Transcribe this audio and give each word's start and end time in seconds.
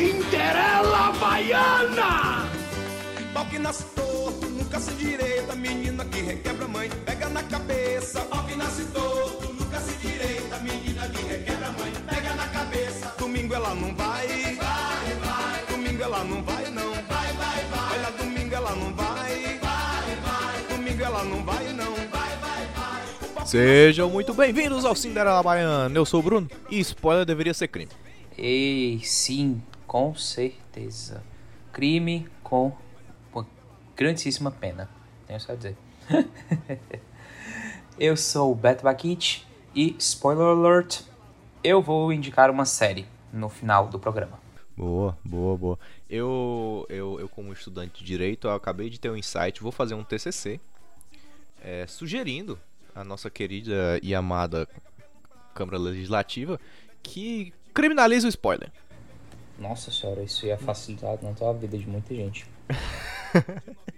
Cinderela 0.00 1.12
Baiana! 1.20 2.48
Pau 3.34 3.44
que 3.44 3.58
nasce 3.58 3.84
torto, 3.94 4.46
nunca 4.46 4.80
se 4.80 4.92
direita, 4.92 5.54
menina 5.54 6.06
que 6.06 6.22
requebra 6.22 6.66
mãe, 6.66 6.88
pega 7.04 7.28
na 7.28 7.42
cabeça. 7.42 8.22
Pau 8.22 8.42
que 8.46 8.56
nasce 8.56 8.86
torto, 8.94 9.52
nunca 9.52 9.78
se 9.78 9.92
direita, 9.98 10.58
menina 10.60 11.06
que 11.06 11.22
requebra 11.22 11.70
mãe, 11.72 11.92
pega 12.08 12.34
na 12.34 12.48
cabeça. 12.48 13.14
Domingo 13.18 13.52
ela 13.52 13.74
não 13.74 13.94
vai, 13.94 14.26
vai, 14.26 15.14
vai. 15.20 15.66
Domingo 15.68 16.02
ela 16.02 16.24
não 16.24 16.42
vai 16.44 16.70
não, 16.70 16.92
vai, 16.94 17.32
vai, 17.34 17.64
vai. 17.64 17.98
Olha, 17.98 18.10
domingo 18.12 18.54
ela 18.54 18.74
não 18.74 18.94
vai, 18.94 19.58
vai, 19.60 20.16
vai. 20.16 20.76
Domingo 20.76 21.02
ela 21.02 21.24
não 21.24 21.44
vai 21.44 21.72
não, 21.74 21.94
vai, 21.94 22.36
vai, 22.40 22.66
vai. 23.34 23.46
Sejam 23.46 24.08
muito 24.08 24.32
bem-vindos 24.32 24.86
ao 24.86 24.96
Cinderela 24.96 25.42
Baiana. 25.42 25.94
Eu 25.94 26.06
sou 26.06 26.20
o 26.20 26.22
Bruno 26.22 26.48
e 26.70 26.80
spoiler 26.80 27.26
deveria 27.26 27.52
ser 27.52 27.68
crime. 27.68 27.92
Ei, 28.38 28.98
sim, 29.04 29.60
com 29.90 30.14
certeza. 30.14 31.20
Crime 31.72 32.28
com 32.44 32.72
uma 33.34 33.44
grandíssima 33.96 34.48
pena. 34.48 34.88
Tenho 35.26 35.40
só 35.40 35.50
a 35.50 35.56
dizer. 35.56 35.76
eu 37.98 38.16
sou 38.16 38.52
o 38.52 38.54
Beto 38.54 38.84
Bakit 38.84 39.44
e, 39.74 39.96
spoiler 39.98 40.46
alert, 40.46 41.00
eu 41.64 41.82
vou 41.82 42.12
indicar 42.12 42.52
uma 42.52 42.64
série 42.64 43.04
no 43.32 43.48
final 43.48 43.88
do 43.88 43.98
programa. 43.98 44.38
Boa, 44.76 45.18
boa, 45.24 45.58
boa. 45.58 45.78
Eu, 46.08 46.86
eu, 46.88 47.18
eu 47.18 47.28
como 47.28 47.52
estudante 47.52 47.98
de 47.98 48.04
direito, 48.04 48.48
acabei 48.48 48.90
de 48.90 49.00
ter 49.00 49.10
um 49.10 49.16
insight, 49.16 49.60
vou 49.60 49.72
fazer 49.72 49.94
um 49.94 50.04
TCC 50.04 50.60
é, 51.60 51.84
sugerindo 51.88 52.56
a 52.94 53.02
nossa 53.02 53.28
querida 53.28 53.98
e 54.04 54.14
amada 54.14 54.68
Câmara 55.52 55.78
Legislativa 55.78 56.60
que 57.02 57.52
criminalize 57.74 58.24
o 58.24 58.28
spoiler. 58.28 58.70
Nossa 59.60 59.90
senhora, 59.92 60.22
isso 60.22 60.46
ia 60.46 60.56
facilitar 60.58 61.16
tanto 61.18 61.44
a 61.44 61.52
vida 61.52 61.76
de 61.78 61.86
muita 61.86 62.14
gente. 62.14 62.46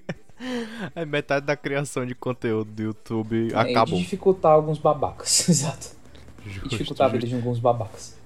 É 0.97 1.05
metade 1.05 1.47
da 1.47 1.57
criação 1.57 2.05
de 2.05 2.17
conteúdo 2.17 2.69
do 2.73 2.83
YouTube 2.83 3.51
E 3.51 3.55
acabou. 3.55 3.97
dificultar 3.97 4.51
alguns 4.53 4.77
babacas, 4.77 5.47
exato. 5.49 5.91
E 6.45 6.51
Justo, 6.51 6.69
dificultar 6.69 7.07
a 7.07 7.11
vida 7.11 7.21
justo. 7.27 7.37
de 7.37 7.41
alguns 7.41 7.61
babacas. 7.61 8.17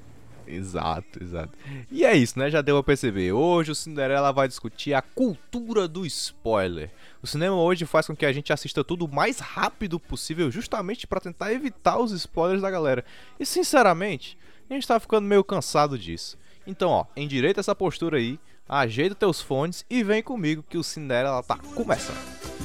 Exato, 0.47 1.23
exato. 1.23 1.53
E 1.91 2.07
é 2.07 2.17
isso, 2.17 2.39
né? 2.39 2.49
Já 2.49 2.63
deu 2.63 2.77
pra 2.77 2.85
perceber. 2.93 3.33
Hoje 3.33 3.73
o 3.73 3.75
Cinderela 3.75 4.33
vai 4.33 4.49
discutir 4.49 4.95
a 4.95 5.03
cultura 5.03 5.87
do 5.87 6.07
spoiler. 6.07 6.91
O 7.21 7.27
cinema 7.27 7.57
hoje 7.57 7.85
faz 7.85 8.07
com 8.07 8.17
que 8.17 8.25
a 8.25 8.33
gente 8.33 8.51
assista 8.51 8.83
tudo 8.83 9.05
o 9.05 9.15
mais 9.15 9.39
rápido 9.39 10.01
possível, 10.01 10.51
justamente 10.51 11.07
pra 11.07 11.21
tentar 11.21 11.53
evitar 11.53 11.99
os 11.99 12.13
spoilers 12.13 12.63
da 12.63 12.71
galera. 12.71 13.05
E 13.39 13.45
sinceramente, 13.45 14.39
a 14.71 14.73
gente 14.75 14.89
tá 14.89 14.99
ficando 14.99 15.27
meio 15.27 15.45
cansado 15.45 15.99
disso. 15.99 16.39
Então, 16.67 16.91
ó, 16.91 17.07
endireita 17.17 17.61
essa 17.61 17.75
postura 17.75 18.19
aí, 18.19 18.39
ajeita 18.69 19.15
teus 19.15 19.41
fones 19.41 19.85
e 19.89 20.03
vem 20.03 20.23
comigo 20.23 20.65
que 20.69 20.77
o 20.77 20.83
Cinderela 20.83 21.43
tá 21.43 21.57
começando. 21.75 22.19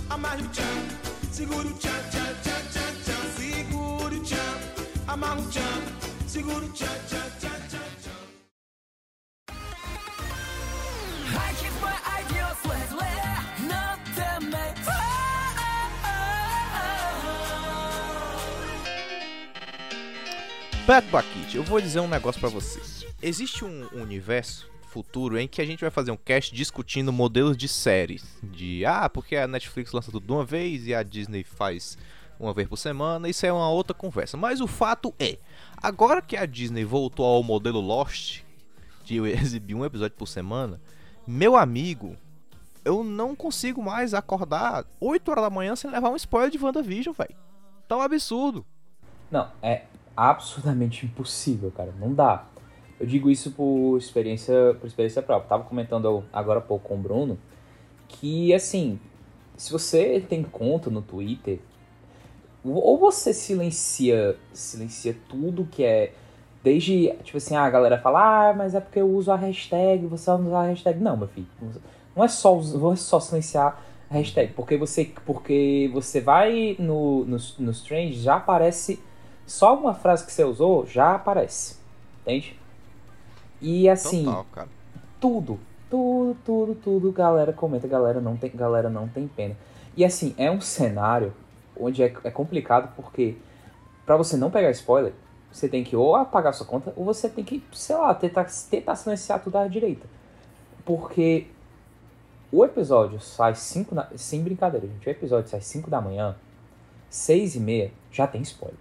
Amarre 0.10 0.44
o 0.44 0.50
tchan, 0.50 0.64
tchan, 1.32 1.48
tchan, 1.48 1.90
tchan, 2.12 2.72
tchan, 2.72 2.82
amarra 5.08 5.42
tchan, 5.50 5.62
tchan, 6.28 6.42
tchan, 6.74 6.88
tchan, 7.08 7.11
Beto 20.86 21.08
Bakit, 21.10 21.56
eu 21.56 21.64
vou 21.64 21.80
dizer 21.80 22.00
um 22.00 22.08
negócio 22.08 22.42
pra 22.42 22.50
você. 22.50 22.82
Existe 23.22 23.64
um 23.64 23.88
universo 23.94 24.68
futuro 24.88 25.38
em 25.38 25.48
que 25.48 25.62
a 25.62 25.66
gente 25.66 25.82
vai 25.82 25.92
fazer 25.92 26.10
um 26.10 26.18
cast 26.18 26.54
discutindo 26.56 27.14
modelos 27.14 27.56
de 27.56 27.68
séries. 27.68 28.40
De, 28.42 28.84
ah, 28.84 29.08
porque 29.08 29.36
a 29.36 29.48
Netflix 29.48 29.92
lança 29.92 30.12
tudo 30.12 30.26
de 30.26 30.32
uma 30.34 30.44
vez 30.44 30.88
e 30.88 30.96
a 30.96 31.04
Disney 31.04 31.44
faz 31.44 32.00
uma 32.40 32.52
vez 32.52 32.68
por 32.68 32.78
semana. 32.78 33.30
Isso 33.30 33.46
é 33.46 33.54
uma 33.54 33.70
outra 33.70 33.94
conversa. 33.94 34.36
Mas 34.38 34.60
o 34.60 34.66
fato 34.66 35.14
é, 35.20 35.38
agora 35.78 36.20
que 36.20 36.36
a 36.36 36.48
Disney 36.48 36.84
voltou 36.84 37.26
ao 37.26 37.44
modelo 37.44 37.80
Lost, 37.80 38.42
de 39.04 39.18
exibir 39.20 39.76
um 39.76 39.86
episódio 39.86 40.18
por 40.18 40.28
semana, 40.28 40.82
meu 41.28 41.56
amigo, 41.56 42.18
eu 42.84 43.04
não 43.04 43.36
consigo 43.36 43.84
mais 43.84 44.16
acordar 44.16 44.84
8 45.00 45.30
horas 45.30 45.44
da 45.44 45.50
manhã 45.52 45.76
sem 45.76 45.92
levar 45.92 46.10
um 46.10 46.16
spoiler 46.16 46.50
de 46.50 46.58
WandaVision, 46.58 47.14
velho. 47.14 47.36
Tá 47.88 47.98
um 47.98 48.02
absurdo. 48.02 48.66
Não, 49.30 49.50
é 49.62 49.84
absurdamente 50.16 51.06
impossível, 51.06 51.72
cara. 51.72 51.94
Não 52.00 52.14
dá. 52.14 52.46
Eu 53.00 53.08
digo 53.08 53.30
isso 53.30 53.52
por 53.52 53.98
experiência, 53.98 54.76
por 54.80 54.88
experiência 54.88 55.22
própria. 55.22 55.50
Tava 55.50 55.64
comentando 55.64 56.24
agora 56.32 56.60
há 56.60 56.62
pouco 56.62 56.90
com 56.90 56.96
o 56.96 56.98
Bruno 56.98 57.38
que, 58.08 58.54
assim, 58.54 59.00
se 59.56 59.72
você 59.72 60.24
tem 60.28 60.44
conta 60.44 60.90
no 60.90 61.02
Twitter, 61.02 61.60
ou 62.64 62.98
você 62.98 63.34
silencia, 63.34 64.38
silencia 64.54 65.16
tudo 65.30 65.68
que 65.72 65.84
é 65.84 66.14
desde, 66.64 67.12
tipo 67.24 67.38
assim, 67.38 67.56
a 67.56 67.70
galera 67.70 67.98
fala, 67.98 68.50
ah, 68.50 68.54
mas 68.54 68.76
é 68.76 68.80
porque 68.80 69.00
eu 69.00 69.10
uso 69.10 69.32
a 69.32 69.36
hashtag, 69.36 70.06
você 70.06 70.30
vai 70.30 70.42
usar 70.42 70.60
a 70.60 70.68
hashtag. 70.68 71.00
Não, 71.00 71.18
meu 71.18 71.28
filho, 71.28 71.48
não 72.16 72.24
é 72.24 72.28
só, 72.28 72.56
não 72.56 72.94
é 72.94 72.96
só 72.96 73.20
silenciar 73.20 73.82
a 74.10 74.14
hashtag, 74.14 74.54
porque 74.54 74.78
você, 74.78 75.12
porque 75.26 75.90
você 75.94 76.22
vai 76.22 76.76
no, 76.78 77.26
no, 77.26 77.38
no 77.60 77.72
Strange, 77.72 78.14
já 78.14 78.36
aparece, 78.36 79.00
só 79.46 79.78
uma 79.78 79.94
frase 79.94 80.26
que 80.26 80.32
você 80.32 80.44
usou, 80.44 80.86
já 80.86 81.16
aparece, 81.16 81.78
entende? 82.22 82.60
E 83.62 83.90
assim, 83.90 84.26
Total, 84.26 84.46
cara. 84.52 84.70
tudo, 85.20 85.60
tudo, 85.90 86.38
tudo, 86.44 86.76
tudo, 86.76 87.12
galera 87.12 87.54
comenta, 87.54 87.88
galera 87.88 88.20
não 88.20 88.38
tem, 88.38 88.52
galera 88.52 88.90
não 88.90 89.08
tem 89.08 89.28
pena. 89.28 89.56
E 89.96 90.06
assim, 90.06 90.34
é 90.38 90.50
um 90.50 90.62
cenário 90.62 91.34
onde 91.78 92.04
é, 92.04 92.14
é 92.24 92.32
complicado 92.32 92.94
porque 92.96 93.36
pra 94.06 94.18
você 94.18 94.38
não 94.38 94.50
pegar 94.50 94.72
spoiler, 94.72 95.14
você 95.52 95.68
tem 95.68 95.84
que 95.84 95.96
ou 95.96 96.16
apagar 96.16 96.54
sua 96.54 96.66
conta 96.66 96.94
ou 96.96 97.04
você 97.04 97.30
tem 97.30 97.44
que, 97.44 97.64
sei 97.74 97.96
lá, 97.96 98.14
tentar, 98.14 98.48
tentar 98.70 98.96
silenciar 98.96 99.42
tudo 99.42 99.58
à 99.58 99.68
direita. 99.68 100.08
Porque 100.86 101.48
o 102.52 102.64
episódio 102.66 103.20
sai 103.20 103.56
5 103.56 103.94
da... 103.94 104.10
Sem 104.16 104.42
brincadeira, 104.42 104.88
gente. 104.88 105.08
O 105.08 105.12
episódio 105.12 105.50
sai 105.50 105.62
5 105.62 105.90
da 105.90 106.02
manhã, 106.02 106.36
6 107.10 107.56
e 107.56 107.60
meia, 107.60 107.92
já 108.12 108.26
tem 108.28 108.42
spoiler. 108.42 108.80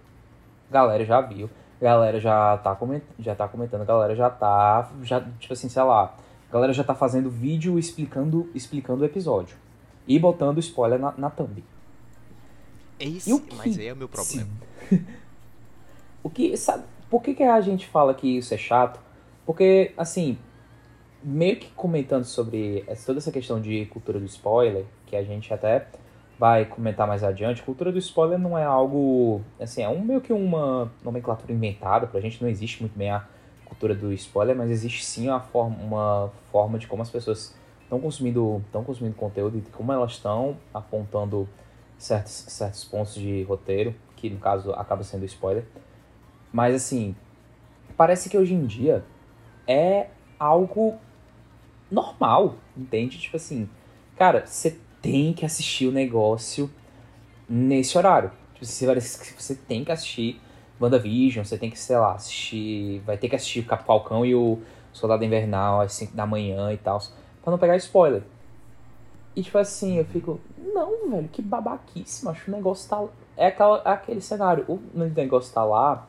Galera 0.71 1.05
já 1.05 1.19
viu. 1.21 1.49
Galera 1.81 2.19
já 2.19 2.57
tá, 2.57 2.73
coment... 2.75 3.01
já 3.19 3.35
tá 3.35 3.47
comentando. 3.47 3.85
Galera 3.85 4.15
já 4.15 4.29
tá. 4.29 4.89
Já, 5.03 5.21
tipo 5.39 5.53
assim, 5.53 5.67
sei 5.69 5.83
lá. 5.83 6.15
Galera 6.51 6.73
já 6.73 6.83
tá 6.83 6.95
fazendo 6.95 7.29
vídeo 7.29 7.77
explicando, 7.77 8.49
explicando 8.55 9.01
o 9.03 9.05
episódio. 9.05 9.57
E 10.07 10.17
botando 10.17 10.59
spoiler 10.59 10.99
na, 10.99 11.13
na 11.17 11.29
thumb. 11.29 11.63
Esse, 12.99 13.29
E 13.29 13.33
o 13.33 13.39
que- 13.39 13.55
mas 13.55 13.77
aí 13.77 13.87
é 13.87 13.93
o 13.93 13.95
meu 13.97 14.07
problema. 14.09 14.47
O 16.23 16.29
que, 16.29 16.55
sabe, 16.55 16.83
por 17.09 17.23
que, 17.23 17.33
que 17.33 17.41
a 17.41 17.59
gente 17.61 17.87
fala 17.87 18.13
que 18.13 18.37
isso 18.37 18.53
é 18.53 18.57
chato? 18.57 18.99
Porque, 19.43 19.91
assim, 19.97 20.37
meio 21.23 21.57
que 21.57 21.71
comentando 21.71 22.25
sobre 22.25 22.85
toda 23.05 23.17
essa 23.17 23.31
questão 23.31 23.59
de 23.59 23.85
cultura 23.87 24.19
do 24.19 24.25
spoiler, 24.25 24.85
que 25.07 25.15
a 25.15 25.23
gente 25.23 25.51
até 25.51 25.87
vai 26.41 26.65
comentar 26.65 27.07
mais 27.07 27.23
adiante, 27.23 27.61
cultura 27.61 27.91
do 27.91 27.99
spoiler 27.99 28.39
não 28.39 28.57
é 28.57 28.63
algo, 28.63 29.41
assim, 29.59 29.83
é 29.83 29.87
um, 29.87 30.01
meio 30.01 30.19
que 30.19 30.33
uma 30.33 30.91
nomenclatura 31.03 31.53
inventada 31.53 32.07
pra 32.07 32.19
gente, 32.19 32.41
não 32.41 32.49
existe 32.49 32.81
muito 32.81 32.97
bem 32.97 33.11
a 33.11 33.23
cultura 33.63 33.93
do 33.93 34.11
spoiler, 34.13 34.55
mas 34.55 34.71
existe 34.71 35.05
sim 35.05 35.29
uma 35.29 35.39
forma, 35.39 35.77
uma 35.77 36.31
forma 36.51 36.79
de 36.79 36.87
como 36.87 37.03
as 37.03 37.11
pessoas 37.11 37.55
estão 37.83 37.99
consumindo, 37.99 38.59
estão 38.65 38.83
consumindo 38.83 39.15
conteúdo 39.15 39.59
e 39.59 39.61
como 39.61 39.93
elas 39.93 40.13
estão 40.13 40.57
apontando 40.73 41.47
certos, 41.95 42.31
certos 42.47 42.85
pontos 42.85 43.13
de 43.13 43.43
roteiro, 43.43 43.93
que 44.15 44.27
no 44.27 44.39
caso 44.39 44.71
acaba 44.71 45.03
sendo 45.03 45.23
spoiler. 45.25 45.63
Mas 46.51 46.73
assim, 46.73 47.15
parece 47.95 48.31
que 48.31 48.37
hoje 48.37 48.55
em 48.55 48.65
dia 48.65 49.05
é 49.67 50.07
algo 50.39 50.95
normal, 51.91 52.55
entende? 52.75 53.19
Tipo 53.19 53.37
assim, 53.37 53.69
cara, 54.17 54.43
você 54.47 54.79
tem 55.01 55.33
que 55.33 55.45
assistir 55.45 55.87
o 55.87 55.91
negócio 55.91 56.69
nesse 57.49 57.97
horário. 57.97 58.31
Tipo, 58.53 58.65
você, 58.65 58.85
vai- 58.85 58.99
você 58.99 59.55
tem 59.55 59.83
que 59.83 59.91
assistir 59.91 60.39
WandaVision, 60.79 61.43
você 61.45 61.57
tem 61.57 61.69
que, 61.69 61.77
sei 61.79 61.97
lá, 61.97 62.13
assistir. 62.13 62.99
Vai 63.05 63.17
ter 63.17 63.29
que 63.29 63.35
assistir 63.35 63.59
o 63.61 63.65
Capo 63.65 63.83
Falcão 63.83 64.25
e 64.25 64.33
o 64.35 64.59
Soldado 64.93 65.23
Invernal 65.23 65.81
às 65.81 65.93
5 65.93 66.15
da 66.15 66.25
manhã 66.25 66.71
e 66.71 66.77
tal. 66.77 66.99
Pra 67.41 67.51
não 67.51 67.57
pegar 67.57 67.75
spoiler. 67.77 68.23
E 69.35 69.41
tipo 69.41 69.57
assim, 69.57 69.97
eu 69.97 70.05
fico. 70.05 70.39
Não, 70.57 71.09
velho, 71.09 71.27
que 71.29 71.41
babaquíssimo. 71.41 72.29
Acho 72.29 72.45
que 72.45 72.51
o 72.51 72.55
negócio 72.55 72.89
tá. 72.89 73.03
É, 73.37 73.47
aquela, 73.47 73.81
é 73.85 73.89
aquele 73.89 74.21
cenário. 74.21 74.65
O 74.67 74.79
negócio 74.99 75.53
tá 75.53 75.63
lá 75.63 76.07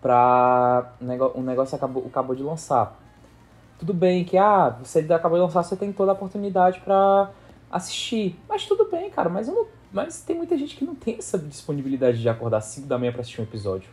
pra. 0.00 0.92
O 1.34 1.40
negócio 1.40 1.76
acabou, 1.76 2.04
acabou 2.06 2.34
de 2.34 2.42
lançar. 2.42 2.98
Tudo 3.78 3.94
bem 3.94 4.24
que, 4.24 4.36
ah, 4.38 4.76
você 4.82 5.00
acabou 5.12 5.38
de 5.38 5.44
lançar, 5.44 5.62
você 5.62 5.76
tem 5.76 5.92
toda 5.92 6.12
a 6.12 6.14
oportunidade 6.14 6.80
pra 6.80 7.30
assistir. 7.72 8.38
Mas 8.48 8.66
tudo 8.66 8.88
bem, 8.90 9.10
cara, 9.10 9.28
mas 9.28 9.48
não. 9.48 9.66
Mas 9.92 10.22
tem 10.22 10.36
muita 10.36 10.56
gente 10.56 10.76
que 10.76 10.84
não 10.84 10.94
tem 10.94 11.16
essa 11.18 11.38
disponibilidade 11.38 12.20
de 12.20 12.28
acordar 12.28 12.58
às 12.58 12.66
5 12.66 12.86
da 12.86 12.98
manhã 12.98 13.10
pra 13.12 13.22
assistir 13.22 13.40
um 13.40 13.44
episódio. 13.44 13.88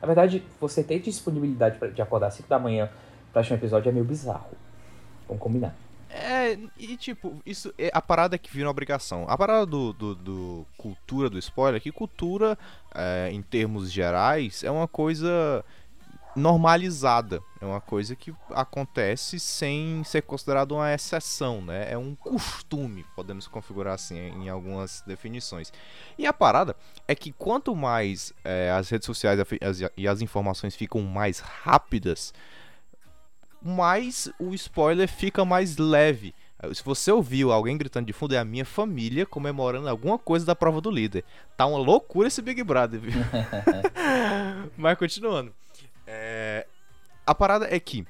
Na 0.00 0.06
verdade, 0.06 0.42
você 0.60 0.82
ter 0.82 0.98
disponibilidade 1.00 1.78
pra- 1.78 1.88
de 1.88 2.00
acordar 2.00 2.28
às 2.28 2.34
5 2.34 2.48
da 2.48 2.58
manhã 2.58 2.88
pra 3.32 3.40
assistir 3.40 3.54
um 3.54 3.56
episódio 3.58 3.88
é 3.88 3.92
meio 3.92 4.04
bizarro. 4.04 4.50
Vamos 5.28 5.42
combinar. 5.42 5.74
É, 6.08 6.56
e 6.78 6.96
tipo, 6.96 7.42
isso 7.44 7.74
é 7.76 7.90
a 7.92 8.00
parada 8.00 8.38
que 8.38 8.50
vira 8.50 8.66
uma 8.66 8.70
obrigação. 8.70 9.24
A 9.28 9.36
parada 9.36 9.66
do, 9.66 9.92
do, 9.92 10.14
do 10.14 10.66
cultura 10.78 11.28
do 11.28 11.38
spoiler, 11.38 11.76
é 11.76 11.80
que 11.80 11.90
cultura, 11.92 12.56
é, 12.94 13.28
em 13.32 13.42
termos 13.42 13.90
gerais, 13.90 14.62
é 14.64 14.70
uma 14.70 14.86
coisa 14.88 15.64
normalizada. 16.36 17.42
É 17.60 17.64
uma 17.64 17.80
coisa 17.80 18.14
que 18.14 18.32
acontece 18.50 19.40
sem 19.40 20.04
ser 20.04 20.22
considerado 20.22 20.72
uma 20.72 20.92
exceção, 20.92 21.62
né? 21.62 21.90
É 21.90 21.96
um 21.96 22.14
costume, 22.14 23.04
podemos 23.16 23.48
configurar 23.48 23.94
assim 23.94 24.16
em 24.16 24.48
algumas 24.48 25.02
definições. 25.06 25.72
E 26.18 26.26
a 26.26 26.32
parada 26.32 26.76
é 27.08 27.14
que 27.14 27.32
quanto 27.32 27.74
mais 27.74 28.32
é, 28.44 28.70
as 28.70 28.90
redes 28.90 29.06
sociais 29.06 29.40
e 29.96 30.06
as 30.06 30.20
informações 30.20 30.76
ficam 30.76 31.00
mais 31.00 31.38
rápidas, 31.38 32.34
mais 33.62 34.30
o 34.38 34.54
spoiler 34.54 35.08
fica 35.08 35.44
mais 35.44 35.78
leve. 35.78 36.34
Se 36.72 36.82
você 36.82 37.10
ouviu 37.10 37.52
alguém 37.52 37.76
gritando 37.76 38.06
de 38.06 38.12
fundo, 38.12 38.34
é 38.34 38.38
a 38.38 38.44
minha 38.44 38.64
família 38.64 39.26
comemorando 39.26 39.88
alguma 39.88 40.18
coisa 40.18 40.44
da 40.44 40.54
prova 40.54 40.80
do 40.80 40.90
líder. 40.90 41.24
Tá 41.56 41.66
uma 41.66 41.78
loucura 41.78 42.28
esse 42.28 42.40
Big 42.40 42.62
Brother, 42.62 43.00
viu? 43.00 43.12
Mas 44.76 44.98
continuando. 44.98 45.52
É... 46.06 46.66
A 47.26 47.34
parada 47.34 47.66
é 47.74 47.80
que 47.80 48.06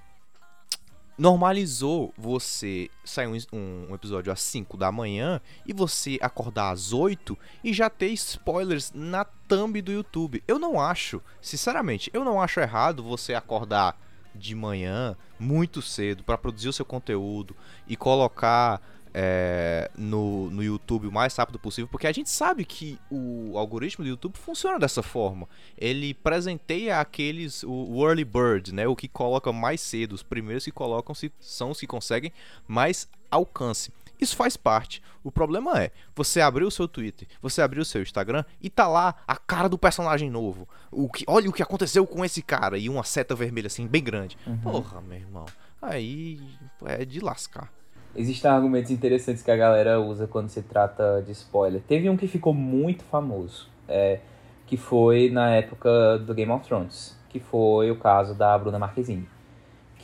normalizou 1.19 2.13
você 2.17 2.91
sair 3.05 3.27
um, 3.27 3.39
um, 3.53 3.95
episódio 3.95 4.31
às 4.31 4.41
5 4.43 4.77
da 4.77 4.93
manhã 4.93 5.41
e 5.65 5.73
você 5.73 6.19
acordar 6.21 6.71
às 6.71 6.93
8 6.93 7.39
e 7.65 7.73
já 7.73 7.89
ter 7.89 8.09
spoilers 8.09 8.93
na 8.95 9.25
thumb 9.25 9.81
do 9.81 9.93
YouTube. 9.93 10.43
Eu 10.47 10.59
não 10.59 10.81
acho, 10.81 11.23
sinceramente, 11.41 12.11
eu 12.13 12.25
não 12.25 12.41
acho 12.41 12.61
errado 12.61 13.03
você 13.03 13.35
acordar 13.35 13.99
de 14.35 14.55
manhã, 14.55 15.17
muito 15.39 15.81
cedo, 15.81 16.23
para 16.23 16.37
produzir 16.37 16.69
o 16.69 16.73
seu 16.73 16.85
conteúdo 16.85 17.57
e 17.89 17.97
colocar 17.97 18.83
é, 19.19 19.91
no, 19.97 20.51
no 20.51 20.63
YouTube 20.63 21.07
o 21.07 21.13
mais 21.13 21.35
rápido 21.35 21.59
possível, 21.59 21.89
porque 21.89 22.07
a 22.07 22.13
gente 22.13 22.29
sabe 22.29 22.67
que 22.67 22.99
o 23.11 23.57
algoritmo 23.57 24.05
do 24.05 24.11
YouTube 24.11 24.37
funciona 24.37 24.79
dessa 24.79 25.03
forma. 25.03 25.49
Ele 25.79 26.13
presenteia 26.13 27.01
aqueles, 27.01 27.63
o, 27.63 27.71
o 27.71 28.07
early 28.07 28.27
bird, 28.27 28.75
né, 28.75 28.87
o 28.87 28.95
que 28.95 29.09
coloca 29.09 29.51
mais 29.55 29.81
cedo, 29.81 30.13
os 30.13 30.23
primeiros 30.23 30.67
que 30.67 30.71
colocam 30.71 31.15
-se, 31.15 31.33
são 31.41 31.71
os 31.71 31.81
que 31.81 31.87
conseguem 31.87 32.31
mais 32.69 33.09
alcance. 33.31 33.91
Isso 34.21 34.37
faz 34.37 34.55
parte. 34.55 35.03
O 35.25 35.33
problema 35.33 35.83
é, 35.83 35.91
você 36.15 36.43
abriu 36.43 36.69
o 36.69 36.71
seu 36.71 36.87
Twitter, 36.87 37.27
você 37.41 37.62
abriu 37.62 37.81
o 37.81 37.87
seu 37.87 38.03
Instagram 38.03 38.45
e 38.61 38.69
tá 38.69 38.87
lá 38.87 39.15
a 39.27 39.37
cara 39.37 39.69
do 39.69 39.79
personagem 39.79 40.29
novo. 40.29 40.69
O 40.91 41.09
que, 41.09 41.25
olha 41.27 41.49
o 41.49 41.53
que 41.55 41.62
aconteceu 41.62 42.07
com 42.07 42.23
esse 42.23 42.43
cara 42.43 42.77
e 42.77 42.91
uma 42.91 43.03
seta 43.03 43.35
vermelha 43.35 43.69
assim 43.69 43.87
bem 43.87 44.05
grande. 44.05 44.37
Uhum. 44.47 44.59
Porra, 44.59 45.01
meu 45.01 45.17
irmão. 45.17 45.47
Aí 45.81 46.39
é 46.85 47.03
de 47.05 47.21
lascar. 47.21 47.71
Existem 48.17 48.51
argumentos 48.51 48.91
interessantes 48.91 49.43
que 49.43 49.51
a 49.51 49.57
galera 49.57 50.01
usa 50.01 50.27
quando 50.27 50.49
se 50.49 50.63
trata 50.63 51.23
de 51.25 51.33
spoiler. 51.33 51.83
Teve 51.83 52.09
um 52.09 52.17
que 52.17 52.27
ficou 52.27 52.55
muito 52.55 53.05
famoso, 53.05 53.69
é, 53.89 54.21
que 54.67 54.77
foi 54.77 55.31
na 55.31 55.51
época 55.51 56.19
do 56.19 56.35
Game 56.35 56.51
of 56.51 56.67
Thrones, 56.67 57.17
que 57.29 57.39
foi 57.39 57.91
o 57.91 57.97
caso 57.97 58.35
da 58.35 58.57
Bruna 58.59 58.79
Marquezine 58.79 59.29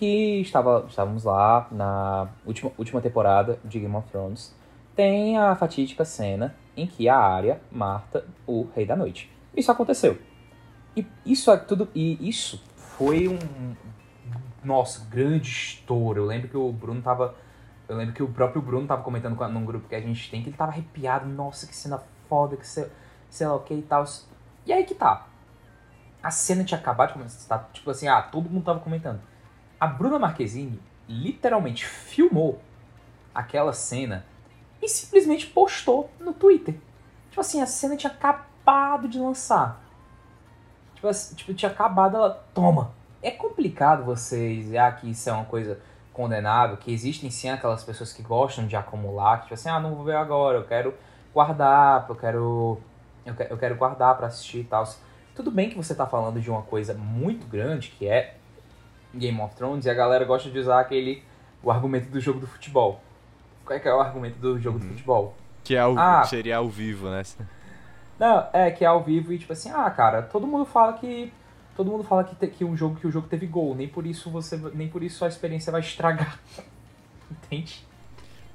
que 0.02 0.40
estava, 0.40 0.84
estávamos 0.88 1.22
lá 1.22 1.68
na 1.70 2.28
última, 2.44 2.72
última 2.76 3.00
temporada 3.00 3.60
de 3.64 3.78
Game 3.78 3.94
of 3.94 4.08
Thrones, 4.10 4.52
tem 4.96 5.38
a 5.38 5.54
fatídica 5.54 6.04
cena 6.04 6.56
em 6.76 6.88
que 6.88 7.08
a 7.08 7.16
Arya 7.16 7.60
mata 7.70 8.26
o 8.44 8.66
Rei 8.74 8.84
da 8.84 8.96
Noite. 8.96 9.30
Isso 9.56 9.70
aconteceu. 9.70 10.18
E 10.96 11.06
isso 11.24 11.52
é 11.52 11.56
tudo. 11.56 11.88
E 11.94 12.28
isso 12.28 12.60
foi 12.74 13.28
um. 13.28 13.38
Nossa, 14.64 15.06
grande 15.08 15.48
estouro. 15.48 16.22
Eu 16.22 16.26
lembro 16.26 16.48
que 16.48 16.56
o 16.56 16.72
Bruno 16.72 17.00
tava. 17.00 17.36
Eu 17.92 17.98
lembro 17.98 18.14
que 18.14 18.22
o 18.22 18.28
próprio 18.28 18.62
Bruno 18.62 18.86
tava 18.86 19.02
comentando 19.02 19.36
num 19.48 19.64
grupo 19.64 19.88
que 19.88 19.94
a 19.94 20.00
gente 20.00 20.30
tem 20.30 20.42
que 20.42 20.48
ele 20.48 20.56
tava 20.56 20.72
arrepiado. 20.72 21.28
Nossa, 21.28 21.66
que 21.66 21.74
cena 21.74 22.02
foda, 22.28 22.56
que 22.56 22.66
sei, 22.66 22.86
sei 23.28 23.46
lá 23.46 23.54
o 23.54 23.60
que 23.60 23.74
e 23.74 23.82
tal. 23.82 24.04
E 24.66 24.72
aí 24.72 24.84
que 24.84 24.94
tá. 24.94 25.26
A 26.22 26.30
cena 26.30 26.64
tinha 26.64 26.78
acabado 26.78 27.08
de 27.08 27.14
começar. 27.14 27.70
Tipo 27.72 27.90
assim, 27.90 28.08
ah, 28.08 28.22
todo 28.22 28.48
mundo 28.48 28.64
tava 28.64 28.80
comentando 28.80 29.20
a 29.82 29.86
Bruna 29.88 30.16
Marquezine 30.16 30.80
literalmente 31.08 31.84
filmou 31.84 32.62
aquela 33.34 33.72
cena 33.72 34.24
e 34.80 34.88
simplesmente 34.88 35.48
postou 35.48 36.08
no 36.20 36.32
Twitter. 36.32 36.76
Tipo 37.28 37.40
assim, 37.40 37.60
a 37.60 37.66
cena 37.66 37.96
tinha 37.96 38.12
acabado 38.12 39.08
de 39.08 39.18
lançar. 39.18 39.82
Tipo, 40.94 41.08
tipo 41.34 41.54
tinha 41.54 41.68
acabado, 41.68 42.16
ela. 42.16 42.30
Toma! 42.54 42.92
É 43.20 43.32
complicado 43.32 44.04
você 44.04 44.54
dizer 44.54 44.78
ah, 44.78 44.92
que 44.92 45.10
isso 45.10 45.28
é 45.28 45.32
uma 45.32 45.46
coisa 45.46 45.80
condenável, 46.12 46.76
que 46.76 46.92
existem 46.92 47.30
sim 47.30 47.48
aquelas 47.48 47.82
pessoas 47.82 48.12
que 48.12 48.22
gostam 48.22 48.66
de 48.66 48.76
acumular, 48.76 49.38
que 49.38 49.42
tipo 49.44 49.54
assim, 49.54 49.68
ah, 49.68 49.80
não 49.80 49.94
vou 49.94 50.04
ver 50.04 50.16
agora, 50.16 50.58
eu 50.58 50.64
quero 50.64 50.94
guardar, 51.32 52.06
eu 52.08 52.14
quero. 52.14 52.78
Eu 53.24 53.34
quero, 53.34 53.50
eu 53.52 53.58
quero 53.58 53.76
guardar 53.76 54.16
para 54.16 54.26
assistir 54.26 54.58
e 54.58 54.64
tal. 54.64 54.84
Tudo 55.34 55.50
bem 55.50 55.70
que 55.70 55.76
você 55.76 55.94
tá 55.94 56.06
falando 56.06 56.40
de 56.40 56.50
uma 56.50 56.62
coisa 56.62 56.92
muito 56.92 57.46
grande, 57.46 57.90
que 57.90 58.06
é 58.06 58.34
Game 59.14 59.40
of 59.40 59.54
Thrones 59.54 59.86
e 59.86 59.90
a 59.90 59.94
galera 59.94 60.24
gosta 60.24 60.50
de 60.50 60.58
usar 60.58 60.80
aquele 60.80 61.22
o 61.62 61.70
argumento 61.70 62.10
do 62.10 62.20
jogo 62.20 62.40
do 62.40 62.46
futebol. 62.46 63.00
Qual 63.64 63.76
é 63.76 63.80
que 63.80 63.88
é 63.88 63.94
o 63.94 64.00
argumento 64.00 64.38
do 64.38 64.58
jogo 64.58 64.78
uhum. 64.78 64.84
do 64.84 64.90
futebol? 64.90 65.34
Que 65.62 65.76
é 65.76 65.80
ao, 65.80 65.96
ah, 65.96 66.24
seria 66.24 66.56
ao 66.56 66.68
vivo, 66.68 67.08
né? 67.08 67.22
Não, 68.18 68.46
é 68.52 68.70
que 68.70 68.84
é 68.84 68.88
ao 68.88 69.02
vivo 69.02 69.32
e 69.32 69.38
tipo 69.38 69.52
assim, 69.52 69.70
ah, 69.70 69.88
cara, 69.90 70.22
todo 70.22 70.46
mundo 70.46 70.64
fala 70.64 70.92
que 70.94 71.32
todo 71.76 71.90
mundo 71.90 72.04
fala 72.04 72.24
que, 72.24 72.34
te, 72.34 72.46
que 72.48 72.64
um 72.64 72.76
jogo 72.76 72.96
que 72.96 73.06
o 73.06 73.10
jogo 73.10 73.28
teve 73.28 73.46
gol, 73.46 73.74
nem 73.74 73.88
por 73.88 74.06
isso 74.06 74.30
você 74.30 74.56
nem 74.74 74.88
por 74.88 75.02
isso 75.02 75.24
a 75.24 75.28
experiência 75.28 75.72
vai 75.72 75.80
estragar. 75.80 76.38
Entende? 77.30 77.84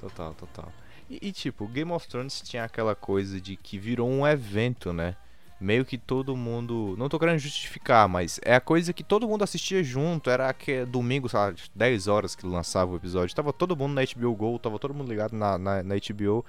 Total, 0.00 0.34
total. 0.34 0.72
E, 1.10 1.28
e 1.28 1.32
tipo, 1.32 1.66
Game 1.66 1.90
of 1.90 2.06
Thrones 2.06 2.40
tinha 2.40 2.64
aquela 2.64 2.94
coisa 2.94 3.40
de 3.40 3.56
que 3.56 3.78
virou 3.78 4.08
um 4.08 4.26
evento, 4.26 4.92
né? 4.92 5.16
Meio 5.60 5.84
que 5.84 5.98
todo 5.98 6.36
mundo. 6.36 6.94
Não 6.96 7.08
tô 7.08 7.18
querendo 7.18 7.38
justificar, 7.38 8.08
mas 8.08 8.38
é 8.44 8.54
a 8.54 8.60
coisa 8.60 8.92
que 8.92 9.02
todo 9.02 9.28
mundo 9.28 9.42
assistia 9.42 9.82
junto. 9.82 10.30
Era 10.30 10.52
que 10.52 10.84
domingo, 10.84 11.28
sei 11.28 11.38
lá, 11.38 11.54
10 11.74 12.06
horas 12.06 12.34
que 12.34 12.46
lançava 12.46 12.92
o 12.92 12.96
episódio. 12.96 13.34
Tava 13.34 13.52
todo 13.52 13.76
mundo 13.76 13.94
na 13.94 14.02
HBO 14.02 14.34
Go, 14.34 14.58
tava 14.58 14.78
todo 14.78 14.94
mundo 14.94 15.08
ligado 15.08 15.34
na, 15.34 15.58
na, 15.58 15.82
na 15.82 15.94
HBO. 15.96 16.44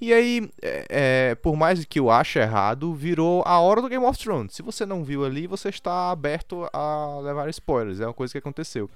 E 0.00 0.12
aí, 0.12 0.50
é, 0.62 0.86
é, 0.88 1.34
por 1.34 1.56
mais 1.56 1.84
que 1.84 2.00
eu 2.00 2.10
ache 2.10 2.38
errado, 2.38 2.94
virou 2.94 3.42
a 3.46 3.60
hora 3.60 3.82
do 3.82 3.88
Game 3.88 4.04
of 4.04 4.18
Thrones. 4.18 4.54
Se 4.54 4.62
você 4.62 4.86
não 4.86 5.04
viu 5.04 5.24
ali, 5.24 5.46
você 5.46 5.68
está 5.68 6.10
aberto 6.10 6.68
a 6.72 7.20
levar 7.22 7.48
spoilers. 7.50 8.00
É 8.00 8.06
uma 8.06 8.14
coisa 8.14 8.32
que 8.32 8.38
aconteceu. 8.38 8.88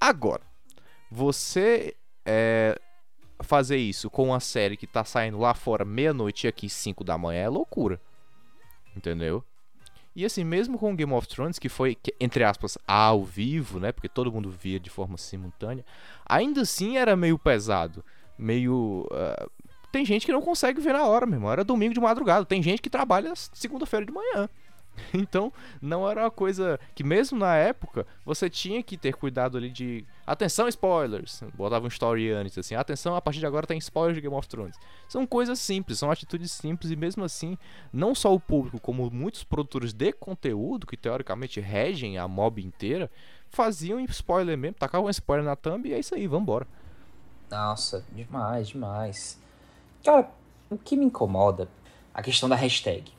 Agora, 0.00 0.42
você 1.10 1.94
é, 2.24 2.78
fazer 3.40 3.76
isso 3.76 4.10
com 4.10 4.28
uma 4.28 4.40
série 4.40 4.76
que 4.76 4.86
tá 4.86 5.04
saindo 5.04 5.38
lá 5.38 5.54
fora 5.54 5.84
meia-noite 5.84 6.46
e 6.46 6.48
aqui 6.48 6.68
5 6.68 7.04
da 7.04 7.16
manhã 7.16 7.42
é 7.42 7.48
loucura. 7.48 8.00
Entendeu? 8.96 9.44
E 10.14 10.24
assim, 10.24 10.44
mesmo 10.44 10.78
com 10.78 10.94
Game 10.94 11.12
of 11.12 11.26
Thrones, 11.26 11.58
que 11.58 11.68
foi, 11.68 11.96
entre 12.20 12.44
aspas, 12.44 12.76
ao 12.86 13.24
vivo, 13.24 13.80
né? 13.80 13.92
Porque 13.92 14.08
todo 14.08 14.30
mundo 14.30 14.50
via 14.50 14.78
de 14.78 14.90
forma 14.90 15.16
simultânea, 15.16 15.84
ainda 16.26 16.62
assim 16.62 16.98
era 16.98 17.16
meio 17.16 17.38
pesado. 17.38 18.04
Meio. 18.36 19.06
Uh, 19.10 19.50
tem 19.90 20.04
gente 20.04 20.26
que 20.26 20.32
não 20.32 20.42
consegue 20.42 20.80
ver 20.80 20.92
na 20.92 21.04
hora, 21.04 21.24
mesmo. 21.24 21.50
Era 21.50 21.64
domingo 21.64 21.94
de 21.94 22.00
madrugada. 22.00 22.44
Tem 22.44 22.62
gente 22.62 22.82
que 22.82 22.90
trabalha 22.90 23.32
segunda-feira 23.34 24.04
de 24.04 24.12
manhã. 24.12 24.48
Então, 25.14 25.52
não 25.80 26.08
era 26.08 26.22
uma 26.22 26.30
coisa 26.30 26.78
que, 26.94 27.04
mesmo 27.04 27.38
na 27.38 27.54
época, 27.56 28.06
você 28.24 28.48
tinha 28.48 28.82
que 28.82 28.96
ter 28.96 29.14
cuidado 29.14 29.58
ali 29.58 29.70
de. 29.70 30.04
Atenção, 30.26 30.68
spoilers! 30.68 31.42
Botava 31.54 31.84
um 31.84 31.88
story 31.88 32.30
antes, 32.30 32.56
assim. 32.56 32.74
Atenção, 32.74 33.14
a 33.14 33.20
partir 33.20 33.40
de 33.40 33.46
agora 33.46 33.66
tem 33.66 33.78
spoilers 33.78 34.14
de 34.14 34.20
Game 34.20 34.34
of 34.34 34.48
Thrones. 34.48 34.76
São 35.08 35.26
coisas 35.26 35.58
simples, 35.58 35.98
são 35.98 36.10
atitudes 36.10 36.50
simples, 36.52 36.90
e 36.90 36.96
mesmo 36.96 37.24
assim, 37.24 37.58
não 37.92 38.14
só 38.14 38.34
o 38.34 38.40
público, 38.40 38.80
como 38.80 39.10
muitos 39.10 39.44
produtores 39.44 39.92
de 39.92 40.12
conteúdo, 40.12 40.86
que 40.86 40.96
teoricamente 40.96 41.60
regem 41.60 42.18
a 42.18 42.26
mob 42.26 42.62
inteira, 42.62 43.10
faziam 43.50 44.00
spoiler 44.00 44.56
mesmo, 44.56 44.76
tacavam 44.78 45.10
spoiler 45.10 45.44
na 45.44 45.56
thumb 45.56 45.88
e 45.88 45.92
é 45.92 45.98
isso 45.98 46.14
aí, 46.14 46.26
vambora. 46.26 46.66
Nossa, 47.50 48.04
demais, 48.12 48.68
demais. 48.68 49.38
Cara, 50.02 50.30
o 50.70 50.78
que 50.78 50.96
me 50.96 51.04
incomoda 51.04 51.68
a 52.14 52.22
questão 52.22 52.48
da 52.48 52.56
hashtag 52.56 53.12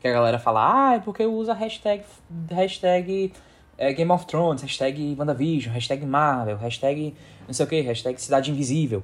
que 0.00 0.08
a 0.08 0.12
galera 0.12 0.38
fala, 0.38 0.90
ah, 0.90 0.94
é 0.94 0.98
porque 0.98 1.24
usa 1.24 1.52
hashtag, 1.52 2.04
hashtag 2.50 3.32
é, 3.76 3.92
Game 3.92 4.10
of 4.10 4.26
Thrones, 4.26 4.62
hashtag 4.62 5.16
WandaVision, 5.18 5.72
hashtag 5.72 6.04
Marvel, 6.06 6.56
hashtag 6.56 7.14
não 7.46 7.54
sei 7.54 7.64
o 7.64 7.68
que, 7.68 7.80
hashtag 7.80 8.20
Cidade 8.20 8.50
Invisível. 8.50 9.02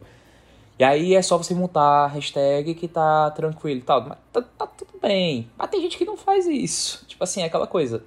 E 0.78 0.84
aí 0.84 1.14
é 1.14 1.22
só 1.22 1.38
você 1.38 1.54
montar 1.54 2.04
a 2.04 2.06
hashtag 2.08 2.74
que 2.74 2.88
tá 2.88 3.30
tranquilo 3.30 3.78
e 3.80 3.82
tal. 3.82 4.06
Mas 4.06 4.18
tá, 4.32 4.42
tá, 4.42 4.66
tudo 4.66 4.98
bem. 5.00 5.48
Mas 5.56 5.70
tem 5.70 5.80
gente 5.80 5.96
que 5.96 6.04
não 6.04 6.16
faz 6.16 6.46
isso. 6.46 7.04
Tipo 7.06 7.22
assim, 7.22 7.42
é 7.42 7.44
aquela 7.44 7.66
coisa. 7.66 8.04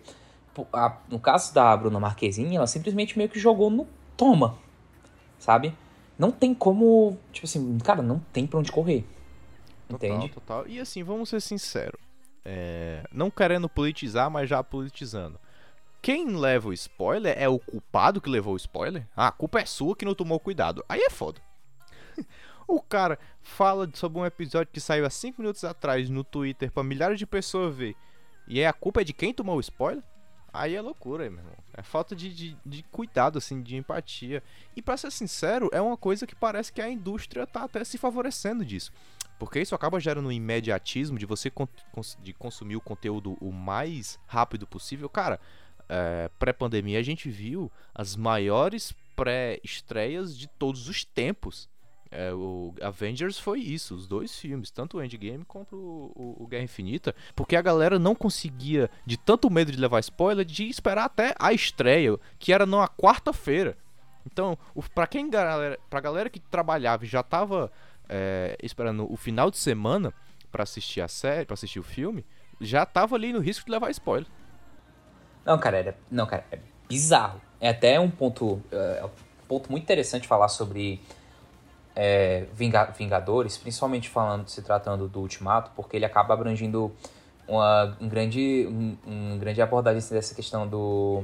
no 1.10 1.20
caso 1.20 1.54
da 1.54 1.76
Bruna 1.78 2.00
Marquezine, 2.00 2.58
ela 2.58 2.68
simplesmente 2.68 3.18
meio 3.18 3.30
que 3.30 3.40
jogou 3.40 3.70
no 3.70 3.88
toma. 4.18 4.58
Sabe? 5.40 5.74
Não 6.20 6.30
tem 6.30 6.54
como. 6.54 7.18
Tipo 7.32 7.48
assim, 7.48 7.78
cara, 7.80 8.02
não 8.02 8.20
tem 8.34 8.46
pra 8.46 8.60
onde 8.60 8.72
correr. 8.72 9.06
Total, 9.88 10.10
entende? 10.10 10.34
Total. 10.34 10.68
E 10.68 10.80
assim, 10.80 11.04
vamos 11.04 11.30
ser 11.30 11.40
sinceros 11.40 12.07
é, 12.50 13.04
não 13.12 13.30
querendo 13.30 13.68
politizar, 13.68 14.32
mas 14.32 14.48
já 14.50 14.64
politizando. 14.64 15.38
quem 16.02 16.30
leva 16.38 16.70
o 16.70 16.74
spoiler 16.74 17.36
é 17.38 17.50
o 17.50 17.60
culpado 17.60 18.22
que 18.22 18.30
levou 18.30 18.54
o 18.54 18.58
spoiler? 18.58 19.06
Ah, 19.14 19.28
a 19.28 19.32
culpa 19.32 19.60
é 19.60 19.66
sua 19.66 19.94
que 19.98 20.06
não 20.06 20.16
tomou 20.16 20.40
cuidado. 20.40 20.82
Aí 20.88 21.02
é 21.02 21.10
foda. 21.10 21.42
o 22.66 22.82
cara 22.82 23.20
fala 23.42 23.90
sobre 23.94 24.18
um 24.18 24.26
episódio 24.26 24.72
que 24.72 24.80
saiu 24.80 25.06
há 25.06 25.10
5 25.10 25.42
minutos 25.42 25.66
atrás 25.66 26.10
no 26.10 26.24
Twitter 26.24 26.72
para 26.72 26.84
milhares 26.84 27.20
de 27.20 27.26
pessoas 27.26 27.76
ver. 27.76 27.96
E 28.48 28.62
é 28.62 28.68
a 28.68 28.72
culpa 28.72 29.02
é 29.02 29.04
de 29.04 29.12
quem 29.12 29.34
tomou 29.34 29.58
o 29.58 29.60
spoiler? 29.60 30.04
Aí 30.54 30.76
é 30.76 30.82
loucura, 30.82 31.30
meu 31.30 31.40
irmão. 31.40 31.56
É 31.74 31.84
falta 31.84 32.16
de, 32.16 32.34
de, 32.34 32.58
de, 32.66 32.84
cuidado, 32.84 33.38
assim, 33.38 33.62
de 33.62 33.76
empatia. 33.76 34.42
E 34.76 34.82
para 34.82 34.98
ser 34.98 35.12
sincero, 35.12 35.70
é 35.72 35.82
uma 35.82 35.98
coisa 35.98 36.26
que 36.26 36.36
parece 36.36 36.72
que 36.72 36.82
a 36.82 36.90
indústria 36.90 37.46
tá 37.46 37.64
até 37.64 37.84
se 37.84 37.98
favorecendo 37.98 38.66
disso. 38.66 38.92
Porque 39.38 39.60
isso 39.60 39.76
acaba 39.76 40.00
gerando 40.00 40.30
um 40.30 40.32
imediatismo 40.32 41.20
de 41.20 41.26
você 41.26 41.52
de 42.20 42.34
consumir 42.34 42.76
o 42.76 42.82
conteúdo 42.82 43.38
o 43.40 43.52
mais 43.52 44.18
rápido 44.26 44.66
possível. 44.66 45.08
Cara, 45.08 45.40
é, 45.88 46.30
pré-pandemia 46.40 47.00
a 47.00 47.04
gente 47.04 47.30
viu 47.30 47.72
as 47.94 48.16
maiores 48.16 48.94
pré-estreias 49.16 50.38
de 50.38 50.48
todos 50.48 50.88
os 50.88 51.04
tempos. 51.04 51.70
É, 52.10 52.32
o 52.34 52.74
Avengers 52.82 53.38
foi 53.38 53.60
isso, 53.60 53.94
os 53.94 54.08
dois 54.08 54.38
filmes, 54.38 54.72
tanto 54.72 54.98
o 54.98 55.04
Endgame 55.04 55.44
quanto 55.46 55.76
o, 55.76 56.12
o, 56.16 56.44
o, 56.44 56.48
Guerra 56.48 56.64
Infinita, 56.64 57.14
porque 57.36 57.56
a 57.56 57.62
galera 57.62 58.00
não 58.00 58.16
conseguia, 58.16 58.90
de 59.06 59.18
tanto 59.18 59.50
medo 59.50 59.72
de 59.72 59.78
levar 59.78 60.00
spoiler, 60.00 60.46
de 60.46 60.70
esperar 60.70 61.06
até 61.06 61.36
a 61.38 61.52
estreia, 61.52 62.18
que 62.40 62.54
era 62.54 62.66
numa 62.66 62.88
quarta-feira. 62.88 63.78
Então, 64.26 64.58
o, 64.74 64.82
pra 64.82 65.06
quem 65.08 65.30
galera, 65.30 65.78
pra 65.90 66.00
galera 66.00 66.30
que 66.30 66.40
trabalhava 66.40 67.04
e 67.04 67.08
já 67.08 67.22
tava 67.22 67.72
é, 68.08 68.58
esperando 68.64 69.12
o 69.12 69.18
final 69.18 69.52
de 69.52 69.58
semana 69.58 70.14
para 70.52 70.64
assistir 70.64 71.02
a 71.02 71.08
série, 71.08 71.46
para 71.46 71.56
assistir 71.56 71.80
o 71.80 71.84
filme, 71.84 72.26
já 72.60 72.86
tava 72.86 73.16
ali 73.16 73.34
no 73.34 73.40
risco 73.40 73.66
de 73.66 73.72
levar 73.72 73.90
spoiler. 73.92 74.28
Não, 75.46 75.58
cara, 75.58 75.78
era, 75.78 75.98
não, 76.10 76.26
cara, 76.26 76.46
é 76.52 76.60
bizarro. 76.88 77.42
É 77.60 77.70
até 77.70 78.00
um 78.00 78.10
ponto, 78.10 78.62
é, 78.72 79.04
um 79.04 79.48
ponto 79.48 79.72
muito 79.72 79.84
interessante 79.84 80.28
falar 80.28 80.50
sobre 80.50 81.02
é, 82.00 82.46
Vingadores, 82.54 83.58
principalmente 83.58 84.08
falando, 84.08 84.48
se 84.48 84.62
tratando 84.62 85.08
do 85.08 85.20
Ultimato, 85.20 85.72
porque 85.76 85.96
ele 85.96 86.06
acaba 86.06 86.36
abrangindo 86.36 86.94
uma 87.48 87.98
um 88.00 88.08
grande, 88.08 88.68
um, 88.70 88.98
um 89.08 89.40
grande 89.40 89.60
abordagem 89.64 90.08
dessa 90.12 90.36
questão 90.36 90.68
do, 90.68 91.24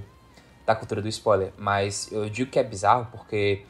da 0.65 0.75
cultura 0.75 0.99
do 0.99 1.07
spoiler. 1.07 1.53
Mas 1.59 2.11
eu 2.11 2.27
digo 2.27 2.49
que 2.49 2.57
é 2.57 2.63
bizarro 2.63 3.07
porque 3.11 3.63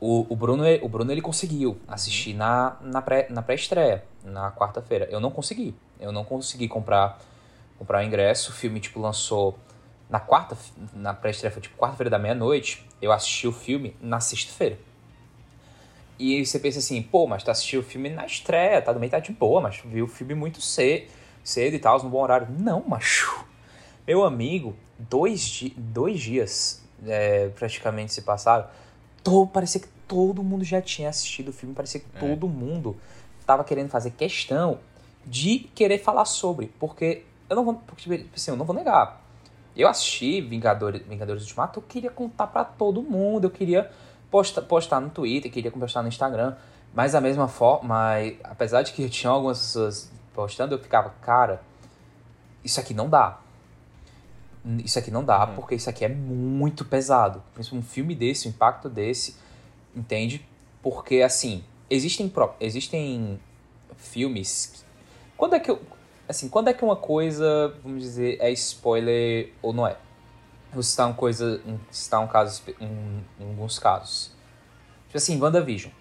o, 0.00 0.26
o, 0.32 0.34
Bruno, 0.34 0.64
o 0.80 0.88
Bruno 0.88 1.12
ele 1.12 1.20
conseguiu 1.20 1.78
assistir 1.86 2.32
na, 2.32 2.78
na, 2.80 3.02
pré, 3.02 3.26
na 3.28 3.42
pré-estreia, 3.42 4.02
na 4.24 4.50
quarta-feira. 4.50 5.06
Eu 5.10 5.20
não 5.20 5.30
consegui. 5.30 5.74
Eu 6.00 6.10
não 6.10 6.24
consegui 6.24 6.68
comprar, 6.68 7.18
comprar 7.78 8.02
o 8.02 8.02
ingresso. 8.02 8.50
O 8.50 8.54
filme, 8.54 8.80
tipo, 8.80 8.98
lançou 8.98 9.58
na 10.08 10.18
quarta, 10.18 10.56
na 10.94 11.12
pré-estreia, 11.12 11.52
foi 11.52 11.60
tipo 11.60 11.76
quarta-feira 11.76 12.08
da 12.08 12.18
meia-noite. 12.18 12.82
Eu 13.02 13.12
assisti 13.12 13.46
o 13.46 13.52
filme 13.52 13.94
na 14.00 14.20
sexta-feira. 14.20 14.78
E 16.22 16.44
você 16.44 16.58
pensa 16.58 16.80
assim, 16.80 17.00
pô, 17.00 17.26
mas 17.26 17.42
tu 17.42 17.50
assistiu 17.50 17.80
o 17.80 17.82
filme 17.82 18.10
na 18.10 18.26
estreia, 18.26 18.82
tá? 18.82 18.92
Também 18.92 19.08
tá 19.08 19.18
de 19.18 19.32
boa, 19.32 19.58
mas 19.60 19.78
tu 19.78 19.88
viu 19.88 20.04
o 20.04 20.08
filme 20.08 20.34
muito 20.34 20.60
cedo, 20.60 21.10
cedo 21.42 21.74
e 21.74 21.78
tal, 21.78 22.02
no 22.02 22.10
bom 22.10 22.22
horário. 22.22 22.46
Não, 22.58 22.84
macho. 22.86 23.46
Meu 24.06 24.22
amigo, 24.22 24.76
dois, 24.98 25.72
dois 25.76 26.20
dias 26.20 26.84
é, 27.06 27.48
praticamente 27.48 28.12
se 28.12 28.20
passaram 28.20 28.66
to, 29.24 29.46
parecia 29.46 29.80
que 29.80 29.88
todo 30.06 30.42
mundo 30.42 30.62
já 30.62 30.82
tinha 30.82 31.08
assistido 31.08 31.48
o 31.48 31.52
filme, 31.52 31.74
parecia 31.74 32.00
que 32.00 32.06
é. 32.14 32.20
todo 32.20 32.46
mundo 32.48 32.96
tava 33.46 33.64
querendo 33.64 33.88
fazer 33.88 34.10
questão 34.10 34.78
de 35.24 35.70
querer 35.74 35.98
falar 35.98 36.24
sobre, 36.24 36.66
porque 36.78 37.24
eu 37.48 37.56
não 37.56 37.64
vou, 37.64 37.74
porque, 37.74 38.02
tipo 38.02 38.34
assim, 38.34 38.50
eu 38.50 38.56
não 38.56 38.64
vou 38.64 38.74
negar. 38.74 39.24
Eu 39.76 39.88
assisti 39.88 40.40
Vingadores, 40.40 41.02
Vingadores 41.06 41.44
Ultimato, 41.44 41.78
eu 41.78 41.82
queria 41.82 42.10
contar 42.10 42.46
para 42.46 42.64
todo 42.64 43.02
mundo, 43.02 43.44
eu 43.44 43.50
queria 43.50 43.90
postar, 44.30 44.62
postar 44.62 45.00
no 45.00 45.10
Twitter, 45.10 45.50
queria 45.50 45.70
postar 45.70 46.02
no 46.02 46.08
Instagram, 46.08 46.54
mas 46.94 47.12
da 47.12 47.20
mesma 47.20 47.48
forma, 47.48 48.14
apesar 48.44 48.82
de 48.82 48.92
que 48.92 49.08
tinha 49.08 49.30
algumas 49.30 49.58
pessoas 49.58 50.10
postando, 50.34 50.74
eu 50.74 50.78
ficava, 50.78 51.10
cara, 51.20 51.62
isso 52.64 52.80
aqui 52.80 52.94
não 52.94 53.08
dá 53.08 53.40
isso 54.84 54.98
aqui 54.98 55.10
não 55.10 55.24
dá, 55.24 55.46
uhum. 55.46 55.54
porque 55.54 55.74
isso 55.74 55.88
aqui 55.88 56.04
é 56.04 56.08
muito 56.08 56.84
pesado. 56.84 57.42
Principalmente 57.54 57.86
um 57.86 57.88
filme 57.88 58.14
desse, 58.14 58.46
um 58.46 58.50
impacto 58.50 58.88
desse, 58.88 59.36
entende? 59.94 60.46
Porque, 60.82 61.22
assim, 61.22 61.64
existem, 61.88 62.32
existem 62.60 63.40
filmes... 63.96 64.84
Quando 65.36 65.54
é 65.54 65.60
que 65.60 65.70
eu... 65.70 65.80
Assim, 66.28 66.48
quando 66.48 66.68
é 66.68 66.74
que 66.74 66.84
uma 66.84 66.94
coisa, 66.94 67.74
vamos 67.82 68.02
dizer, 68.02 68.38
é 68.40 68.50
spoiler 68.52 69.52
ou 69.60 69.72
não 69.72 69.86
é? 69.86 69.96
Vou 70.72 70.82
citar 70.82 71.06
uma 71.06 71.14
coisa, 71.14 71.60
citar 71.90 72.20
um 72.20 72.28
caso, 72.28 72.62
um, 72.80 73.20
em 73.40 73.48
alguns 73.48 73.78
casos. 73.78 74.32
Tipo 75.06 75.18
assim, 75.18 75.40
WandaVision. 75.40 75.92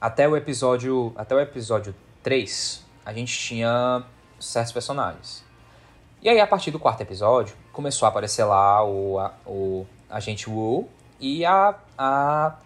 Até 0.00 0.28
o 0.28 0.36
episódio, 0.36 1.12
até 1.16 1.34
o 1.34 1.40
episódio 1.40 1.94
3, 2.22 2.82
a 3.04 3.12
gente 3.12 3.36
tinha 3.38 4.02
certos 4.40 4.72
personagens. 4.72 5.44
E 6.22 6.28
aí, 6.28 6.40
a 6.40 6.46
partir 6.46 6.70
do 6.70 6.78
quarto 6.78 7.02
episódio, 7.02 7.54
começou 7.72 8.06
a 8.06 8.08
aparecer 8.08 8.44
lá 8.44 8.82
o, 8.82 9.18
a, 9.18 9.34
o 9.46 9.86
agente 10.08 10.48
Wu 10.48 10.88
e 11.20 11.44
a, 11.44 11.74
a 11.98 12.56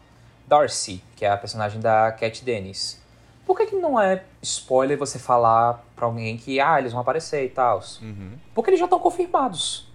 Darcy, 0.46 1.02
que 1.16 1.24
é 1.24 1.30
a 1.30 1.36
personagem 1.36 1.80
da 1.80 2.12
Cat 2.12 2.44
Dennis. 2.44 3.02
Por 3.44 3.56
que, 3.56 3.66
que 3.66 3.76
não 3.76 3.98
é 3.98 4.22
spoiler 4.42 4.96
você 4.96 5.18
falar 5.18 5.84
pra 5.96 6.06
alguém 6.06 6.36
que, 6.36 6.60
ah, 6.60 6.78
eles 6.78 6.92
vão 6.92 7.00
aparecer 7.00 7.44
e 7.46 7.48
tal? 7.48 7.82
Uhum. 8.00 8.38
Porque 8.54 8.70
eles 8.70 8.78
já 8.78 8.86
estão 8.86 9.00
confirmados. 9.00 9.87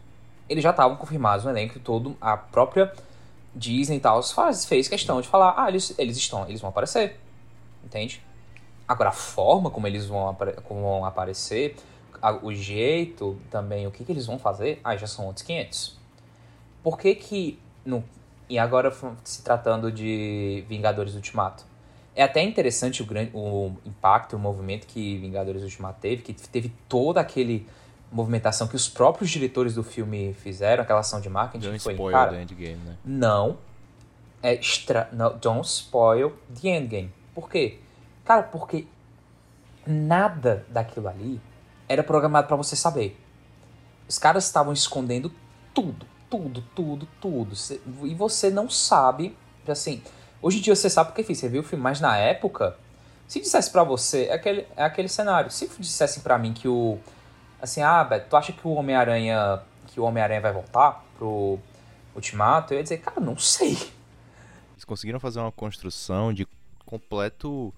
Eles 0.50 0.63
já 0.63 0.71
estavam 0.71 0.97
confirmados 0.97 1.45
no 1.45 1.51
elenco 1.51 1.79
todo. 1.79 2.17
A 2.19 2.35
própria 2.38 2.93
Disney 3.55 3.97
e 3.97 4.00
tal 4.00 4.21
faz, 4.23 4.65
fez 4.65 4.88
questão 4.88 5.21
de 5.21 5.27
falar, 5.27 5.53
ah, 5.57 5.69
eles, 5.69 5.93
eles 5.97 6.17
estão, 6.17 6.47
eles 6.47 6.62
vão 6.62 6.69
aparecer. 6.69 7.19
Entende? 7.83 8.21
Agora, 8.88 9.09
a 9.09 9.13
forma 9.13 9.69
como 9.69 9.88
eles 9.88 10.05
vão, 10.05 10.35
como 10.63 10.81
vão 10.81 11.05
aparecer 11.05 11.75
o 12.41 12.53
jeito 12.53 13.38
também, 13.50 13.85
o 13.85 13.91
que, 13.91 14.05
que 14.05 14.12
eles 14.12 14.25
vão 14.25 14.39
fazer, 14.39 14.79
aí 14.83 14.97
já 14.97 15.07
são 15.07 15.25
outros 15.25 15.45
500. 15.45 15.97
Por 16.81 16.97
que 16.97 17.15
que, 17.15 17.59
no, 17.85 18.03
e 18.50 18.57
agora 18.57 18.93
se 19.23 19.43
tratando 19.43 19.91
de 19.91 20.63
Vingadores 20.69 21.15
Ultimato, 21.15 21.65
é 22.15 22.23
até 22.23 22.41
interessante 22.43 23.01
o, 23.01 23.05
grande, 23.05 23.31
o 23.33 23.75
impacto, 23.85 24.35
o 24.35 24.39
movimento 24.39 24.85
que 24.88 25.17
Vingadores 25.17 25.63
Ultimato 25.63 26.00
teve, 26.00 26.21
que 26.21 26.33
teve 26.33 26.71
toda 26.88 27.19
aquele 27.19 27.67
movimentação 28.13 28.67
que 28.67 28.75
os 28.75 28.88
próprios 28.88 29.29
diretores 29.29 29.74
do 29.74 29.84
filme 29.84 30.34
fizeram, 30.36 30.84
aquela 30.84 31.00
ação 31.00 31.20
de 31.20 31.29
marketing. 31.29 31.65
Don't 31.65 31.79
foi, 31.79 31.93
spoil 31.93 32.12
cara, 32.12 32.32
the 32.32 32.41
endgame, 32.41 32.82
né? 32.86 32.96
Não. 33.03 33.58
É 34.41 34.53
extra, 34.53 35.10
não, 35.13 35.38
don't 35.38 35.65
spoil 35.65 36.34
the 36.62 36.70
endgame. 36.70 37.12
Por 37.34 37.50
quê? 37.50 37.79
Cara, 38.25 38.43
porque 38.43 38.86
nada 39.88 40.65
daquilo 40.70 41.08
ali 41.08 41.41
era 41.88 42.03
programado 42.03 42.48
para 42.48 42.55
você 42.55 42.75
saber. 42.75 43.20
Os 44.08 44.17
caras 44.17 44.46
estavam 44.46 44.74
escondendo 44.74 45.32
tudo, 45.74 46.05
tudo, 46.29 46.63
tudo, 46.75 47.08
tudo. 47.20 47.55
E 48.03 48.13
você 48.13 48.50
não 48.50 48.70
sabe, 48.70 49.36
assim. 49.67 50.01
Hoje 50.41 50.60
em 50.60 50.62
dia 50.62 50.75
você 50.75 50.89
sabe 50.89 51.12
porque 51.12 51.34
você 51.34 51.48
viu 51.48 51.62
o 51.62 51.63
filme, 51.63 51.82
mas 51.82 52.01
na 52.01 52.17
época, 52.17 52.75
se 53.27 53.39
dissesse 53.39 53.72
para 53.72 53.84
você, 53.84 54.25
é 54.25 54.34
aquele, 54.34 54.67
é 54.75 54.84
aquele 54.84 55.08
cenário. 55.08 55.50
Se 55.50 55.70
dissessem 55.79 56.22
para 56.22 56.38
mim 56.38 56.53
que 56.53 56.67
o. 56.67 57.00
Assim, 57.63 57.82
ah, 57.82 58.03
Beto, 58.03 58.27
tu 58.29 58.36
acha 58.36 58.51
que 58.51 58.67
o 58.67 58.74
Homem-Aranha. 58.74 59.62
Que 59.88 59.98
o 59.98 60.03
Homem-Aranha 60.03 60.41
vai 60.41 60.51
voltar 60.51 61.01
pro 61.17 61.58
Ultimato? 62.13 62.74
Eu 62.74 62.77
ia 62.77 62.84
dizer, 62.84 62.98
cara, 62.98 63.22
não 63.22 63.38
sei. 63.38 63.77
Eles 64.74 64.84
conseguiram 64.84 65.17
fazer 65.17 65.39
uma 65.39 65.51
construção 65.51 66.34
de 66.34 66.46
completo 66.86 67.74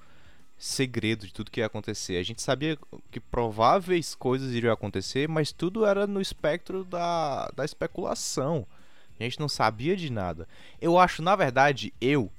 segredo 0.57 1.27
de 1.27 1.31
tudo 1.31 1.51
que 1.51 1.59
ia 1.59 1.67
acontecer. 1.67 2.17
A 2.17 2.23
gente 2.23 2.41
sabia 2.41 2.79
que 3.11 3.19
prováveis 3.19 4.15
coisas 4.15 4.53
iriam 4.53 4.73
acontecer, 4.73 5.29
mas 5.29 5.51
tudo 5.51 5.85
era 5.85 6.07
no 6.07 6.19
espectro 6.19 6.83
da, 6.83 7.51
da 7.55 7.63
especulação. 7.63 8.65
A 9.19 9.23
gente 9.23 9.39
não 9.39 9.47
sabia 9.47 9.95
de 9.95 10.11
nada. 10.11 10.47
Eu 10.81 10.97
acho, 10.97 11.21
na 11.21 11.35
verdade, 11.35 11.93
eu, 12.01 12.31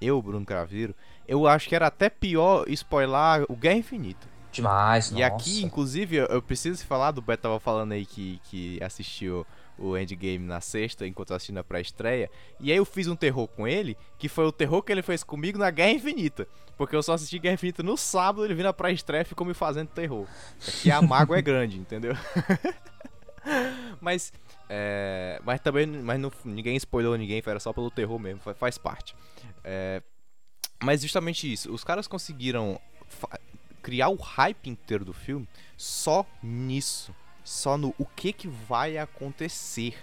eu, 0.00 0.22
Bruno 0.22 0.46
Craveiro, 0.46 0.94
eu 1.28 1.46
acho 1.46 1.68
que 1.68 1.76
era 1.76 1.88
até 1.88 2.08
pior 2.08 2.64
spoiler 2.68 3.44
o 3.46 3.54
Guerra 3.54 3.76
Infinita. 3.76 4.33
Demais, 4.54 5.10
E 5.10 5.14
nossa. 5.14 5.26
aqui, 5.26 5.62
inclusive, 5.62 6.16
eu, 6.16 6.26
eu 6.26 6.40
preciso 6.40 6.84
falar 6.86 7.10
do 7.10 7.20
Beto 7.20 7.42
tava 7.42 7.58
falando 7.58 7.92
aí 7.92 8.06
que, 8.06 8.40
que 8.44 8.82
assistiu 8.82 9.44
o 9.76 9.96
Endgame 9.96 10.46
na 10.46 10.60
sexta, 10.60 11.06
enquanto 11.06 11.30
eu 11.30 11.36
assistindo 11.36 11.58
a 11.58 11.64
pré-estreia. 11.64 12.30
E 12.60 12.70
aí 12.70 12.78
eu 12.78 12.84
fiz 12.84 13.08
um 13.08 13.16
terror 13.16 13.48
com 13.48 13.66
ele, 13.66 13.96
que 14.18 14.28
foi 14.28 14.44
o 14.44 14.52
terror 14.52 14.82
que 14.82 14.92
ele 14.92 15.02
fez 15.02 15.24
comigo 15.24 15.58
na 15.58 15.70
Guerra 15.70 15.92
Infinita. 15.92 16.46
Porque 16.76 16.94
eu 16.94 17.02
só 17.02 17.14
assisti 17.14 17.38
Guerra 17.38 17.54
Infinita 17.54 17.82
no 17.82 17.96
sábado, 17.96 18.44
ele 18.44 18.54
vindo 18.54 18.66
na 18.66 18.72
pré-estreia 18.72 19.22
e 19.22 19.24
ficou 19.24 19.46
me 19.46 19.54
fazendo 19.54 19.88
terror. 19.88 20.26
Aqui 20.66 20.90
a 20.90 21.02
mágoa 21.02 21.38
é 21.38 21.42
grande, 21.42 21.78
entendeu? 21.78 22.14
mas, 24.00 24.32
é, 24.68 25.40
mas 25.44 25.60
também 25.60 25.86
mas 25.86 26.20
não, 26.20 26.32
ninguém 26.44 26.76
spoilou 26.76 27.16
ninguém, 27.16 27.42
era 27.44 27.60
só 27.60 27.72
pelo 27.72 27.90
terror 27.90 28.18
mesmo, 28.18 28.40
faz 28.54 28.78
parte. 28.78 29.16
É, 29.64 30.02
mas 30.82 31.02
justamente 31.02 31.52
isso, 31.52 31.72
os 31.72 31.82
caras 31.82 32.06
conseguiram 32.06 32.80
criar 33.84 34.08
o 34.08 34.16
hype 34.16 34.68
inteiro 34.68 35.04
do 35.04 35.12
filme 35.12 35.46
só 35.76 36.26
nisso 36.42 37.14
só 37.44 37.76
no 37.76 37.94
o 37.98 38.06
que, 38.06 38.32
que 38.32 38.48
vai 38.48 38.96
acontecer. 38.96 39.94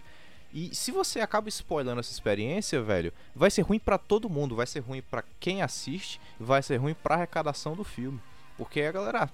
E 0.53 0.73
se 0.75 0.91
você 0.91 1.19
acaba 1.19 1.49
spoilando 1.49 1.99
essa 1.99 2.11
experiência, 2.11 2.81
velho, 2.81 3.11
vai 3.35 3.49
ser 3.49 3.63
ruim 3.63 3.79
para 3.79 3.97
todo 3.97 4.29
mundo, 4.29 4.55
vai 4.55 4.67
ser 4.67 4.81
ruim 4.81 5.01
para 5.01 5.23
quem 5.39 5.61
assiste, 5.61 6.21
vai 6.39 6.61
ser 6.61 6.77
ruim 6.77 6.93
para 6.93 7.15
arrecadação 7.15 7.75
do 7.75 7.83
filme. 7.83 8.19
Porque 8.57 8.81
a 8.81 8.91
galera, 8.91 9.29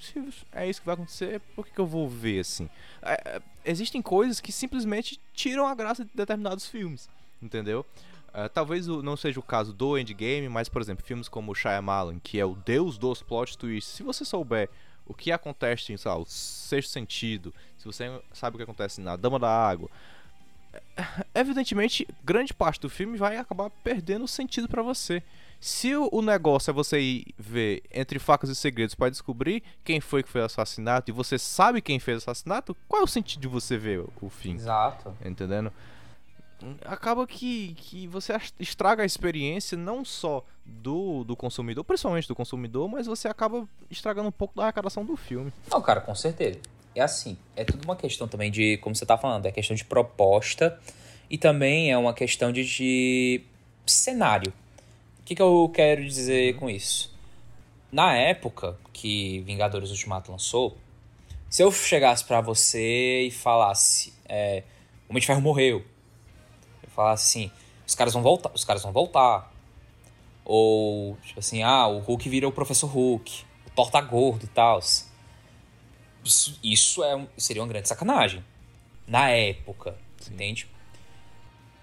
se 0.00 0.14
é 0.52 0.68
isso 0.68 0.80
que 0.80 0.86
vai 0.86 0.94
acontecer, 0.94 1.40
por 1.54 1.66
que, 1.66 1.72
que 1.72 1.80
eu 1.80 1.86
vou 1.86 2.08
ver 2.08 2.40
assim? 2.40 2.68
É, 3.02 3.12
é, 3.12 3.42
existem 3.64 4.02
coisas 4.02 4.40
que 4.40 4.50
simplesmente 4.50 5.20
tiram 5.32 5.66
a 5.66 5.74
graça 5.74 6.04
de 6.04 6.10
determinados 6.14 6.66
filmes, 6.66 7.08
entendeu? 7.42 7.86
Uh, 8.34 8.48
talvez 8.48 8.88
não 8.88 9.16
seja 9.16 9.38
o 9.38 9.42
caso 9.42 9.72
do 9.72 9.96
Endgame, 9.96 10.48
mas, 10.48 10.68
por 10.68 10.82
exemplo, 10.82 11.06
filmes 11.06 11.28
como 11.28 11.54
Shyamalan, 11.54 12.18
que 12.18 12.40
é 12.40 12.44
o 12.44 12.56
deus 12.56 12.98
dos 12.98 13.22
plot 13.22 13.56
twists, 13.56 13.94
se 13.94 14.02
você 14.02 14.24
souber 14.24 14.68
o 15.06 15.14
que 15.14 15.30
acontece 15.30 15.92
em, 15.92 15.96
sei 15.96 16.10
lá, 16.10 16.16
o 16.16 16.24
Sexto 16.24 16.90
Sentido, 16.90 17.54
se 17.78 17.84
você 17.84 18.20
sabe 18.32 18.56
o 18.56 18.58
que 18.58 18.64
acontece 18.64 19.00
na 19.00 19.14
Dama 19.14 19.38
da 19.38 19.48
Água, 19.48 19.88
evidentemente, 21.32 22.08
grande 22.24 22.52
parte 22.52 22.80
do 22.80 22.90
filme 22.90 23.16
vai 23.16 23.36
acabar 23.36 23.70
perdendo 23.70 24.24
o 24.24 24.28
sentido 24.28 24.68
para 24.68 24.82
você. 24.82 25.22
Se 25.60 25.94
o 25.94 26.20
negócio 26.20 26.70
é 26.70 26.74
você 26.74 27.00
ir 27.00 27.34
ver 27.38 27.82
entre 27.92 28.18
facas 28.18 28.50
e 28.50 28.54
segredos 28.54 28.94
para 28.94 29.10
descobrir 29.10 29.62
quem 29.82 30.00
foi 30.00 30.22
que 30.22 30.28
fez 30.28 30.42
o 30.42 30.46
assassinato 30.46 31.10
e 31.10 31.14
você 31.14 31.38
sabe 31.38 31.80
quem 31.80 31.98
fez 31.98 32.16
o 32.16 32.18
assassinato, 32.18 32.76
qual 32.88 33.00
é 33.02 33.04
o 33.04 33.08
sentido 33.08 33.42
de 33.42 33.48
você 33.48 33.78
ver 33.78 34.04
o 34.20 34.28
fim? 34.28 34.54
Exato. 34.56 35.16
Entendendo? 35.24 35.72
Acaba 36.84 37.26
que, 37.26 37.74
que 37.74 38.06
você 38.06 38.32
estraga 38.58 39.02
a 39.02 39.06
experiência 39.06 39.76
não 39.76 40.04
só 40.04 40.44
do, 40.64 41.24
do 41.24 41.36
consumidor, 41.36 41.84
principalmente 41.84 42.28
do 42.28 42.34
consumidor, 42.34 42.88
mas 42.88 43.06
você 43.06 43.28
acaba 43.28 43.68
estragando 43.90 44.28
um 44.28 44.32
pouco 44.32 44.56
da 44.56 44.64
arrecadação 44.64 45.04
do 45.04 45.16
filme. 45.16 45.52
Não, 45.70 45.80
cara, 45.82 46.00
com 46.00 46.14
certeza 46.14 46.58
é 46.94 47.00
assim, 47.00 47.36
é 47.56 47.64
tudo 47.64 47.84
uma 47.84 47.96
questão 47.96 48.28
também 48.28 48.50
de, 48.50 48.76
como 48.78 48.94
você 48.94 49.04
tá 49.04 49.18
falando, 49.18 49.46
é 49.46 49.52
questão 49.52 49.74
de 49.74 49.84
proposta 49.84 50.78
e 51.28 51.36
também 51.36 51.90
é 51.90 51.98
uma 51.98 52.14
questão 52.14 52.52
de, 52.52 52.64
de 52.64 53.42
cenário. 53.84 54.52
O 55.20 55.24
que, 55.24 55.34
que 55.34 55.42
eu 55.42 55.70
quero 55.74 56.04
dizer 56.04 56.56
com 56.56 56.70
isso? 56.70 57.12
Na 57.90 58.14
época 58.14 58.76
que 58.92 59.40
Vingadores 59.40 59.90
Ultimato 59.90 60.30
lançou, 60.30 60.76
se 61.50 61.62
eu 61.62 61.72
chegasse 61.72 62.24
para 62.24 62.40
você 62.40 63.22
e 63.22 63.30
falasse, 63.30 64.12
é, 64.28 64.62
o 65.08 65.12
Homem 65.12 65.20
de 65.20 65.26
Ferro 65.26 65.40
morreu, 65.40 65.78
eu 65.78 65.84
falasse 66.94 67.26
assim, 67.26 67.50
os 67.86 67.94
caras 67.94 68.12
vão 68.12 68.22
voltar, 68.22 68.50
os 68.54 68.64
caras 68.64 68.82
vão 68.82 68.92
voltar. 68.92 69.52
Ou, 70.44 71.16
tipo 71.24 71.40
assim, 71.40 71.62
ah, 71.62 71.86
o 71.86 71.98
Hulk 72.00 72.28
vira 72.28 72.46
o 72.46 72.52
Professor 72.52 72.86
Hulk, 72.86 73.44
o 73.66 73.70
Thor 73.70 73.90
tá 73.90 74.00
gordo 74.00 74.44
e 74.44 74.48
tal. 74.48 74.80
Isso 76.62 77.02
é, 77.04 77.26
seria 77.36 77.62
uma 77.62 77.68
grande 77.68 77.88
sacanagem. 77.88 78.44
Na 79.06 79.28
época, 79.30 79.96
Sim. 80.18 80.34
entende? 80.34 80.68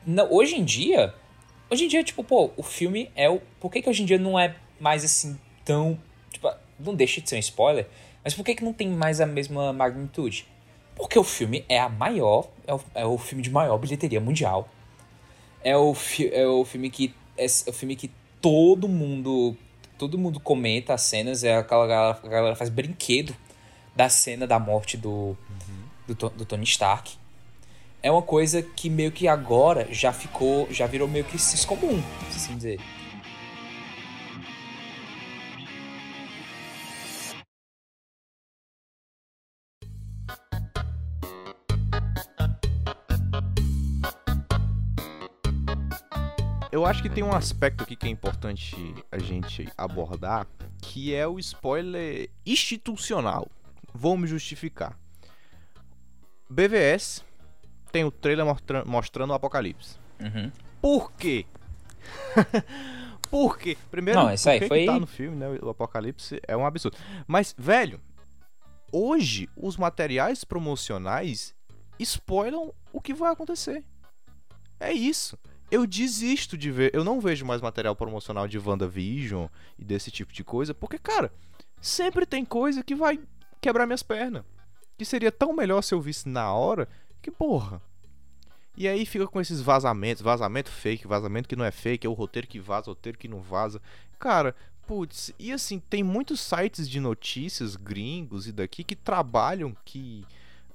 Não, 0.05 0.31
hoje 0.31 0.55
em 0.55 0.63
dia, 0.63 1.13
hoje 1.69 1.85
em 1.85 1.87
dia, 1.87 2.03
tipo, 2.03 2.23
pô, 2.23 2.51
o 2.57 2.63
filme 2.63 3.11
é 3.15 3.29
o. 3.29 3.39
Por 3.59 3.71
que, 3.71 3.81
que 3.81 3.89
hoje 3.89 4.01
em 4.01 4.05
dia 4.05 4.17
não 4.17 4.39
é 4.39 4.55
mais 4.79 5.03
assim 5.03 5.39
tão. 5.63 5.99
Tipo, 6.31 6.51
não 6.79 6.95
deixa 6.95 7.21
de 7.21 7.29
ser 7.29 7.35
um 7.35 7.39
spoiler, 7.39 7.87
mas 8.23 8.33
por 8.33 8.43
que, 8.43 8.55
que 8.55 8.63
não 8.63 8.73
tem 8.73 8.87
mais 8.89 9.21
a 9.21 9.25
mesma 9.27 9.71
magnitude? 9.71 10.47
Porque 10.95 11.17
o 11.17 11.23
filme 11.23 11.63
é 11.69 11.79
a 11.79 11.87
maior. 11.87 12.47
É 12.65 12.73
o, 12.73 12.81
é 12.95 13.05
o 13.05 13.17
filme 13.17 13.43
de 13.43 13.51
maior 13.51 13.77
bilheteria 13.77 14.19
mundial. 14.19 14.67
É 15.63 15.77
o, 15.77 15.95
é 16.31 16.47
o 16.47 16.65
filme 16.65 16.89
que. 16.89 17.13
É 17.37 17.45
o 17.45 17.73
filme 17.73 17.95
que 17.95 18.11
todo 18.41 18.87
mundo. 18.87 19.55
Todo 19.97 20.17
mundo 20.17 20.39
comenta 20.39 20.95
as 20.95 21.03
cenas, 21.03 21.43
é 21.43 21.55
aquela 21.55 21.85
galera, 21.85 22.19
a 22.23 22.27
galera 22.27 22.55
faz 22.55 22.71
brinquedo 22.71 23.35
da 23.95 24.09
cena 24.09 24.47
da 24.47 24.57
morte 24.57 24.97
do, 24.97 25.09
uhum. 25.09 25.37
do, 26.07 26.29
do, 26.29 26.45
Tony 26.45 26.63
Stark. 26.63 27.13
É 28.01 28.11
uma 28.11 28.23
coisa 28.23 28.63
que 28.63 28.89
meio 28.89 29.11
que 29.11 29.27
agora 29.27 29.87
já 29.91 30.11
ficou, 30.11 30.67
já 30.71 30.87
virou 30.87 31.07
meio 31.07 31.23
que 31.23 31.37
comum, 31.67 32.01
se 32.31 32.37
assim 32.37 32.55
dizer. 32.55 32.79
Eu 46.71 46.85
acho 46.85 47.01
que 47.01 47.09
tem 47.09 47.21
um 47.21 47.33
aspecto 47.33 47.83
aqui 47.83 47.97
que 47.97 48.07
é 48.07 48.09
importante 48.09 48.75
a 49.11 49.19
gente 49.19 49.69
abordar, 49.77 50.47
que 50.81 51.13
é 51.13 51.27
o 51.27 51.37
spoiler 51.37 52.29
institucional. 52.45 53.49
Vou 53.93 54.17
me 54.17 54.25
justificar. 54.25 54.97
BVS 56.49 57.25
tem 57.91 58.05
o 58.05 58.11
trailer 58.11 58.45
mostra 58.45 58.85
mostrando 58.85 59.31
o 59.31 59.33
apocalipse. 59.33 59.97
Uhum. 60.21 60.49
Por 60.81 61.11
quê? 61.11 61.45
Por 63.29 63.57
quê? 63.57 63.77
Primeiro, 63.89 64.21
Não, 64.21 64.33
isso 64.33 64.49
aí 64.49 64.59
que 64.59 64.67
foi... 64.69 64.79
que 64.81 64.85
tá 64.85 64.99
no 64.99 65.07
filme, 65.07 65.35
né? 65.35 65.47
O 65.61 65.69
apocalipse 65.69 66.41
é 66.47 66.55
um 66.55 66.65
absurdo. 66.65 66.97
Mas, 67.27 67.53
velho, 67.57 67.99
hoje 68.91 69.49
os 69.57 69.75
materiais 69.75 70.45
promocionais 70.45 71.53
spoilam 71.99 72.73
o 72.93 73.01
que 73.01 73.13
vai 73.13 73.31
acontecer. 73.31 73.83
É 74.79 74.91
isso. 74.93 75.37
Eu 75.71 75.87
desisto 75.87 76.57
de 76.57 76.69
ver. 76.69 76.93
Eu 76.93 77.03
não 77.03 77.21
vejo 77.21 77.45
mais 77.45 77.61
material 77.61 77.95
promocional 77.95 78.47
de 78.47 78.59
WandaVision 78.59 79.47
e 79.79 79.85
desse 79.85 80.11
tipo 80.11 80.33
de 80.33 80.43
coisa, 80.43 80.73
porque, 80.73 80.97
cara, 80.97 81.31
sempre 81.81 82.25
tem 82.25 82.43
coisa 82.43 82.83
que 82.83 82.93
vai 82.93 83.19
quebrar 83.61 83.87
minhas 83.87 84.03
pernas. 84.03 84.43
Que 84.97 85.05
seria 85.05 85.31
tão 85.31 85.53
melhor 85.53 85.81
se 85.81 85.93
eu 85.93 86.01
visse 86.01 86.27
na 86.27 86.53
hora 86.53 86.87
que, 87.21 87.31
porra. 87.31 87.81
E 88.75 88.87
aí 88.87 89.05
fica 89.05 89.27
com 89.27 89.39
esses 89.39 89.61
vazamentos, 89.61 90.21
vazamento 90.21 90.69
fake, 90.69 91.07
vazamento 91.07 91.47
que 91.47 91.55
não 91.55 91.65
é 91.65 91.71
fake, 91.71 92.05
é 92.05 92.09
o 92.09 92.13
roteiro 92.13 92.47
que 92.47 92.59
vaza, 92.59 92.89
o 92.89 92.93
roteiro 92.93 93.17
que 93.17 93.27
não 93.27 93.41
vaza. 93.41 93.81
Cara, 94.19 94.55
putz, 94.85 95.33
e 95.39 95.51
assim, 95.51 95.79
tem 95.79 96.03
muitos 96.03 96.41
sites 96.41 96.89
de 96.89 96.99
notícias 96.99 97.75
gringos 97.75 98.47
e 98.47 98.51
daqui 98.51 98.83
que 98.83 98.95
trabalham, 98.95 99.75
que 99.85 100.25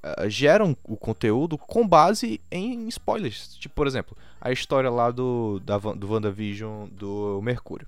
uh, 0.02 0.28
geram 0.28 0.76
o 0.84 0.96
conteúdo 0.96 1.56
com 1.56 1.86
base 1.86 2.40
em 2.50 2.88
spoilers. 2.88 3.56
Tipo, 3.56 3.74
por 3.74 3.86
exemplo, 3.86 4.16
a 4.40 4.52
história 4.52 4.90
lá 4.90 5.10
do, 5.10 5.60
da, 5.60 5.78
do 5.78 6.10
WandaVision 6.10 6.88
do 6.90 7.40
Mercúrio. 7.42 7.86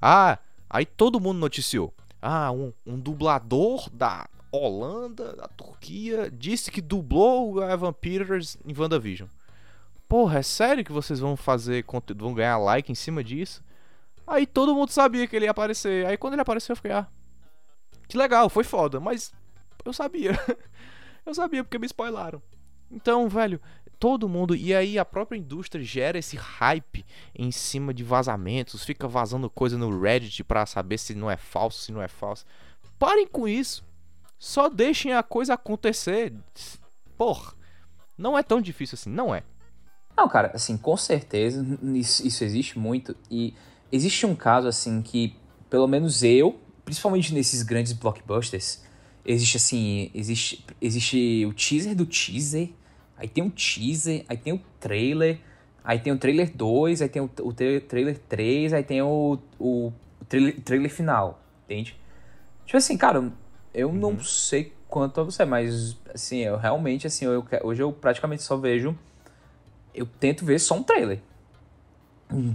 Ah, 0.00 0.38
aí 0.68 0.84
todo 0.84 1.20
mundo 1.20 1.38
noticiou. 1.38 1.92
Ah, 2.20 2.50
um, 2.52 2.72
um 2.86 2.98
dublador 2.98 3.88
da 3.90 4.28
Holanda, 4.50 5.34
da 5.34 5.48
Turquia, 5.48 6.30
disse 6.30 6.70
que 6.70 6.80
dublou 6.80 7.54
o 7.54 7.62
Evan 7.62 7.92
Peters 7.92 8.56
em 8.66 8.78
WandaVision. 8.78 9.28
Porra, 10.08 10.40
é 10.40 10.42
sério 10.42 10.84
que 10.84 10.92
vocês 10.92 11.18
vão 11.18 11.36
fazer 11.36 11.84
conteúdo, 11.84 12.24
vão 12.24 12.34
ganhar 12.34 12.58
like 12.58 12.92
em 12.92 12.94
cima 12.94 13.24
disso? 13.24 13.64
Aí 14.26 14.46
todo 14.46 14.74
mundo 14.74 14.90
sabia 14.90 15.26
que 15.26 15.34
ele 15.34 15.46
ia 15.46 15.50
aparecer. 15.50 16.06
Aí 16.06 16.16
quando 16.18 16.34
ele 16.34 16.42
apareceu, 16.42 16.72
eu 16.72 16.76
fiquei, 16.76 16.92
ah, 16.92 17.06
que 18.06 18.18
legal, 18.18 18.50
foi 18.50 18.62
foda, 18.62 19.00
mas 19.00 19.32
eu 19.84 19.92
sabia. 19.92 20.32
eu 21.24 21.34
sabia 21.34 21.62
porque 21.64 21.78
me 21.78 21.86
spoilaram. 21.86 22.42
Então, 22.90 23.28
velho, 23.28 23.60
todo 23.98 24.28
mundo. 24.28 24.54
E 24.54 24.74
aí 24.74 24.98
a 24.98 25.04
própria 25.04 25.38
indústria 25.38 25.84
gera 25.84 26.18
esse 26.18 26.36
hype 26.36 27.04
em 27.34 27.50
cima 27.50 27.94
de 27.94 28.02
vazamentos, 28.02 28.84
fica 28.84 29.06
vazando 29.08 29.48
coisa 29.48 29.78
no 29.78 30.00
Reddit 30.00 30.44
para 30.44 30.66
saber 30.66 30.98
se 30.98 31.14
não 31.14 31.30
é 31.30 31.36
falso, 31.36 31.80
se 31.80 31.92
não 31.92 32.02
é 32.02 32.08
falso. 32.08 32.44
Parem 32.98 33.26
com 33.26 33.46
isso. 33.46 33.84
Só 34.38 34.68
deixem 34.68 35.12
a 35.12 35.22
coisa 35.22 35.54
acontecer. 35.54 36.32
Porra, 37.16 37.52
não 38.18 38.36
é 38.36 38.42
tão 38.42 38.60
difícil 38.60 38.96
assim, 38.96 39.10
não 39.10 39.34
é. 39.34 39.44
Não, 40.16 40.28
cara, 40.28 40.50
assim, 40.52 40.76
com 40.76 40.96
certeza 40.96 41.64
isso, 41.94 42.26
isso 42.26 42.44
existe 42.44 42.78
muito. 42.78 43.16
E 43.30 43.54
existe 43.90 44.26
um 44.26 44.34
caso, 44.34 44.66
assim, 44.66 45.00
que 45.00 45.36
pelo 45.70 45.86
menos 45.86 46.22
eu, 46.22 46.60
principalmente 46.84 47.32
nesses 47.32 47.62
grandes 47.62 47.92
blockbusters, 47.92 48.82
existe 49.24 49.56
assim, 49.56 50.10
existe, 50.14 50.64
existe 50.80 51.46
o 51.46 51.52
teaser 51.52 51.94
do 51.94 52.06
teaser 52.06 52.70
Aí 53.22 53.28
tem 53.28 53.44
um 53.44 53.50
teaser, 53.50 54.24
aí 54.28 54.36
tem 54.36 54.52
o 54.52 54.60
trailer, 54.80 55.38
aí 55.84 55.96
tem 55.96 56.12
o 56.12 56.18
trailer 56.18 56.50
2, 56.52 57.02
aí 57.02 57.08
tem 57.08 57.22
o, 57.22 57.30
o 57.40 57.52
trailer 57.52 58.18
3, 58.18 58.72
aí 58.72 58.82
tem 58.82 59.00
o, 59.00 59.38
o, 59.60 59.92
o 60.20 60.24
trailer, 60.28 60.60
trailer, 60.60 60.90
final, 60.90 61.40
entende? 61.64 61.96
Tipo 62.66 62.78
assim, 62.78 62.96
cara, 62.96 63.32
eu 63.72 63.88
uhum. 63.90 63.94
não 63.94 64.18
sei 64.18 64.72
quanto 64.88 65.20
a 65.20 65.22
você, 65.22 65.44
mas 65.44 65.96
assim, 66.12 66.38
eu 66.38 66.56
realmente, 66.56 67.06
assim, 67.06 67.26
eu, 67.26 67.46
hoje 67.62 67.80
eu 67.80 67.92
praticamente 67.92 68.42
só 68.42 68.56
vejo. 68.56 68.98
Eu 69.94 70.04
tento 70.18 70.44
ver 70.44 70.58
só 70.58 70.74
um 70.74 70.82
trailer. 70.82 71.20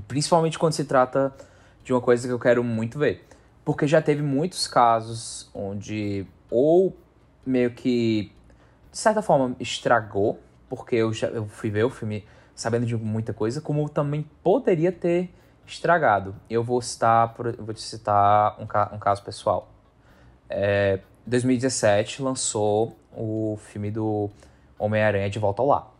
Principalmente 0.05 0.59
quando 0.59 0.73
se 0.73 0.83
trata 0.83 1.33
de 1.81 1.93
uma 1.93 2.01
coisa 2.01 2.27
que 2.27 2.33
eu 2.33 2.39
quero 2.39 2.61
muito 2.61 2.99
ver. 2.99 3.25
Porque 3.63 3.87
já 3.87 4.01
teve 4.01 4.21
muitos 4.21 4.67
casos 4.67 5.49
onde 5.53 6.27
ou 6.49 6.95
meio 7.45 7.71
que 7.71 8.31
de 8.91 8.97
certa 8.97 9.21
forma 9.21 9.55
estragou 9.59 10.39
porque 10.69 10.95
eu 10.95 11.13
já 11.13 11.27
eu 11.27 11.47
fui 11.47 11.69
ver 11.69 11.83
o 11.83 11.89
filme 11.89 12.25
sabendo 12.53 12.85
de 12.85 12.95
muita 12.95 13.33
coisa, 13.33 13.61
como 13.61 13.87
também 13.87 14.25
poderia 14.43 14.91
ter 14.91 15.29
estragado. 15.65 16.35
Eu 16.49 16.63
vou 16.63 16.81
citar, 16.81 17.35
vou 17.59 17.73
te 17.73 17.81
citar 17.81 18.59
um, 18.59 18.63
um 18.95 18.99
caso 18.99 19.23
pessoal. 19.23 19.71
É, 20.49 20.99
2017 21.25 22.21
lançou 22.21 22.97
o 23.15 23.59
filme 23.61 23.91
do 23.91 24.29
Homem-Aranha 24.79 25.29
de 25.29 25.37
Volta 25.39 25.61
ao 25.61 25.67
Lar. 25.67 25.91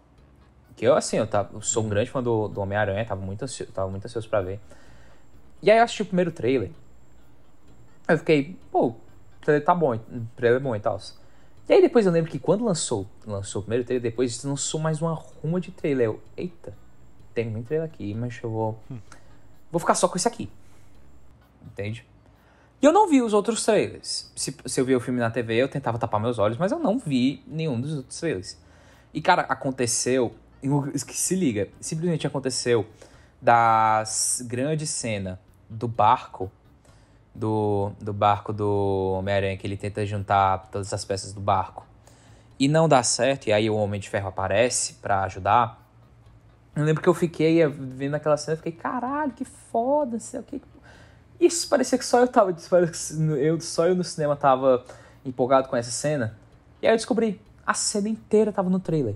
Que 0.76 0.86
eu, 0.86 0.96
assim, 0.96 1.18
eu, 1.18 1.28
tava, 1.28 1.50
eu 1.54 1.62
sou 1.62 1.84
um 1.84 1.90
grande 1.90 2.10
fã 2.10 2.22
do, 2.22 2.48
do 2.48 2.62
Homem-Aranha, 2.62 3.06
tava 3.06 3.22
muito, 3.22 3.44
ansioso, 3.44 3.72
tava 3.72 3.90
muito 3.90 4.06
ansioso 4.06 4.30
pra 4.30 4.42
ver. 4.42 4.60
E 5.62 5.70
aí 5.70 5.78
eu 5.78 5.84
assisti 5.84 6.02
o 6.04 6.06
primeiro 6.06 6.32
trailer. 6.32 6.72
Eu 8.08 8.18
fiquei, 8.18 8.56
pô, 8.72 8.96
o 9.38 9.46
trailer 9.46 9.66
tá 9.66 9.74
bom, 9.74 9.96
o 9.96 10.28
trailer 10.36 10.60
é 10.60 10.64
bom 10.64 10.76
e 10.76 10.80
tal. 10.80 11.00
E 11.68 11.74
aí 11.74 11.82
depois 11.82 12.06
eu 12.06 12.12
lembro 12.12 12.32
que 12.32 12.40
quando 12.40 12.64
lançou, 12.64 13.08
lançou 13.26 13.62
o 13.62 13.64
primeiro 13.64 13.84
trailer, 13.84 14.02
depois 14.02 14.44
lançou 14.44 14.80
mais 14.80 15.02
uma 15.02 15.14
ruma 15.14 15.60
de 15.60 15.72
trailer. 15.72 16.08
Eu, 16.08 16.22
eita, 16.36 16.74
tem 17.34 17.50
muito 17.50 17.68
trailer 17.68 17.88
aqui, 17.88 18.14
mas 18.14 18.40
eu 18.42 18.50
vou. 18.50 18.80
Hum. 18.90 18.98
Vou 19.72 19.80
ficar 19.80 19.96
só 19.96 20.08
com 20.08 20.16
esse 20.16 20.28
aqui. 20.28 20.50
Entende? 21.66 22.06
E 22.82 22.86
eu 22.86 22.94
não 22.94 23.10
vi 23.10 23.22
os 23.22 23.34
outros 23.34 23.66
trailers. 23.66 24.32
Se, 24.36 24.56
se 24.66 24.80
eu 24.80 24.86
vi 24.86 24.96
o 24.96 25.00
filme 25.00 25.20
na 25.20 25.30
TV, 25.30 25.56
eu 25.56 25.68
tentava 25.68 25.98
tapar 25.98 26.22
meus 26.22 26.40
olhos, 26.40 26.58
mas 26.58 26.72
eu 26.72 26.80
não 26.80 26.98
vi 26.98 27.44
nenhum 27.48 27.80
dos 27.80 27.98
outros 27.98 28.20
trailers. 28.20 28.58
E, 29.14 29.22
cara, 29.22 29.44
aconteceu. 29.44 30.34
Que 30.60 31.14
se 31.14 31.36
liga, 31.36 31.70
simplesmente 31.80 32.26
aconteceu 32.26 32.86
da 33.42 34.04
grande 34.42 34.88
cena 34.88 35.40
do 35.70 35.88
barco. 35.88 36.52
Do, 37.38 37.92
do 38.02 38.12
barco 38.12 38.52
do 38.52 39.14
Homem-Aranha, 39.20 39.56
que 39.58 39.68
ele 39.68 39.78
tenta 39.78 40.04
juntar 40.04 40.70
todas 40.72 40.92
as 40.92 41.06
peças 41.06 41.34
do 41.34 41.40
barco. 41.40 41.86
E 42.60 42.68
não 42.68 42.90
dá 42.90 43.04
certo, 43.04 43.48
e 43.48 43.54
aí 43.54 43.70
o 43.70 43.76
Homem 43.76 44.00
de 44.00 44.10
Ferro 44.10 44.30
aparece 44.30 44.96
para 44.96 45.22
ajudar. 45.24 45.80
Eu 46.76 46.84
lembro 46.84 47.04
que 47.04 47.08
eu 47.08 47.14
fiquei 47.14 47.66
vendo 47.68 48.16
aquela 48.16 48.38
cena, 48.38 48.54
eu 48.54 48.58
fiquei, 48.58 48.72
caralho, 48.72 49.32
que 49.34 49.46
foda, 49.46 50.14
não 50.14 50.20
sei 50.20 50.40
o 50.40 50.44
que. 50.44 50.60
Isso 51.40 51.70
parecia 51.70 51.98
que 51.98 52.06
só 52.06 52.20
eu 52.20 52.28
tava. 52.28 52.56
Eu, 53.40 53.62
só 53.62 53.88
eu 53.88 53.96
no 53.96 54.04
cinema 54.04 54.36
tava 54.36 54.84
empolgado 55.24 55.68
com 55.68 55.76
essa 55.76 55.92
cena. 55.92 56.36
E 56.82 56.88
aí 56.88 56.94
eu 56.94 56.98
descobri, 56.98 57.40
a 57.66 57.74
cena 57.74 58.10
inteira 58.10 58.52
tava 58.52 58.70
no 58.70 58.80
trailer. 58.80 59.16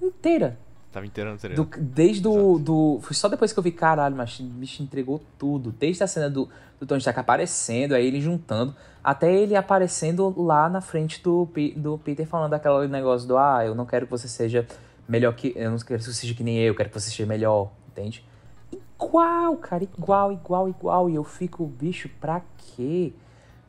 Inteira. 0.00 0.58
Tava 0.92 1.06
inteira 1.06 1.32
no 1.32 1.38
trailer. 1.38 1.64
Do, 1.64 1.70
desde 1.80 2.28
o. 2.28 2.58
Do, 2.58 3.00
foi 3.02 3.14
só 3.14 3.26
depois 3.26 3.50
que 3.50 3.58
eu 3.58 3.62
vi, 3.62 3.72
caralho, 3.72 4.14
mas 4.14 4.38
o 4.38 4.42
bicho 4.44 4.82
entregou 4.82 5.22
tudo. 5.38 5.72
Desde 5.72 6.04
a 6.04 6.06
cena 6.06 6.28
do, 6.28 6.50
do 6.78 6.86
Tony 6.86 6.98
Stark 6.98 7.18
aparecendo, 7.18 7.94
aí 7.94 8.06
ele 8.06 8.20
juntando, 8.20 8.76
até 9.02 9.32
ele 9.34 9.56
aparecendo 9.56 10.34
lá 10.36 10.68
na 10.68 10.82
frente 10.82 11.22
do, 11.22 11.48
do 11.76 11.96
Peter 11.96 12.26
falando 12.26 12.52
aquele 12.52 12.88
negócio 12.88 13.26
do 13.26 13.38
ah, 13.38 13.64
eu 13.64 13.74
não 13.74 13.86
quero 13.86 14.04
que 14.04 14.10
você 14.10 14.28
seja 14.28 14.66
melhor 15.08 15.34
que. 15.34 15.54
Eu 15.56 15.70
não 15.70 15.78
quero 15.78 15.98
que 15.98 16.04
você 16.04 16.12
seja 16.12 16.34
que 16.34 16.44
nem 16.44 16.58
eu, 16.58 16.66
eu 16.66 16.74
quero 16.74 16.90
que 16.90 17.00
você 17.00 17.08
seja 17.08 17.24
melhor, 17.24 17.72
entende? 17.88 18.22
Igual, 18.70 19.56
cara, 19.56 19.84
igual, 19.84 20.30
igual, 20.30 20.68
igual. 20.68 21.08
E 21.08 21.14
eu 21.14 21.24
fico, 21.24 21.64
bicho, 21.64 22.10
pra 22.20 22.42
quê? 22.58 23.14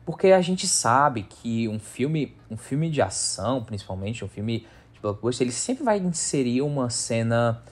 Porque 0.04 0.26
a 0.28 0.42
gente 0.42 0.68
sabe 0.68 1.22
que 1.22 1.66
um 1.68 1.78
filme, 1.78 2.36
um 2.50 2.56
filme 2.58 2.90
de 2.90 3.00
ação, 3.00 3.64
principalmente, 3.64 4.22
um 4.22 4.28
filme 4.28 4.66
blockbuster, 5.04 5.44
ele 5.46 5.52
sempre 5.52 5.84
vai 5.84 5.98
inserir 5.98 6.62
uma 6.62 6.90
cena 6.90 7.62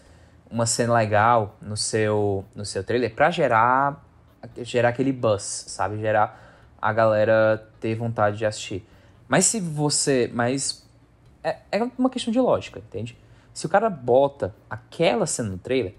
uma 0.50 0.66
cena 0.66 0.92
legal 0.92 1.56
no 1.62 1.76
seu 1.76 2.44
no 2.54 2.64
seu 2.64 2.84
trailer 2.84 3.14
para 3.14 3.30
gerar 3.30 4.04
gerar 4.58 4.90
aquele 4.90 5.12
buzz, 5.12 5.64
sabe? 5.68 5.98
Gerar 5.98 6.40
a 6.80 6.92
galera 6.92 7.68
ter 7.80 7.94
vontade 7.94 8.38
de 8.38 8.44
assistir. 8.44 8.86
Mas 9.28 9.46
se 9.46 9.60
você, 9.60 10.30
mas 10.34 10.86
é, 11.42 11.58
é 11.70 11.82
uma 11.96 12.10
questão 12.10 12.32
de 12.32 12.40
lógica, 12.40 12.80
entende? 12.80 13.16
Se 13.54 13.66
o 13.66 13.68
cara 13.68 13.88
bota 13.88 14.54
aquela 14.68 15.26
cena 15.26 15.50
no 15.50 15.58
trailer, 15.58 15.94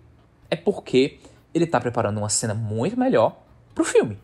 é 0.50 0.56
porque 0.56 1.20
ele 1.54 1.66
tá 1.66 1.80
preparando 1.80 2.18
uma 2.18 2.30
cena 2.30 2.54
muito 2.54 3.00
melhor 3.00 3.38
pro 3.74 3.84
filme. 3.84 4.18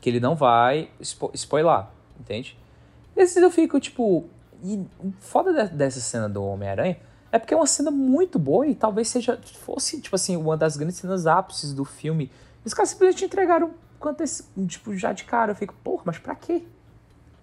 Que 0.00 0.10
ele 0.10 0.20
não 0.20 0.34
vai 0.34 0.90
spo 1.02 1.30
spoiler, 1.34 1.86
entende? 2.20 2.56
E 3.16 3.22
às 3.22 3.30
vezes 3.30 3.42
eu 3.42 3.50
fico, 3.50 3.80
tipo. 3.80 4.28
E 4.62 4.84
foda 5.20 5.66
dessa 5.68 6.00
cena 6.00 6.28
do 6.28 6.42
Homem-Aranha 6.42 6.98
é 7.30 7.38
porque 7.38 7.54
é 7.54 7.56
uma 7.56 7.66
cena 7.66 7.90
muito 7.90 8.38
boa 8.38 8.66
e 8.66 8.74
talvez 8.74 9.08
seja. 9.08 9.38
fosse, 9.60 10.00
tipo 10.00 10.16
assim, 10.16 10.36
uma 10.36 10.56
das 10.56 10.76
grandes 10.76 10.96
cenas 10.96 11.26
ápices 11.26 11.72
do 11.72 11.84
filme. 11.84 12.30
Os 12.64 12.74
caras 12.74 12.90
simplesmente 12.90 13.24
entregaram 13.24 13.72
quanto 13.98 14.22
esse, 14.22 14.44
tipo, 14.66 14.96
já 14.96 15.12
de 15.12 15.24
cara. 15.24 15.52
Eu 15.52 15.56
fico, 15.56 15.74
porra, 15.82 16.02
mas 16.06 16.18
pra 16.18 16.34
quê? 16.34 16.62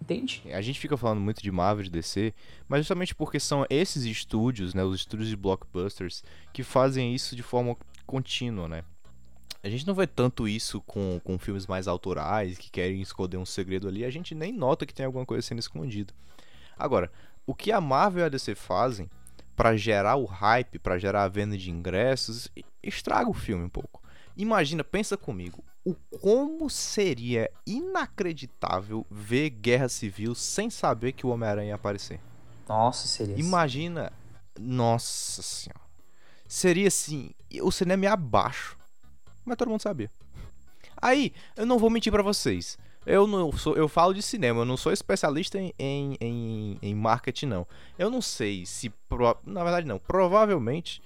Entende? 0.02 0.44
A 0.54 0.62
gente 0.62 0.80
fica 0.80 0.96
falando 0.96 1.20
muito 1.20 1.42
de 1.42 1.52
Marvel 1.52 1.86
e 1.86 1.90
DC, 1.90 2.34
mas 2.68 2.82
justamente 2.82 3.16
porque 3.16 3.40
são 3.40 3.66
esses 3.70 4.04
estúdios, 4.04 4.74
né, 4.74 4.84
os 4.84 4.96
estúdios 4.98 5.30
de 5.30 5.36
blockbusters, 5.36 6.24
que 6.54 6.64
fazem 6.64 7.16
isso 7.16 7.36
de 7.36 7.42
forma 7.42 7.76
contínua, 8.06 8.68
né? 8.68 8.84
A 9.64 9.70
gente 9.70 9.88
não 9.88 9.96
vê 9.96 10.06
tanto 10.06 10.48
isso 10.48 10.80
com, 10.82 11.20
com 11.24 11.40
filmes 11.40 11.66
mais 11.66 11.88
autorais, 11.88 12.56
que 12.56 12.70
querem 12.70 13.02
esconder 13.02 13.38
um 13.38 13.46
segredo 13.46 13.88
ali, 13.88 14.06
a 14.06 14.12
gente 14.12 14.36
nem 14.36 14.54
nota 14.54 14.86
que 14.86 14.94
tem 14.94 15.08
alguma 15.08 15.26
coisa 15.26 15.42
sendo 15.42 15.58
escondida. 15.58 16.14
Agora, 16.78 17.12
o 17.46 17.54
que 17.54 17.72
a 17.72 17.80
Marvel 17.80 18.24
e 18.24 18.26
a 18.26 18.30
DC 18.30 18.56
fazem 18.56 19.10
para 19.56 19.78
gerar 19.78 20.16
o 20.16 20.26
hype, 20.26 20.80
para 20.80 20.98
gerar 20.98 21.24
a 21.24 21.28
venda 21.28 21.58
de 21.58 21.72
ingressos, 21.72 22.50
estraga 22.84 23.30
o 23.30 23.34
filme 23.34 23.64
um 23.64 23.70
pouco. 23.70 24.02
Imagina, 24.36 24.84
pensa 24.84 25.16
comigo, 25.16 25.64
o 25.86 25.96
como 26.20 26.70
seria 26.70 27.50
inacreditável 27.66 29.06
ver 29.10 29.52
Guerra 29.52 29.88
Civil 29.88 30.36
sem 30.36 30.70
saber 30.70 31.14
que 31.14 31.26
o 31.26 31.30
Homem-Aranha 31.30 31.70
ia 31.70 31.76
aparecer. 31.76 32.20
Nossa, 32.68 33.08
seria. 33.08 33.40
Imagina, 33.40 34.08
assim. 34.08 34.66
nossa 34.66 35.42
senhora. 35.42 35.86
Seria 36.48 36.88
assim, 36.88 37.32
o 37.62 37.72
cinema 37.72 38.06
ia 38.06 38.14
abaixo. 38.14 38.78
Mas 39.46 39.58
todo 39.58 39.70
mundo 39.70 39.82
sabia. 39.82 40.12
Aí, 41.02 41.34
eu 41.56 41.66
não 41.66 41.78
vou 41.78 41.90
mentir 41.90 42.12
para 42.12 42.24
vocês. 42.24 42.78
Eu 43.06 43.28
não 43.28 43.52
sou, 43.52 43.76
eu 43.76 43.88
falo 43.88 44.14
de 44.14 44.22
cinema, 44.22 44.62
eu 44.62 44.66
não 44.66 44.78
sou 44.78 44.92
especialista 44.92 45.60
em, 45.60 45.74
em, 45.78 46.18
em, 46.20 46.80
em 46.82 46.96
marketing, 46.96 47.46
não. 47.46 47.68
Eu 47.98 48.10
não 48.10 48.22
sei 48.22 48.66
se. 48.66 48.90
Pro, 48.90 49.38
na 49.46 49.64
verdade, 49.64 49.88
não. 49.88 50.00
Provavelmente 50.00 51.02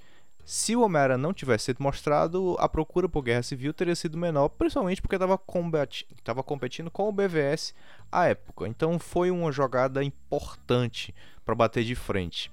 se 0.49 0.75
o 0.75 0.81
Homem-Aranha 0.81 1.15
não 1.15 1.31
tivesse 1.31 1.65
sido 1.65 1.83
mostrado, 1.83 2.55
a 2.57 2.67
procura 2.67 3.07
por 3.07 3.21
Guerra 3.21 3.43
Civil 3.43 3.71
teria 3.71 3.95
sido 3.95 4.17
menor, 4.17 4.49
principalmente 4.49 4.99
porque 4.99 5.15
estava 5.15 6.43
competindo 6.43 6.89
com 6.89 7.07
o 7.07 7.11
BVS 7.11 7.75
à 8.11 8.25
época. 8.25 8.67
Então 8.67 8.97
foi 8.97 9.29
uma 9.29 9.51
jogada 9.51 10.03
importante 10.03 11.13
para 11.45 11.53
bater 11.53 11.83
de 11.83 11.93
frente. 11.93 12.51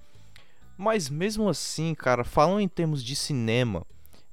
Mas 0.77 1.09
mesmo 1.09 1.49
assim, 1.49 1.95
cara, 1.95 2.23
falando 2.23 2.61
em 2.61 2.69
termos 2.69 3.03
de 3.03 3.17
cinema, 3.17 3.83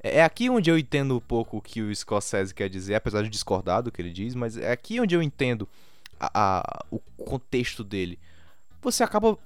é, 0.03 0.17
é 0.17 0.23
aqui 0.23 0.49
onde 0.49 0.69
eu 0.69 0.77
entendo 0.77 1.15
um 1.15 1.21
pouco 1.21 1.57
o 1.57 1.61
que 1.61 1.81
o 1.81 1.95
Scorsese 1.95 2.53
quer 2.53 2.69
dizer, 2.69 2.95
apesar 2.95 3.23
de 3.23 3.29
discordar 3.29 3.81
do 3.81 3.91
que 3.91 4.01
ele 4.01 4.11
diz, 4.11 4.35
mas 4.35 4.57
é 4.57 4.71
aqui 4.71 4.99
onde 4.99 5.15
eu 5.15 5.23
entendo 5.23 5.67
a, 6.19 6.59
a, 6.59 6.85
o 6.91 6.99
contexto 6.99 7.83
dele. 7.83 8.19
Você 8.81 9.03
acaba 9.03 9.37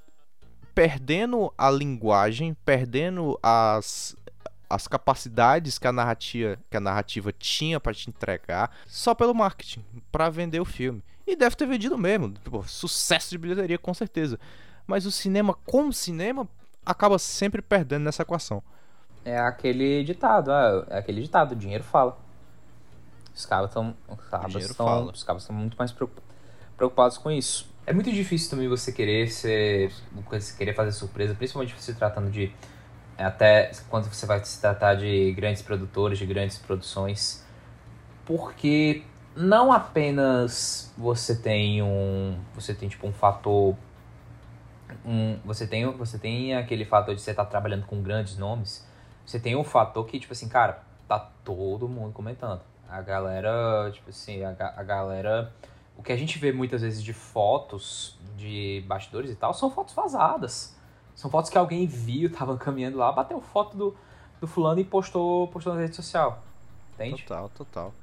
perdendo 0.74 1.54
a 1.58 1.72
linguagem, 1.72 2.56
perdendo 2.65 3.39
as, 3.41 4.15
as 4.70 4.88
capacidades 4.88 5.80
que 5.80 5.88
a 5.88 5.91
narrativa, 5.91 6.60
que 6.70 6.78
a 6.78 6.80
narrativa 6.80 7.32
tinha 7.32 7.80
para 7.80 7.93
te 7.93 8.10
entregar 8.10 8.76
só 8.86 9.15
pelo 9.15 9.34
marketing, 9.34 9.84
para 10.12 10.30
vender 10.30 10.60
o 10.60 10.65
filme. 10.65 11.04
E 11.26 11.36
deve 11.36 11.56
ter 11.56 11.67
vendido 11.67 11.98
mesmo, 11.98 12.32
tipo, 12.32 12.63
sucesso 12.67 13.30
de 13.32 13.38
bilheteria 13.38 13.78
com 13.78 13.93
certeza. 13.93 14.39
Mas 14.86 15.06
o 15.06 15.12
cinema 15.12 15.54
como 15.65 15.91
cinema 15.91 16.48
acaba 16.86 17.20
sempre 17.20 17.62
perdendo 17.62 18.04
nessa 18.04 18.22
equação. 18.22 18.63
É 19.28 19.38
aquele 19.38 20.06
ditado, 20.06 20.50
é, 20.50 20.86
é 20.92 20.98
aquele 21.00 21.22
ditado, 21.22 21.52
o 21.52 21.56
dinheiro 21.56 21.84
fala. 21.84 22.18
Os 23.36 23.46
caras 23.46 23.70
estão 23.70 23.94
os 24.08 25.22
cabos 25.22 25.44
estão 25.44 25.54
muito 25.54 25.76
mais 25.76 25.94
preocupados 26.78 27.18
com 27.18 27.30
isso. 27.30 27.70
É 27.86 27.92
muito 27.92 28.10
difícil 28.10 28.50
também 28.50 28.70
você 28.70 28.90
querer 28.90 29.28
ser. 29.30 29.92
Você 30.30 30.56
querer 30.56 30.74
fazer 30.74 30.94
surpresa, 30.94 31.36
principalmente 31.36 31.76
se 31.78 31.94
tratando 31.94 32.32
de. 32.32 32.54
Até 33.18 33.70
quando 33.90 34.06
você 34.06 34.26
vai 34.26 34.42
se 34.46 34.62
tratar 34.62 34.96
de 34.96 35.34
grandes 35.34 35.62
produtores, 35.62 36.18
de 36.18 36.26
grandes 36.26 36.58
produções. 36.58 37.46
Porque 38.26 39.04
não 39.36 39.74
apenas 39.74 40.94
você 40.98 41.36
tem 41.36 41.84
um. 41.84 42.40
Você 42.56 42.74
tem 42.74 42.88
tipo 42.88 43.06
um 43.06 43.12
fator. 43.12 43.76
Um, 45.06 45.38
você, 45.44 45.68
tem, 45.68 45.86
você 45.92 46.18
tem 46.18 46.56
aquele 46.56 46.86
fator 46.86 47.13
de 47.13 47.20
você 47.20 47.32
estar 47.32 47.44
tá 47.44 47.50
trabalhando 47.50 47.86
com 47.86 48.02
grandes 48.02 48.38
nomes. 48.38 48.87
Você 49.28 49.40
tem 49.40 49.56
um 49.56 49.63
fator 49.63 50.06
que, 50.08 50.20
tipo 50.20 50.32
assim, 50.32 50.50
cara, 50.50 50.82
tá 51.08 51.20
todo 51.20 51.88
mundo 51.88 52.13
comentando. 52.13 52.62
A 52.90 53.02
galera, 53.02 53.92
tipo 53.92 54.10
assim, 54.10 54.44
a, 54.44 54.52
a 54.52 54.84
galera 54.84 55.54
o 55.98 56.04
que 56.04 56.12
a 56.12 56.16
gente 56.16 56.38
vê 56.38 56.52
muitas 56.52 56.82
vezes 56.82 57.04
de 57.04 57.12
fotos 57.12 58.16
de 58.38 58.84
bastidores 58.88 59.32
e 59.32 59.36
tal 59.36 59.54
são 59.54 59.72
fotos 59.72 59.96
vazadas. 59.96 60.76
São 61.16 61.30
fotos 61.30 61.50
que 61.50 61.58
alguém 61.58 61.88
viu, 61.88 62.30
tava 62.32 62.56
caminhando 62.58 62.98
lá, 62.98 63.12
bateu 63.12 63.42
foto 63.42 63.76
do, 63.76 63.98
do 64.40 64.48
fulano 64.48 64.80
e 64.80 64.86
postou, 64.86 65.48
postou 65.48 65.74
na 65.74 65.82
rede 65.82 65.96
social. 65.96 66.44
Entende? 66.94 67.24
Total, 67.24 67.50
total. 67.50 67.94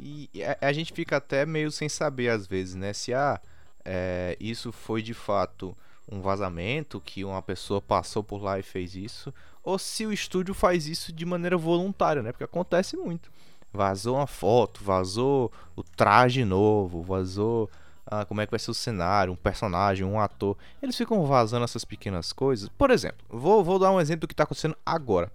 E 0.00 0.28
a, 0.42 0.68
a 0.68 0.72
gente 0.72 0.92
fica 0.92 1.18
até 1.18 1.44
meio 1.44 1.70
sem 1.70 1.88
saber 1.88 2.30
às 2.30 2.46
vezes, 2.46 2.74
né? 2.74 2.92
Se 2.92 3.12
ah, 3.12 3.38
é, 3.84 4.36
isso 4.40 4.72
foi 4.72 5.02
de 5.02 5.14
fato 5.14 5.76
um 6.10 6.20
vazamento, 6.20 7.00
que 7.00 7.24
uma 7.24 7.42
pessoa 7.42 7.80
passou 7.80 8.24
por 8.24 8.42
lá 8.42 8.58
e 8.58 8.62
fez 8.62 8.94
isso, 8.96 9.32
ou 9.62 9.78
se 9.78 10.04
o 10.04 10.12
estúdio 10.12 10.54
faz 10.54 10.86
isso 10.86 11.12
de 11.12 11.24
maneira 11.24 11.56
voluntária, 11.56 12.22
né? 12.22 12.32
Porque 12.32 12.44
acontece 12.44 12.96
muito. 12.96 13.30
Vazou 13.72 14.16
uma 14.16 14.26
foto, 14.26 14.82
vazou 14.84 15.50
o 15.74 15.82
traje 15.82 16.44
novo, 16.44 17.02
vazou 17.02 17.70
ah, 18.06 18.24
como 18.24 18.40
é 18.40 18.46
que 18.46 18.50
vai 18.50 18.58
ser 18.58 18.70
o 18.70 18.74
cenário, 18.74 19.32
um 19.32 19.36
personagem, 19.36 20.04
um 20.04 20.20
ator. 20.20 20.56
Eles 20.82 20.96
ficam 20.96 21.24
vazando 21.24 21.64
essas 21.64 21.84
pequenas 21.84 22.32
coisas. 22.32 22.68
Por 22.68 22.90
exemplo, 22.90 23.24
vou, 23.30 23.64
vou 23.64 23.78
dar 23.78 23.90
um 23.90 24.00
exemplo 24.00 24.22
do 24.22 24.28
que 24.28 24.34
está 24.34 24.44
acontecendo 24.44 24.76
agora. 24.84 25.32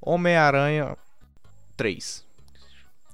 Homem-Aranha 0.00 0.96
3. 1.76 2.24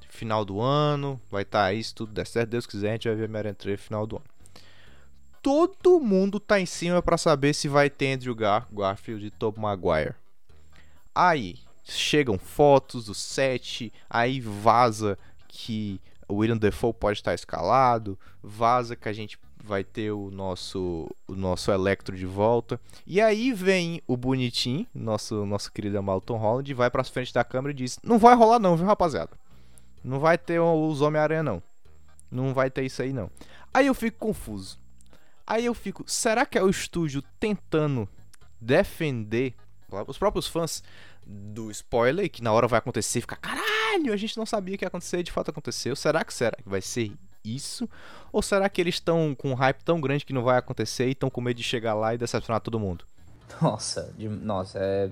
Final 0.09 0.44
do 0.44 0.61
ano, 0.61 1.20
vai 1.31 1.42
estar 1.42 1.61
tá 1.61 1.64
aí, 1.64 1.83
se 1.83 1.94
tudo 1.94 2.12
der 2.12 2.27
certo, 2.27 2.51
Deus 2.51 2.66
quiser, 2.66 2.90
a 2.90 2.92
gente 2.92 3.09
vai 3.09 3.16
ver 3.16 3.25
Homem-Aranha 3.25 3.55
3 3.55 3.81
final 3.81 4.07
do 4.07 4.16
ano. 4.16 4.25
Todo 5.42 5.98
mundo 5.98 6.38
tá 6.38 6.61
em 6.61 6.66
cima 6.66 7.02
para 7.02 7.18
saber 7.18 7.52
se 7.52 7.66
vai 7.66 7.90
ter 7.90 8.14
Andrew 8.14 8.35
Gar 8.35 8.68
Garfield 8.72 9.26
e 9.26 9.31
Tobey 9.31 9.61
Maguire. 9.61 10.14
Aí, 11.12 11.59
chegam 11.85 12.38
fotos 12.38 13.07
do 13.07 13.14
set, 13.14 13.92
aí 14.09 14.40
vaza 14.40 15.18
que 15.48 16.00
o 16.28 16.37
William 16.37 16.57
Defoe 16.57 16.94
pode 16.94 17.18
estar 17.18 17.35
escalado, 17.35 18.18
vaza 18.42 18.96
que 18.96 19.09
a 19.09 19.12
gente 19.12 19.38
vai 19.62 19.85
ter 19.85 20.11
o 20.11 20.31
nosso 20.31 21.09
o 21.28 21.35
nosso 21.35 21.70
Electro 21.70 22.16
de 22.16 22.26
volta. 22.26 22.81
E 23.07 23.20
aí 23.20 23.52
vem 23.52 24.02
o 24.07 24.16
bonitinho, 24.16 24.87
nosso 24.94 25.46
nosso 25.46 25.72
querido 25.72 26.02
Malton 26.02 26.37
Holland, 26.37 26.70
e 26.70 26.74
vai 26.74 26.90
para 26.90 27.05
frente 27.05 27.33
da 27.33 27.44
câmera 27.44 27.72
e 27.72 27.76
diz: 27.76 27.98
"Não 28.02 28.18
vai 28.18 28.35
rolar 28.35 28.59
não, 28.59 28.76
viu, 28.76 28.87
rapaziada? 28.87 29.33
Não 30.02 30.18
vai 30.18 30.37
ter 30.37 30.61
os 30.61 31.00
Homem-Aranha 31.00 31.42
não. 31.42 31.62
Não 32.31 32.55
vai 32.55 32.70
ter 32.70 32.85
isso 32.85 33.02
aí 33.02 33.12
não". 33.12 33.31
Aí 33.72 33.87
eu 33.87 33.94
fico 33.94 34.18
confuso. 34.18 34.82
Aí 35.46 35.66
eu 35.66 35.74
fico, 35.74 36.05
será 36.07 36.46
que 36.46 36.59
é 36.59 36.62
o 36.62 36.70
estúdio 36.70 37.22
tentando 37.38 38.09
defender 38.61 39.55
os 40.07 40.16
próprios 40.16 40.46
fãs 40.46 40.83
do 41.26 41.70
spoiler, 41.70 42.31
que 42.31 42.42
na 42.42 42.52
hora 42.52 42.66
vai 42.66 42.78
acontecer 42.78 43.20
fica, 43.20 43.37
caralho, 43.37 44.12
a 44.12 44.16
gente 44.16 44.37
não 44.37 44.46
sabia 44.46 44.76
que 44.76 44.85
ia 44.85 44.88
acontecer 44.88 45.22
de 45.22 45.31
fato 45.31 45.50
aconteceu. 45.50 45.94
Será 45.94 46.24
que 46.24 46.33
será 46.33 46.57
que 46.57 46.68
vai 46.68 46.81
ser 46.81 47.12
isso? 47.44 47.88
Ou 48.33 48.42
será 48.42 48.68
que 48.68 48.81
eles 48.81 48.94
estão 48.94 49.35
com 49.35 49.50
um 49.50 49.55
hype 49.55 49.83
tão 49.85 50.00
grande 50.00 50.24
que 50.24 50.33
não 50.33 50.42
vai 50.42 50.59
acontecer 50.59 51.09
e 51.09 51.12
estão 51.12 51.31
com 51.31 51.40
medo 51.40 51.57
de 51.57 51.62
chegar 51.62 51.94
lá 51.94 52.14
e 52.14 52.18
decepcionar 52.18 52.61
todo 52.61 52.81
mundo? 52.81 53.05
Nossa, 53.61 54.12
de, 54.16 54.28
nossa, 54.28 54.78
é. 54.78 55.11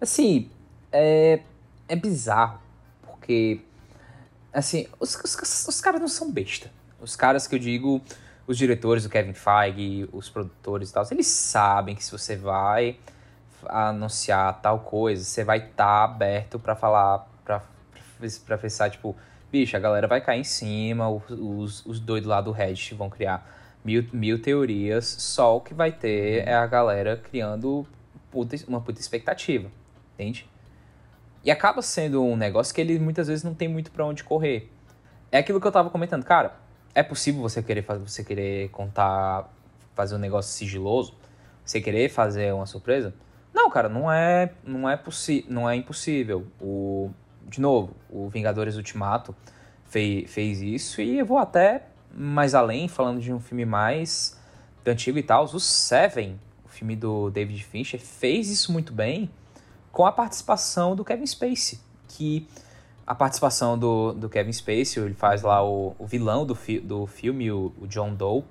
Assim, 0.00 0.50
é. 0.92 1.40
É 1.88 1.96
bizarro. 1.96 2.60
Porque. 3.02 3.60
Assim, 4.52 4.86
os, 4.98 5.14
os, 5.16 5.68
os 5.68 5.80
caras 5.80 6.00
não 6.00 6.08
são 6.08 6.30
besta. 6.30 6.70
Os 7.00 7.16
caras 7.16 7.46
que 7.46 7.54
eu 7.54 7.58
digo, 7.58 8.02
os 8.46 8.56
diretores, 8.58 9.04
o 9.04 9.10
Kevin 9.10 9.32
Feige, 9.32 10.08
os 10.12 10.28
produtores 10.28 10.90
e 10.90 10.92
tal, 10.92 11.04
eles 11.10 11.26
sabem 11.26 11.94
que 11.94 12.04
se 12.04 12.10
você 12.10 12.36
vai 12.36 12.98
anunciar 13.66 14.60
tal 14.60 14.80
coisa, 14.80 15.22
você 15.22 15.44
vai 15.44 15.58
estar 15.58 15.74
tá 15.76 16.04
aberto 16.04 16.58
para 16.58 16.74
falar, 16.74 17.28
para 17.44 18.58
pensar, 18.58 18.90
tipo, 18.90 19.16
bicho, 19.50 19.76
a 19.76 19.80
galera 19.80 20.06
vai 20.06 20.20
cair 20.20 20.40
em 20.40 20.44
cima, 20.44 21.08
os, 21.08 21.84
os 21.84 22.00
doidos 22.00 22.28
lá 22.28 22.40
do 22.40 22.50
Reddit 22.50 22.94
vão 22.94 23.10
criar 23.10 23.46
mil, 23.84 24.06
mil 24.12 24.40
teorias, 24.40 25.06
só 25.06 25.56
o 25.56 25.60
que 25.60 25.74
vai 25.74 25.92
ter 25.92 26.46
é 26.46 26.54
a 26.54 26.66
galera 26.66 27.16
criando 27.16 27.86
puta, 28.30 28.56
uma 28.68 28.80
puta 28.80 29.00
expectativa, 29.00 29.70
entende? 30.14 30.48
E 31.42 31.50
acaba 31.50 31.80
sendo 31.80 32.22
um 32.22 32.36
negócio 32.36 32.74
que 32.74 32.80
ele 32.80 32.98
muitas 32.98 33.28
vezes 33.28 33.42
não 33.42 33.54
tem 33.54 33.66
muito 33.66 33.90
para 33.90 34.04
onde 34.04 34.22
correr. 34.22 34.70
É 35.32 35.38
aquilo 35.38 35.60
que 35.60 35.66
eu 35.66 35.72
tava 35.72 35.88
comentando, 35.88 36.24
cara, 36.24 36.54
é 36.94 37.02
possível 37.02 37.40
você 37.40 37.62
querer 37.62 37.82
fazer, 37.82 38.08
você 38.08 38.24
querer 38.24 38.68
contar, 38.70 39.52
fazer 39.94 40.14
um 40.14 40.18
negócio 40.18 40.52
sigiloso, 40.52 41.14
você 41.64 41.80
querer 41.80 42.08
fazer 42.08 42.52
uma 42.52 42.66
surpresa? 42.66 43.14
Não, 43.52 43.70
cara, 43.70 43.88
não 43.88 44.10
é, 44.10 44.52
não 44.64 44.88
é, 44.88 45.00
não 45.48 45.68
é 45.68 45.76
impossível. 45.76 46.46
O, 46.60 47.10
de 47.46 47.60
novo, 47.60 47.94
o 48.08 48.28
Vingadores 48.28 48.76
Ultimato 48.76 49.34
fez, 49.84 50.30
fez 50.32 50.62
isso 50.62 51.00
e 51.00 51.18
eu 51.18 51.26
vou 51.26 51.38
até 51.38 51.86
mais 52.12 52.54
além, 52.54 52.88
falando 52.88 53.20
de 53.20 53.32
um 53.32 53.40
filme 53.40 53.64
mais 53.64 54.38
antigo 54.86 55.18
e 55.18 55.22
tal. 55.22 55.44
O 55.44 55.60
Seven, 55.60 56.40
o 56.64 56.68
filme 56.68 56.96
do 56.96 57.30
David 57.30 57.62
Fincher, 57.64 58.00
fez 58.00 58.50
isso 58.50 58.72
muito 58.72 58.92
bem 58.92 59.30
com 59.92 60.06
a 60.06 60.12
participação 60.12 60.94
do 60.94 61.04
Kevin 61.04 61.26
Spacey, 61.26 61.78
que 62.08 62.46
a 63.10 63.14
participação 63.16 63.76
do, 63.76 64.12
do 64.12 64.28
Kevin 64.28 64.52
Spacey, 64.52 65.02
ele 65.02 65.14
faz 65.14 65.42
lá 65.42 65.64
o, 65.64 65.96
o 65.98 66.06
vilão 66.06 66.46
do, 66.46 66.54
fi, 66.54 66.78
do 66.78 67.08
filme, 67.08 67.50
o, 67.50 67.72
o 67.80 67.88
John 67.88 68.14
Doe. 68.14 68.44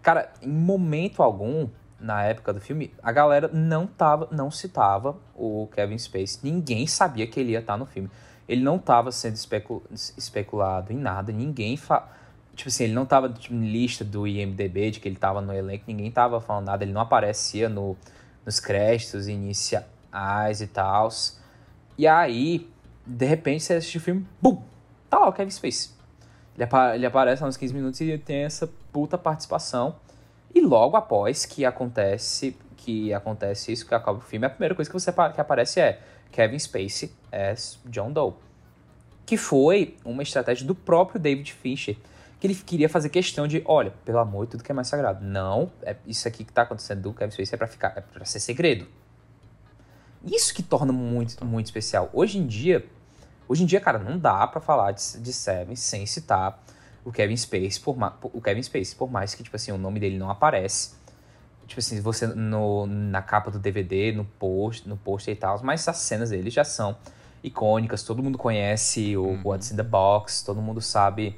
Cara, 0.00 0.32
em 0.40 0.48
momento 0.48 1.24
algum 1.24 1.68
na 1.98 2.22
época 2.22 2.52
do 2.52 2.60
filme, 2.60 2.94
a 3.02 3.10
galera 3.10 3.50
não 3.52 3.88
tava, 3.88 4.28
não 4.30 4.48
citava 4.48 5.16
o 5.34 5.68
Kevin 5.74 5.98
Spacey. 5.98 6.38
Ninguém 6.44 6.86
sabia 6.86 7.26
que 7.26 7.40
ele 7.40 7.50
ia 7.50 7.58
estar 7.58 7.76
no 7.76 7.84
filme. 7.84 8.08
Ele 8.48 8.62
não 8.62 8.76
estava 8.76 9.10
sendo 9.10 9.34
especu 9.34 9.82
especulado 10.16 10.92
em 10.92 10.96
nada. 10.96 11.32
Ninguém 11.32 11.76
fa... 11.76 12.08
tipo 12.54 12.68
assim, 12.68 12.84
ele 12.84 12.94
não 12.94 13.02
estava 13.02 13.28
tipo, 13.28 13.56
em 13.56 13.72
lista 13.72 14.04
do 14.04 14.24
IMDb 14.24 14.92
de 14.92 15.00
que 15.00 15.08
ele 15.08 15.16
estava 15.16 15.40
no 15.40 15.52
elenco. 15.52 15.82
Ninguém 15.88 16.06
estava 16.06 16.40
falando 16.40 16.66
nada. 16.66 16.84
Ele 16.84 16.92
não 16.92 17.00
aparecia 17.00 17.68
no, 17.68 17.96
nos 18.46 18.60
créditos 18.60 19.26
iniciais 19.26 20.60
e 20.60 20.68
tal. 20.68 21.08
E 21.98 22.06
aí, 22.06 22.70
de 23.10 23.26
repente, 23.26 23.64
você 23.64 23.74
assiste 23.74 23.98
o 23.98 24.00
filme, 24.00 24.26
bum, 24.40 24.62
tá 25.08 25.18
lá 25.18 25.28
o 25.28 25.32
Kevin 25.32 25.50
Spacey. 25.50 25.90
Ele, 26.54 26.64
apa 26.64 26.94
ele 26.94 27.06
aparece 27.06 27.42
lá 27.42 27.48
uns 27.48 27.56
15 27.56 27.74
minutos 27.74 28.00
e 28.00 28.16
tem 28.18 28.44
essa 28.44 28.68
puta 28.92 29.18
participação. 29.18 29.96
E 30.54 30.60
logo 30.60 30.96
após 30.96 31.44
que 31.44 31.64
acontece 31.64 32.56
que 32.76 33.12
acontece 33.12 33.72
isso, 33.72 33.86
que 33.86 33.94
acaba 33.94 34.18
o 34.18 34.20
filme, 34.22 34.46
a 34.46 34.50
primeira 34.50 34.74
coisa 34.74 34.90
que 34.90 34.98
você 34.98 35.12
que 35.12 35.40
aparece 35.40 35.80
é 35.80 36.00
Kevin 36.32 36.58
Spacey 36.58 37.12
as 37.30 37.78
John 37.84 38.10
Doe. 38.12 38.32
Que 39.26 39.36
foi 39.36 39.96
uma 40.04 40.22
estratégia 40.22 40.66
do 40.66 40.74
próprio 40.74 41.20
David 41.20 41.52
Fincher, 41.52 41.96
que 42.38 42.46
ele 42.46 42.54
queria 42.54 42.88
fazer 42.88 43.10
questão 43.10 43.46
de, 43.46 43.62
olha, 43.66 43.92
pelo 44.04 44.18
amor 44.18 44.46
tudo 44.46 44.64
que 44.64 44.72
é 44.72 44.74
mais 44.74 44.88
sagrado. 44.88 45.22
Não, 45.24 45.70
é 45.82 45.94
isso 46.06 46.26
aqui 46.26 46.42
que 46.42 46.52
tá 46.52 46.62
acontecendo 46.62 47.02
do 47.02 47.12
Kevin 47.12 47.30
Spacey 47.32 47.54
é 47.54 47.58
para 47.58 47.66
ficar, 47.66 47.92
é 47.96 48.00
para 48.00 48.24
ser 48.24 48.40
segredo. 48.40 48.86
Isso 50.24 50.54
que 50.54 50.62
torna 50.62 50.92
muito 50.92 51.44
muito 51.44 51.66
especial. 51.66 52.08
Hoje 52.12 52.38
em 52.38 52.46
dia, 52.46 52.84
hoje 53.50 53.64
em 53.64 53.66
dia, 53.66 53.80
cara, 53.80 53.98
não 53.98 54.16
dá 54.16 54.46
para 54.46 54.60
falar 54.60 54.92
de, 54.92 55.18
de 55.18 55.32
Seven 55.32 55.74
sem 55.74 56.06
citar 56.06 56.62
o 57.04 57.10
Kevin 57.10 57.36
Spacey, 57.36 57.80
por, 57.82 57.96
o 58.22 58.40
Kevin 58.40 58.62
Spacey, 58.62 58.94
por 58.96 59.10
mais 59.10 59.34
que, 59.34 59.42
tipo 59.42 59.56
assim, 59.56 59.72
o 59.72 59.78
nome 59.78 59.98
dele 59.98 60.16
não 60.16 60.30
aparece. 60.30 60.94
Tipo 61.66 61.80
assim, 61.80 62.00
você 62.00 62.28
no, 62.28 62.86
na 62.86 63.20
capa 63.22 63.50
do 63.50 63.58
DVD, 63.58 64.12
no 64.12 64.24
post, 64.24 64.88
no 64.88 64.96
post 64.96 65.28
e 65.28 65.34
tal, 65.34 65.60
mas 65.64 65.86
as 65.88 65.96
cenas 65.96 66.30
dele 66.30 66.48
já 66.48 66.62
são 66.62 66.96
icônicas, 67.42 68.04
todo 68.04 68.22
mundo 68.22 68.38
conhece 68.38 69.16
o 69.16 69.24
uhum. 69.24 69.40
What's 69.44 69.72
in 69.72 69.76
the 69.76 69.82
Box, 69.82 70.44
todo 70.44 70.62
mundo 70.62 70.80
sabe 70.80 71.36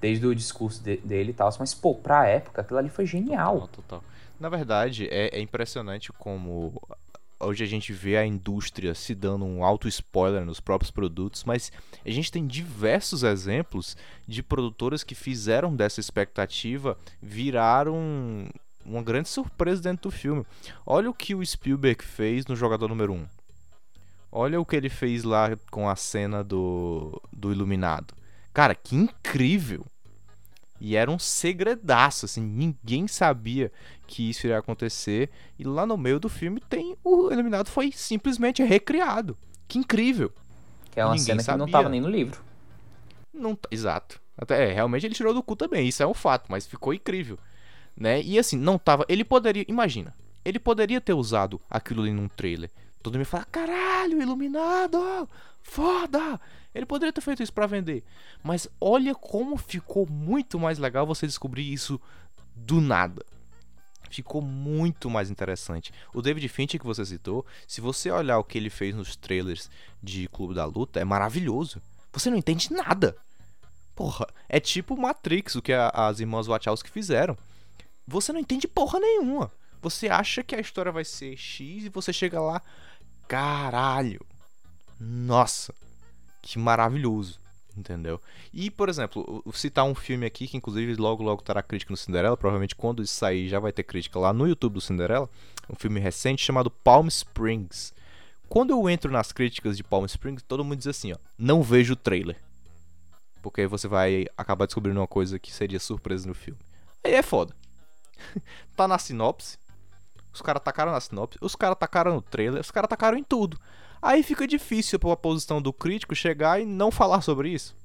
desde 0.00 0.26
o 0.26 0.34
discurso 0.34 0.82
de, 0.82 0.96
dele 0.96 1.30
e 1.30 1.34
tal, 1.34 1.48
mas, 1.60 1.72
pô, 1.74 1.94
pra 1.94 2.26
época, 2.26 2.62
aquilo 2.62 2.78
ali 2.80 2.88
foi 2.88 3.06
genial. 3.06 3.60
Total, 3.60 3.68
total. 3.68 4.04
Na 4.40 4.48
verdade, 4.48 5.06
é, 5.12 5.38
é 5.38 5.40
impressionante 5.40 6.12
como 6.12 6.72
hoje 7.42 7.64
a 7.64 7.66
gente 7.66 7.92
vê 7.92 8.16
a 8.16 8.26
indústria 8.26 8.94
se 8.94 9.14
dando 9.14 9.44
um 9.44 9.64
alto 9.64 9.88
spoiler 9.88 10.44
nos 10.44 10.60
próprios 10.60 10.90
produtos, 10.90 11.44
mas 11.44 11.72
a 12.04 12.10
gente 12.10 12.30
tem 12.30 12.46
diversos 12.46 13.22
exemplos 13.22 13.96
de 14.26 14.42
produtoras 14.42 15.02
que 15.02 15.14
fizeram 15.14 15.74
dessa 15.74 16.00
expectativa 16.00 16.96
virar 17.20 17.88
um, 17.88 18.46
uma 18.84 19.02
grande 19.02 19.28
surpresa 19.28 19.82
dentro 19.82 20.10
do 20.10 20.10
filme. 20.10 20.46
Olha 20.86 21.10
o 21.10 21.14
que 21.14 21.34
o 21.34 21.44
Spielberg 21.44 22.04
fez 22.04 22.46
no 22.46 22.56
Jogador 22.56 22.88
Número 22.88 23.12
1. 23.12 23.26
Olha 24.30 24.60
o 24.60 24.64
que 24.64 24.76
ele 24.76 24.88
fez 24.88 25.24
lá 25.24 25.50
com 25.70 25.88
a 25.88 25.96
cena 25.96 26.42
do, 26.42 27.20
do 27.32 27.52
Iluminado. 27.52 28.14
Cara, 28.52 28.74
que 28.74 28.96
incrível! 28.96 29.84
E 30.84 30.96
era 30.96 31.08
um 31.08 31.18
segredaço, 31.18 32.24
assim, 32.24 32.40
ninguém 32.40 33.06
sabia 33.06 33.70
que 34.04 34.28
isso 34.28 34.48
iria 34.48 34.58
acontecer. 34.58 35.30
E 35.56 35.62
lá 35.62 35.86
no 35.86 35.96
meio 35.96 36.18
do 36.18 36.28
filme 36.28 36.60
tem 36.60 36.96
o 37.04 37.30
Iluminado 37.30 37.68
foi 37.68 37.92
simplesmente 37.92 38.64
recriado. 38.64 39.38
Que 39.68 39.78
incrível! 39.78 40.32
Que 40.90 40.98
é 40.98 41.04
uma 41.04 41.12
ninguém 41.12 41.24
cena 41.24 41.42
sabia. 41.44 41.54
que 41.54 41.58
não 41.60 41.66
estava 41.66 41.88
nem 41.88 42.00
no 42.00 42.08
livro. 42.08 42.42
Não, 43.32 43.56
exato. 43.70 44.20
Até, 44.36 44.70
é, 44.70 44.72
realmente 44.72 45.06
ele 45.06 45.14
tirou 45.14 45.32
do 45.32 45.40
cu 45.40 45.54
também, 45.54 45.86
isso 45.86 46.02
é 46.02 46.06
um 46.06 46.12
fato, 46.12 46.46
mas 46.48 46.66
ficou 46.66 46.92
incrível. 46.92 47.38
Né? 47.96 48.20
E 48.20 48.36
assim, 48.36 48.56
não 48.56 48.76
tava. 48.76 49.06
Ele 49.08 49.22
poderia. 49.22 49.64
Imagina, 49.68 50.12
ele 50.44 50.58
poderia 50.58 51.00
ter 51.00 51.12
usado 51.12 51.60
aquilo 51.70 52.02
ali 52.02 52.12
num 52.12 52.26
trailer. 52.26 52.70
Todo 53.02 53.16
mundo 53.16 53.26
fala, 53.26 53.44
caralho, 53.46 54.22
iluminado! 54.22 55.28
Foda! 55.62 56.40
Ele 56.74 56.86
poderia 56.86 57.12
ter 57.12 57.20
feito 57.20 57.42
isso 57.42 57.52
para 57.52 57.66
vender. 57.66 58.04
Mas 58.42 58.68
olha 58.80 59.14
como 59.14 59.56
ficou 59.56 60.06
muito 60.06 60.58
mais 60.58 60.78
legal 60.78 61.06
você 61.06 61.26
descobrir 61.26 61.72
isso 61.72 62.00
do 62.54 62.80
nada. 62.80 63.24
Ficou 64.08 64.42
muito 64.42 65.08
mais 65.08 65.30
interessante. 65.30 65.92
O 66.14 66.20
David 66.20 66.46
Fincher 66.48 66.78
que 66.78 66.86
você 66.86 67.04
citou, 67.04 67.46
se 67.66 67.80
você 67.80 68.10
olhar 68.10 68.38
o 68.38 68.44
que 68.44 68.58
ele 68.58 68.70
fez 68.70 68.94
nos 68.94 69.16
trailers 69.16 69.70
de 70.02 70.28
Clube 70.28 70.54
da 70.54 70.64
Luta, 70.64 71.00
é 71.00 71.04
maravilhoso. 71.04 71.80
Você 72.12 72.28
não 72.28 72.36
entende 72.36 72.72
nada. 72.72 73.16
Porra, 73.94 74.26
é 74.48 74.60
tipo 74.60 74.96
Matrix, 74.96 75.54
o 75.54 75.62
que 75.62 75.72
as 75.72 76.20
irmãs 76.20 76.46
Wachowski 76.46 76.90
fizeram. 76.90 77.36
Você 78.06 78.32
não 78.32 78.40
entende 78.40 78.68
porra 78.68 78.98
nenhuma. 78.98 79.50
Você 79.80 80.08
acha 80.08 80.42
que 80.42 80.54
a 80.54 80.60
história 80.60 80.92
vai 80.92 81.04
ser 81.04 81.36
X 81.36 81.84
e 81.84 81.88
você 81.88 82.12
chega 82.12 82.40
lá, 82.40 82.62
caralho. 83.28 84.20
Nossa, 84.98 85.74
que 86.40 86.58
maravilhoso. 86.58 87.40
Entendeu? 87.76 88.20
E, 88.52 88.70
por 88.70 88.88
exemplo, 88.90 89.42
citar 89.54 89.84
um 89.86 89.94
filme 89.94 90.26
aqui 90.26 90.46
que 90.46 90.56
inclusive 90.56 90.94
logo 90.96 91.22
logo 91.22 91.42
terá 91.42 91.62
crítica 91.62 91.90
no 91.90 91.96
Cinderela, 91.96 92.36
provavelmente 92.36 92.74
quando 92.74 93.02
isso 93.02 93.14
sair 93.14 93.48
já 93.48 93.58
vai 93.58 93.72
ter 93.72 93.82
crítica 93.82 94.18
lá 94.18 94.30
no 94.32 94.46
YouTube 94.46 94.74
do 94.74 94.80
Cinderela, 94.80 95.28
um 95.70 95.74
filme 95.74 95.98
recente 95.98 96.44
chamado 96.44 96.70
Palm 96.70 97.08
Springs. 97.08 97.94
Quando 98.46 98.70
eu 98.70 98.90
entro 98.90 99.10
nas 99.10 99.32
críticas 99.32 99.78
de 99.78 99.82
Palm 99.82 100.04
Springs, 100.04 100.42
todo 100.42 100.62
mundo 100.62 100.76
diz 100.76 100.86
assim, 100.86 101.12
ó, 101.12 101.16
não 101.38 101.62
vejo 101.62 101.94
o 101.94 101.96
trailer. 101.96 102.36
Porque 103.40 103.62
aí 103.62 103.66
você 103.66 103.88
vai 103.88 104.26
acabar 104.36 104.66
descobrindo 104.66 105.00
uma 105.00 105.06
coisa 105.06 105.38
que 105.38 105.50
seria 105.50 105.80
surpresa 105.80 106.28
no 106.28 106.34
filme. 106.34 106.60
Aí 107.02 107.14
é 107.14 107.22
foda. 107.22 107.56
tá 108.76 108.86
na 108.86 108.98
sinopse, 108.98 109.58
os 110.32 110.40
caras 110.40 110.62
tacaram 110.62 110.92
na 110.92 111.00
sinopse, 111.00 111.38
os 111.40 111.54
caras 111.54 111.76
tacaram 111.78 112.14
no 112.14 112.22
trailer, 112.22 112.60
os 112.60 112.70
caras 112.70 112.88
tacaram 112.88 113.18
em 113.18 113.24
tudo. 113.24 113.58
Aí 114.00 114.22
fica 114.22 114.46
difícil 114.46 114.98
para 114.98 115.12
a 115.12 115.16
posição 115.16 115.62
do 115.62 115.72
crítico 115.72 116.14
chegar 116.14 116.60
e 116.60 116.64
não 116.64 116.90
falar 116.90 117.20
sobre 117.20 117.50
isso. 117.50 117.76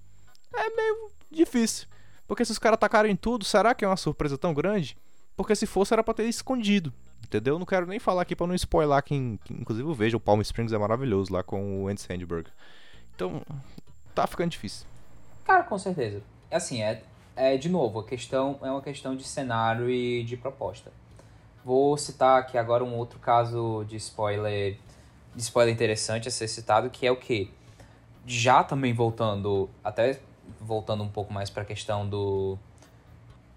É 0.55 0.69
meio 0.75 1.11
difícil. 1.29 1.87
Porque 2.27 2.43
se 2.43 2.51
os 2.51 2.59
caras 2.59 2.79
tacaram 2.79 3.07
em 3.07 3.15
tudo, 3.15 3.45
será 3.45 3.75
que 3.75 3.85
é 3.85 3.87
uma 3.87 3.97
surpresa 3.97 4.37
tão 4.37 4.53
grande? 4.53 4.97
Porque 5.35 5.55
se 5.55 5.67
fosse 5.67 5.93
era 5.93 6.03
pra 6.03 6.13
ter 6.13 6.25
escondido. 6.25 6.91
Entendeu? 7.23 7.59
Não 7.59 7.65
quero 7.65 7.85
nem 7.85 7.99
falar 7.99 8.23
aqui 8.23 8.35
para 8.35 8.47
não 8.47 8.55
spoiler 8.55 9.03
quem, 9.03 9.37
quem, 9.43 9.57
inclusive 9.57 9.93
veja 9.93 10.17
o 10.17 10.19
Palm 10.19 10.41
Springs 10.41 10.73
é 10.73 10.77
maravilhoso 10.77 11.31
lá 11.31 11.43
com 11.43 11.83
o 11.83 11.87
Andy 11.87 12.01
Sandberg. 12.01 12.49
Então, 13.15 13.41
tá 14.15 14.25
ficando 14.25 14.51
difícil. 14.51 14.87
Cara, 15.45 15.63
com 15.63 15.77
certeza. 15.77 16.21
Assim, 16.49 16.81
é, 16.81 17.03
é 17.35 17.57
de 17.57 17.69
novo, 17.69 17.99
a 17.99 18.05
questão 18.05 18.57
é 18.61 18.71
uma 18.71 18.81
questão 18.81 19.15
de 19.15 19.23
cenário 19.23 19.89
e 19.89 20.23
de 20.23 20.37
proposta. 20.37 20.91
Vou 21.67 21.97
citar 21.97 22.39
aqui 22.39 22.57
agora 22.57 22.81
um 22.81 22.95
outro 22.95 23.19
caso 23.19 23.83
de 23.89 23.97
spoiler 23.97 24.77
de 25.35 25.41
spoiler 25.41 25.73
interessante 25.73 26.29
a 26.29 26.31
ser 26.31 26.47
citado, 26.47 26.89
que 26.89 27.05
é 27.05 27.11
o 27.11 27.17
que? 27.17 27.51
Já 28.25 28.63
também 28.63 28.93
voltando, 28.93 29.69
até 29.83 30.17
voltando 30.61 31.03
um 31.03 31.09
pouco 31.09 31.33
mais 31.33 31.49
para 31.49 31.63
a 31.63 31.65
questão 31.65 32.07
do, 32.07 32.57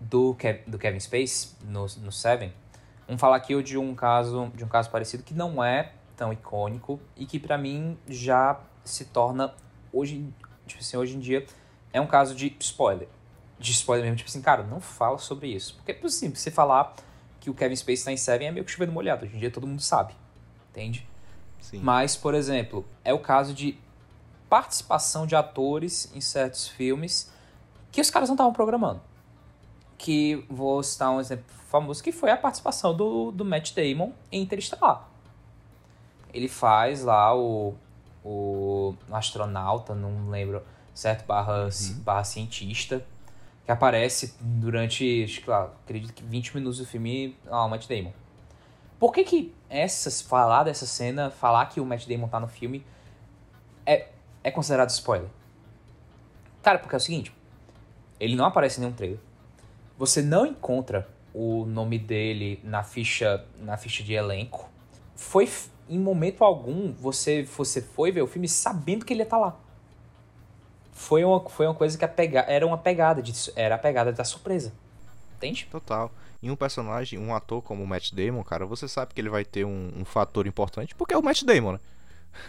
do, 0.00 0.36
do 0.66 0.76
Kevin 0.76 0.98
Space 0.98 1.54
no, 1.62 1.82
no 1.82 2.10
Seven, 2.10 2.52
vamos 3.06 3.20
falar 3.20 3.36
aqui 3.36 3.62
de 3.62 3.78
um 3.78 3.94
caso 3.94 4.50
de 4.56 4.64
um 4.64 4.68
caso 4.68 4.90
parecido 4.90 5.22
que 5.22 5.32
não 5.32 5.62
é 5.62 5.92
tão 6.16 6.32
icônico 6.32 6.98
e 7.16 7.24
que 7.24 7.38
para 7.38 7.56
mim 7.56 7.96
já 8.08 8.58
se 8.82 9.04
torna 9.04 9.54
hoje, 9.92 10.28
tipo 10.66 10.80
assim, 10.80 10.96
hoje 10.96 11.16
em 11.16 11.20
dia 11.20 11.46
é 11.92 12.00
um 12.00 12.08
caso 12.08 12.34
de 12.34 12.56
spoiler. 12.58 13.06
De 13.56 13.70
spoiler 13.70 14.06
mesmo, 14.06 14.16
tipo 14.16 14.28
assim, 14.28 14.42
cara, 14.42 14.64
não 14.64 14.80
fala 14.80 15.16
sobre 15.18 15.46
isso. 15.46 15.76
Porque, 15.76 15.94
por 15.94 16.08
assim, 16.08 16.34
você 16.34 16.50
falar 16.50 16.92
que 17.40 17.48
o 17.48 17.54
Kevin 17.54 17.74
Space 17.74 18.00
está 18.00 18.12
em 18.12 18.16
Seven 18.16 18.48
é 18.48 18.50
meio 18.52 18.64
que 18.64 18.70
chovendo 18.70 18.92
molhado. 18.92 19.24
Hoje 19.24 19.34
em 19.34 19.38
dia 19.38 19.50
todo 19.50 19.66
mundo 19.66 19.80
sabe. 19.80 20.14
Entende? 20.70 21.08
Sim. 21.58 21.80
Mas, 21.82 22.16
por 22.16 22.34
exemplo, 22.34 22.86
é 23.04 23.12
o 23.12 23.18
caso 23.18 23.52
de 23.52 23.76
participação 24.48 25.26
de 25.26 25.34
atores 25.34 26.10
em 26.14 26.20
certos 26.20 26.68
filmes 26.68 27.32
que 27.90 28.00
os 28.00 28.10
caras 28.10 28.28
não 28.28 28.34
estavam 28.34 28.52
programando. 28.52 29.00
Que 29.96 30.44
vou 30.48 30.82
citar 30.82 31.10
um 31.10 31.20
exemplo 31.20 31.44
famoso 31.68 32.02
que 32.02 32.12
foi 32.12 32.30
a 32.30 32.36
participação 32.36 32.94
do, 32.94 33.30
do 33.30 33.44
Matt 33.44 33.72
Damon 33.74 34.12
em 34.30 34.42
Interestelar. 34.42 35.08
Ele 36.32 36.48
faz 36.48 37.02
lá 37.02 37.36
o, 37.36 37.74
o 38.24 38.94
astronauta, 39.10 39.94
não 39.94 40.30
lembro, 40.30 40.62
certo? 40.94 41.26
Barra, 41.26 41.64
uhum. 41.64 42.00
barra 42.02 42.24
cientista, 42.24 43.04
que 43.70 43.72
aparece 43.72 44.34
durante, 44.40 45.22
acho 45.22 45.42
que 45.42 45.48
lá, 45.48 45.72
acredito 45.84 46.12
que 46.12 46.24
20 46.24 46.56
minutos 46.56 46.78
do 46.78 46.84
filme, 46.84 47.36
ah, 47.48 47.64
o 47.64 47.68
Matt 47.68 47.86
Damon. 47.86 48.12
Por 48.98 49.12
que 49.12 49.22
que 49.22 49.54
essas, 49.68 50.20
falar 50.20 50.64
dessa 50.64 50.86
cena, 50.86 51.30
falar 51.30 51.66
que 51.66 51.80
o 51.80 51.86
Matt 51.86 52.04
Damon 52.08 52.26
tá 52.26 52.40
no 52.40 52.48
filme, 52.48 52.84
é, 53.86 54.08
é 54.42 54.50
considerado 54.50 54.90
spoiler? 54.90 55.28
Cara, 56.62 56.80
porque 56.80 56.96
é 56.96 56.98
o 56.98 57.00
seguinte, 57.00 57.32
ele 58.18 58.34
não 58.34 58.44
aparece 58.44 58.80
em 58.80 58.82
nenhum 58.82 58.92
trailer. 58.92 59.20
Você 59.96 60.20
não 60.20 60.44
encontra 60.44 61.08
o 61.32 61.64
nome 61.64 61.96
dele 61.96 62.60
na 62.64 62.82
ficha, 62.82 63.44
na 63.60 63.76
ficha 63.76 64.02
de 64.02 64.14
elenco. 64.14 64.68
Foi 65.14 65.48
em 65.88 65.98
momento 65.98 66.42
algum 66.42 66.92
você 66.92 67.44
você 67.44 67.80
foi 67.80 68.10
ver 68.10 68.22
o 68.22 68.26
filme 68.26 68.48
sabendo 68.48 69.04
que 69.04 69.12
ele 69.12 69.20
ia 69.20 69.24
estar 69.24 69.38
tá 69.38 69.46
lá. 69.46 69.56
Foi 71.00 71.24
uma, 71.24 71.40
foi 71.48 71.66
uma 71.66 71.74
coisa 71.74 71.96
que 71.96 72.06
pega, 72.06 72.40
era 72.40 72.66
uma 72.66 72.76
pegada 72.76 73.22
de, 73.22 73.32
era 73.56 73.74
a 73.74 73.78
pegada 73.78 74.12
da 74.12 74.22
surpresa. 74.22 74.72
Entende? 75.36 75.66
Total 75.70 76.12
em 76.42 76.50
um 76.50 76.56
personagem, 76.56 77.18
um 77.18 77.34
ator 77.34 77.62
como 77.62 77.82
o 77.82 77.86
Matt 77.86 78.12
Damon, 78.12 78.42
cara, 78.42 78.64
você 78.64 78.88
sabe 78.88 79.12
que 79.12 79.20
ele 79.20 79.28
vai 79.28 79.44
ter 79.44 79.64
um, 79.64 79.92
um 79.96 80.04
fator 80.04 80.46
importante, 80.46 80.94
porque 80.94 81.12
é 81.12 81.18
o 81.18 81.22
Matt 81.22 81.42
Damon, 81.44 81.72
né? 81.72 81.80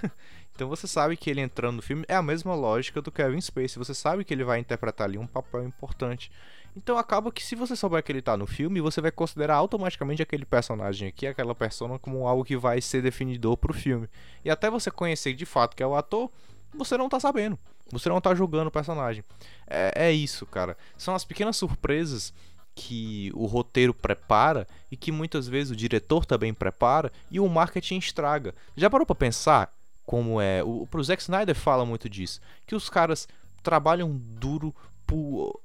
então 0.56 0.70
você 0.70 0.88
sabe 0.88 1.18
que 1.18 1.30
ele 1.30 1.42
entrando 1.42 1.78
no 1.78 1.82
filme 1.82 2.06
é 2.08 2.16
a 2.16 2.22
mesma 2.22 2.56
lógica 2.56 3.02
do 3.02 3.12
Kevin 3.12 3.42
Spacey, 3.42 3.78
você 3.78 3.94
sabe 3.94 4.24
que 4.24 4.34
ele 4.34 4.44
vai 4.44 4.60
interpretar 4.60 5.08
ali 5.08 5.18
um 5.18 5.28
papel 5.28 5.66
importante. 5.66 6.32
Então 6.76 6.98
acaba 6.98 7.34
que 7.34 7.44
se 7.44 7.54
você 7.54 7.76
souber 7.76 8.02
que 8.02 8.12
ele 8.12 8.22
tá 8.22 8.38
no 8.38 8.48
filme, 8.48 8.80
você 8.80 9.02
vai 9.02 9.12
considerar 9.12 9.56
automaticamente 9.56 10.22
aquele 10.22 10.46
personagem 10.46 11.10
aqui, 11.10 11.28
aquela 11.28 11.54
persona, 11.54 12.00
como 12.00 12.26
algo 12.26 12.46
que 12.46 12.56
vai 12.56 12.80
ser 12.80 13.02
definidor 13.02 13.58
pro 13.58 13.74
filme. 13.74 14.08
E 14.46 14.50
até 14.50 14.70
você 14.70 14.90
conhecer 14.90 15.34
de 15.34 15.46
fato 15.46 15.76
que 15.76 15.84
é 15.84 15.88
o 15.88 15.96
ator, 15.96 16.32
você 16.74 16.98
não 16.98 17.10
tá 17.10 17.20
sabendo. 17.20 17.60
Você 17.91 18.10
não 18.10 18.21
tá 18.21 18.34
julgando 18.34 18.69
o 18.69 18.71
personagem. 18.71 19.23
É, 19.67 20.08
é 20.08 20.12
isso, 20.12 20.45
cara. 20.45 20.77
São 20.97 21.15
as 21.15 21.25
pequenas 21.25 21.58
surpresas 21.58 22.34
que 22.73 23.32
o 23.36 23.45
roteiro 23.45 23.93
prepara 23.93 24.67
e 24.89 24.97
que 24.97 25.12
muitas 25.12 25.47
vezes 25.47 25.71
o 25.71 25.75
diretor 25.75 26.25
também 26.25 26.54
prepara 26.54 27.12
e 27.30 27.39
o 27.39 27.47
marketing 27.47 27.97
estraga. 27.97 28.56
Já 28.75 28.89
parou 28.89 29.06
para 29.06 29.15
pensar 29.15 29.73
como 30.06 30.41
é? 30.41 30.63
O, 30.63 30.88
o 30.91 31.04
Zack 31.04 31.21
Snyder 31.21 31.56
fala 31.56 31.86
muito 31.86 32.10
disso, 32.10 32.41
que 32.65 32.75
os 32.75 32.89
caras 32.89 33.27
trabalham 33.62 34.12
duro 34.15 34.73
por 35.06 35.60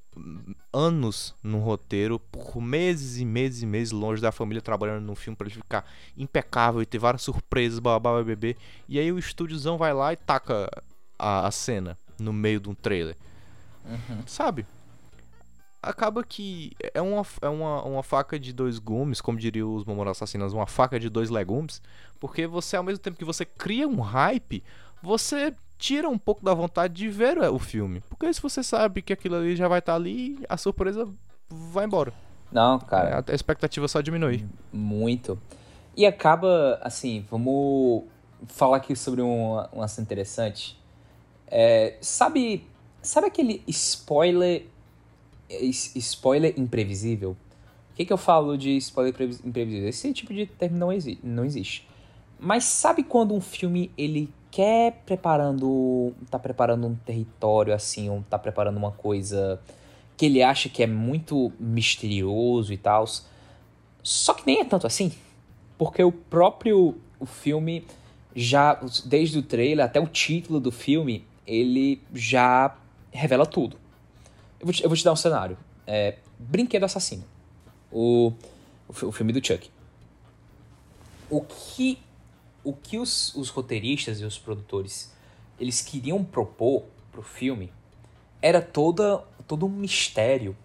anos 0.73 1.35
no 1.43 1.59
roteiro, 1.59 2.19
por 2.19 2.61
meses 2.61 3.19
e 3.19 3.25
meses 3.25 3.63
e 3.63 3.67
meses 3.67 3.93
longe 3.93 4.23
da 4.23 4.33
família 4.33 4.63
trabalhando 4.63 5.05
no 5.05 5.15
filme 5.15 5.37
para 5.37 5.47
ele 5.47 5.57
ficar 5.57 5.85
impecável 6.17 6.81
e 6.81 6.87
ter 6.87 6.99
várias 6.99 7.23
surpresas, 7.23 7.79
babá, 7.79 8.23
bebê. 8.23 8.57
E 8.89 8.99
aí 8.99 9.13
o 9.13 9.19
estúdiozão 9.19 9.77
vai 9.77 9.93
lá 9.93 10.13
e 10.13 10.17
taca 10.17 10.71
a, 11.19 11.47
a 11.47 11.51
cena 11.51 11.99
no 12.19 12.33
meio 12.33 12.61
de 12.61 12.69
um 12.69 12.75
trailer. 12.75 13.17
Uhum. 13.85 14.23
Sabe? 14.27 14.67
acaba 15.87 16.25
que 16.25 16.73
é 16.93 17.01
uma, 17.01 17.25
é 17.41 17.49
uma, 17.49 17.83
uma 17.85 18.03
faca 18.03 18.39
de 18.39 18.53
dois 18.53 18.79
gumes, 18.79 19.21
como 19.21 19.39
diriam 19.39 19.75
os 19.75 19.85
Momoro 19.85 20.11
Assassinos, 20.11 20.53
uma 20.53 20.67
faca 20.67 20.99
de 20.99 21.09
dois 21.09 21.31
legumes, 21.31 21.81
porque 22.19 22.47
você, 22.47 22.77
ao 22.77 22.83
mesmo 22.83 22.99
tempo 22.99 23.17
que 23.17 23.25
você 23.25 23.45
cria 23.45 23.87
um 23.87 24.01
hype, 24.01 24.63
você 25.03 25.55
tira 25.79 26.09
um 26.09 26.19
pouco 26.19 26.45
da 26.45 26.55
vontade 26.55 26.95
de 26.95 27.09
ver 27.09 27.39
o 27.39 27.59
filme. 27.59 28.03
Porque 28.09 28.33
se 28.33 28.43
você 28.43 28.63
sabe 28.63 29.03
que 29.03 29.13
aquilo 29.13 29.37
ali 29.37 29.55
já 29.55 29.69
vai 29.69 29.79
estar 29.79 29.93
tá 29.93 29.97
ali, 29.97 30.39
a 30.49 30.57
surpresa 30.57 31.09
vai 31.49 31.85
embora. 31.85 32.13
Não, 32.51 32.79
cara. 32.79 33.25
A 33.27 33.35
expectativa 33.35 33.87
só 33.87 34.01
diminui. 34.01 34.45
Muito. 34.73 35.39
E 35.97 36.07
acaba, 36.07 36.79
assim, 36.83 37.25
vamos 37.31 38.05
falar 38.49 38.79
aqui 38.79 38.95
sobre 38.97 39.23
um, 39.23 39.57
um 39.73 39.83
assunto 39.83 40.03
interessante. 40.03 40.79
É, 41.49 41.97
sabe, 42.01 42.67
sabe 43.03 43.29
aquele 43.29 43.63
spoiler 43.69 44.67
spoiler 45.95 46.55
imprevisível. 46.59 47.37
O 47.93 47.95
que, 47.97 48.05
que 48.05 48.13
eu 48.13 48.19
falo 48.19 48.59
de 48.59 48.77
spoiler 48.77 49.15
imprevisível? 49.45 49.89
Esse 49.89 50.13
tipo 50.13 50.35
de 50.35 50.47
termo 50.47 50.77
não, 50.77 50.93
exi 50.93 51.19
não 51.23 51.45
existe. 51.45 51.89
Mas 52.39 52.65
sabe 52.65 53.03
quando 53.03 53.35
um 53.35 53.41
filme 53.41 53.91
ele 53.97 54.29
quer 54.51 55.03
preparando, 55.07 56.13
tá 56.31 56.39
preparando 56.39 56.87
um 56.87 56.95
território 56.95 57.75
assim, 57.75 58.11
ou 58.11 58.23
tá 58.29 58.39
preparando 58.39 58.77
uma 58.77 58.93
coisa 58.93 59.61
que 60.17 60.27
ele 60.27 60.43
acha 60.43 60.69
que 60.69 60.83
é 60.83 60.87
muito 60.87 61.53
misterioso 61.61 62.73
e 62.73 62.77
tal, 62.77 63.05
só 64.03 64.33
que 64.33 64.47
nem 64.47 64.61
é 64.61 64.65
tanto 64.65 64.87
assim, 64.87 65.13
porque 65.77 66.03
o 66.03 66.11
próprio 66.11 66.97
o 67.19 67.27
filme 67.27 67.85
já 68.35 68.79
desde 69.05 69.39
o 69.39 69.43
trailer 69.43 69.85
até 69.85 70.01
o 70.01 70.07
título 70.07 70.61
do 70.61 70.71
filme, 70.71 71.25
ele 71.47 72.03
já 72.13 72.77
revela 73.13 73.47
tudo. 73.47 73.77
Eu 74.59 74.67
vou 74.67 74.73
te, 74.73 74.83
eu 74.83 74.89
vou 74.89 74.97
te 74.97 75.05
dar 75.05 75.13
um 75.13 75.17
cenário. 75.17 75.57
É, 75.87 76.17
Brinquedo 76.39 76.85
Assassino. 76.85 77.25
O, 77.91 78.33
o, 78.89 79.07
o, 79.07 79.13
filme 79.13 79.33
do 79.33 79.45
Chuck. 79.45 79.71
O 81.31 81.41
que, 81.41 81.99
o 82.65 82.73
que 82.73 82.99
os, 82.99 83.35
os 83.35 83.49
roteiristas 83.49 84.21
e 84.21 84.25
os 84.25 84.39
produtores 84.39 85.15
eles 85.59 85.81
queriam 85.81 86.23
propor 86.23 86.85
pro 87.11 87.23
filme 87.23 87.73
era 88.43 88.61
toda, 88.61 89.25
todo 89.47 89.67
um 89.67 89.71
mistério 89.71 90.57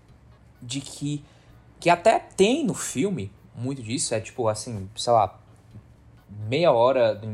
de 0.62 0.82
que 0.82 1.24
que 1.80 1.90
até 1.90 2.20
tem 2.20 2.64
no 2.64 2.76
filme 2.76 3.32
muito 3.56 3.82
disso 3.82 4.14
é 4.14 4.20
tipo 4.20 4.48
assim 4.48 4.88
sei 4.96 5.12
lá 5.12 5.40
meia 6.48 6.72
hora 6.72 7.16
do, 7.16 7.28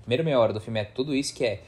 primeira 0.00 0.22
meia 0.22 0.38
hora 0.38 0.52
do 0.52 0.60
filme 0.60 0.78
é 0.80 0.84
tudo 0.84 1.14
isso 1.14 1.34
que 1.34 1.44
é 1.44 1.62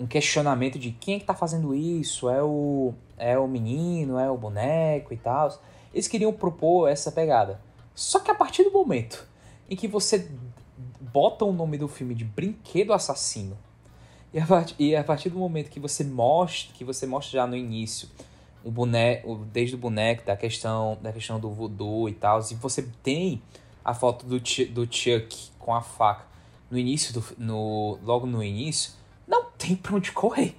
um 0.00 0.06
questionamento 0.06 0.78
de 0.78 0.92
quem 0.92 1.16
é 1.16 1.18
que 1.18 1.26
tá 1.26 1.34
fazendo 1.34 1.74
isso, 1.74 2.30
é 2.30 2.42
o, 2.42 2.94
é 3.18 3.38
o 3.38 3.46
menino, 3.46 4.18
é 4.18 4.30
o 4.30 4.36
boneco 4.36 5.12
e 5.12 5.16
tal. 5.18 5.60
Eles 5.92 6.08
queriam 6.08 6.32
propor 6.32 6.88
essa 6.88 7.12
pegada. 7.12 7.60
Só 7.94 8.18
que 8.18 8.30
a 8.30 8.34
partir 8.34 8.64
do 8.64 8.72
momento 8.72 9.28
em 9.68 9.76
que 9.76 9.86
você 9.86 10.30
bota 11.00 11.44
o 11.44 11.52
nome 11.52 11.76
do 11.76 11.86
filme 11.86 12.14
de 12.14 12.24
Brinquedo 12.24 12.92
Assassino 12.92 13.58
E 14.32 14.40
a, 14.40 14.46
part... 14.46 14.74
e 14.78 14.96
a 14.96 15.04
partir 15.04 15.28
do 15.28 15.38
momento 15.38 15.68
que 15.68 15.78
você 15.78 16.02
mostra, 16.02 16.72
que 16.74 16.82
você 16.82 17.06
mostra 17.06 17.32
já 17.32 17.46
no 17.46 17.54
início 17.54 18.08
o 18.64 18.70
boneco, 18.70 19.36
desde 19.52 19.74
o 19.74 19.78
boneco, 19.78 20.24
da 20.24 20.36
questão, 20.36 20.98
da 21.02 21.12
questão 21.12 21.38
do 21.38 21.50
voodoo 21.50 22.08
e 22.08 22.14
tal, 22.14 22.40
e 22.40 22.54
você 22.54 22.88
tem 23.02 23.42
a 23.84 23.94
foto 23.94 24.26
do, 24.26 24.38
do 24.38 24.94
Chuck 24.94 25.50
com 25.58 25.74
a 25.74 25.80
faca 25.82 26.24
no 26.70 26.78
início 26.78 27.12
do, 27.12 27.24
no 27.38 27.98
logo 28.02 28.26
no 28.26 28.42
início, 28.42 28.92
tem 29.60 29.76
pra 29.76 29.94
onde 29.94 30.10
correr. 30.10 30.56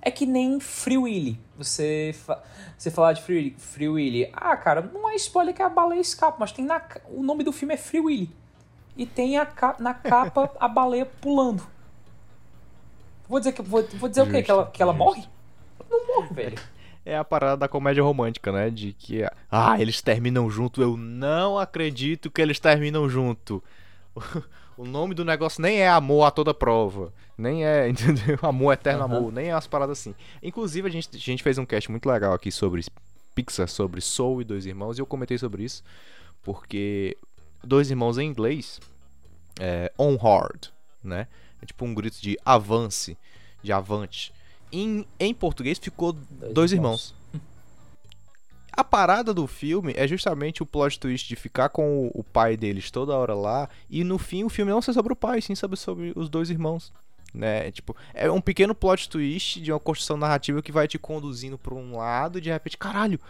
É 0.00 0.10
que 0.10 0.24
nem 0.24 0.58
Free 0.58 0.96
Willy. 0.96 1.38
Você, 1.58 2.14
fa 2.14 2.42
você 2.76 2.90
falar 2.90 3.12
de 3.12 3.22
Free, 3.22 3.54
Free 3.58 3.88
Willy. 3.88 4.30
Ah, 4.32 4.56
cara, 4.56 4.80
não 4.80 5.08
é 5.10 5.14
spoiler 5.16 5.54
que 5.54 5.62
a 5.62 5.68
baleia 5.68 6.00
escapa, 6.00 6.38
mas 6.40 6.52
tem 6.52 6.64
na, 6.64 6.80
o 7.10 7.22
nome 7.22 7.44
do 7.44 7.52
filme 7.52 7.74
é 7.74 7.76
Free 7.76 8.00
Willy. 8.00 8.30
E 8.96 9.04
tem 9.04 9.36
a, 9.36 9.46
na 9.78 9.92
capa 9.92 10.50
a 10.58 10.66
baleia 10.66 11.04
pulando. 11.04 11.62
Vou 13.28 13.38
dizer, 13.38 13.52
que, 13.52 13.62
vou, 13.62 13.86
vou 13.94 14.08
dizer 14.08 14.22
justo, 14.22 14.30
o 14.30 14.38
quê? 14.38 14.42
Que 14.42 14.50
ela, 14.50 14.70
que 14.70 14.82
ela 14.82 14.92
morre? 14.92 15.24
Não 15.88 16.06
morre, 16.06 16.34
velho. 16.34 16.58
É 17.04 17.16
a 17.16 17.24
parada 17.24 17.58
da 17.58 17.68
comédia 17.68 18.02
romântica, 18.02 18.50
né? 18.50 18.70
De 18.70 18.92
que, 18.92 19.22
ah, 19.50 19.80
eles 19.80 20.00
terminam 20.00 20.50
junto. 20.50 20.82
Eu 20.82 20.96
não 20.96 21.58
acredito 21.58 22.30
que 22.30 22.40
eles 22.40 22.58
terminam 22.58 23.08
junto. 23.08 23.62
O 24.80 24.86
nome 24.86 25.14
do 25.14 25.26
negócio 25.26 25.60
nem 25.60 25.82
é 25.82 25.88
amor 25.90 26.24
a 26.24 26.30
toda 26.30 26.54
prova. 26.54 27.12
Nem 27.36 27.66
é, 27.66 27.86
entendeu? 27.90 28.38
Amor 28.40 28.72
eterno 28.72 29.04
uhum. 29.04 29.16
amor. 29.16 29.32
Nem 29.32 29.48
é 29.48 29.54
umas 29.54 29.66
paradas 29.66 29.98
assim. 29.98 30.14
Inclusive, 30.42 30.88
a 30.88 30.90
gente, 30.90 31.10
a 31.12 31.18
gente 31.18 31.42
fez 31.42 31.58
um 31.58 31.66
cast 31.66 31.90
muito 31.90 32.08
legal 32.08 32.32
aqui 32.32 32.50
sobre 32.50 32.82
Pixar, 33.34 33.68
sobre 33.68 34.00
Soul 34.00 34.40
e 34.40 34.44
Dois 34.44 34.64
Irmãos. 34.64 34.96
E 34.96 35.02
eu 35.02 35.04
comentei 35.04 35.36
sobre 35.36 35.64
isso. 35.64 35.84
Porque 36.42 37.14
Dois 37.62 37.90
Irmãos 37.90 38.16
em 38.16 38.26
inglês 38.26 38.80
é 39.60 39.92
on 39.98 40.16
hard, 40.16 40.68
né? 41.04 41.26
É 41.60 41.66
tipo 41.66 41.84
um 41.84 41.92
grito 41.92 42.18
de 42.18 42.38
avance, 42.42 43.18
de 43.62 43.70
avante. 43.74 44.32
Em, 44.72 45.04
em 45.18 45.34
português 45.34 45.78
ficou 45.78 46.14
Dois, 46.14 46.54
dois 46.54 46.72
irmãos. 46.72 47.10
irmãos. 47.10 47.19
A 48.80 48.84
parada 48.84 49.34
do 49.34 49.46
filme 49.46 49.92
é 49.94 50.08
justamente 50.08 50.62
o 50.62 50.66
plot 50.66 50.98
twist 50.98 51.28
de 51.28 51.36
ficar 51.36 51.68
com 51.68 52.06
o, 52.06 52.20
o, 52.20 52.24
pai 52.24 52.56
deles 52.56 52.90
toda 52.90 53.14
hora 53.14 53.34
lá 53.34 53.68
e 53.90 54.02
no 54.02 54.16
fim 54.16 54.42
o 54.42 54.48
filme 54.48 54.72
não 54.72 54.80
ser 54.80 54.94
sobre 54.94 55.12
o 55.12 55.16
pai, 55.16 55.42
sim 55.42 55.54
sobre, 55.54 55.76
sobre 55.76 56.14
os 56.16 56.30
dois 56.30 56.48
irmãos. 56.48 56.90
Né? 57.34 57.70
Tipo, 57.72 57.94
é 58.14 58.30
um 58.30 58.40
pequeno 58.40 58.74
plot 58.74 59.10
twist 59.10 59.60
de 59.60 59.70
uma 59.70 59.78
construção 59.78 60.16
narrativa 60.16 60.62
que 60.62 60.72
vai 60.72 60.88
te 60.88 60.98
conduzindo 60.98 61.58
para 61.58 61.74
um 61.74 61.98
lado 61.98 62.38
e 62.38 62.40
de 62.40 62.50
repente, 62.50 62.78
caralho, 62.78 63.20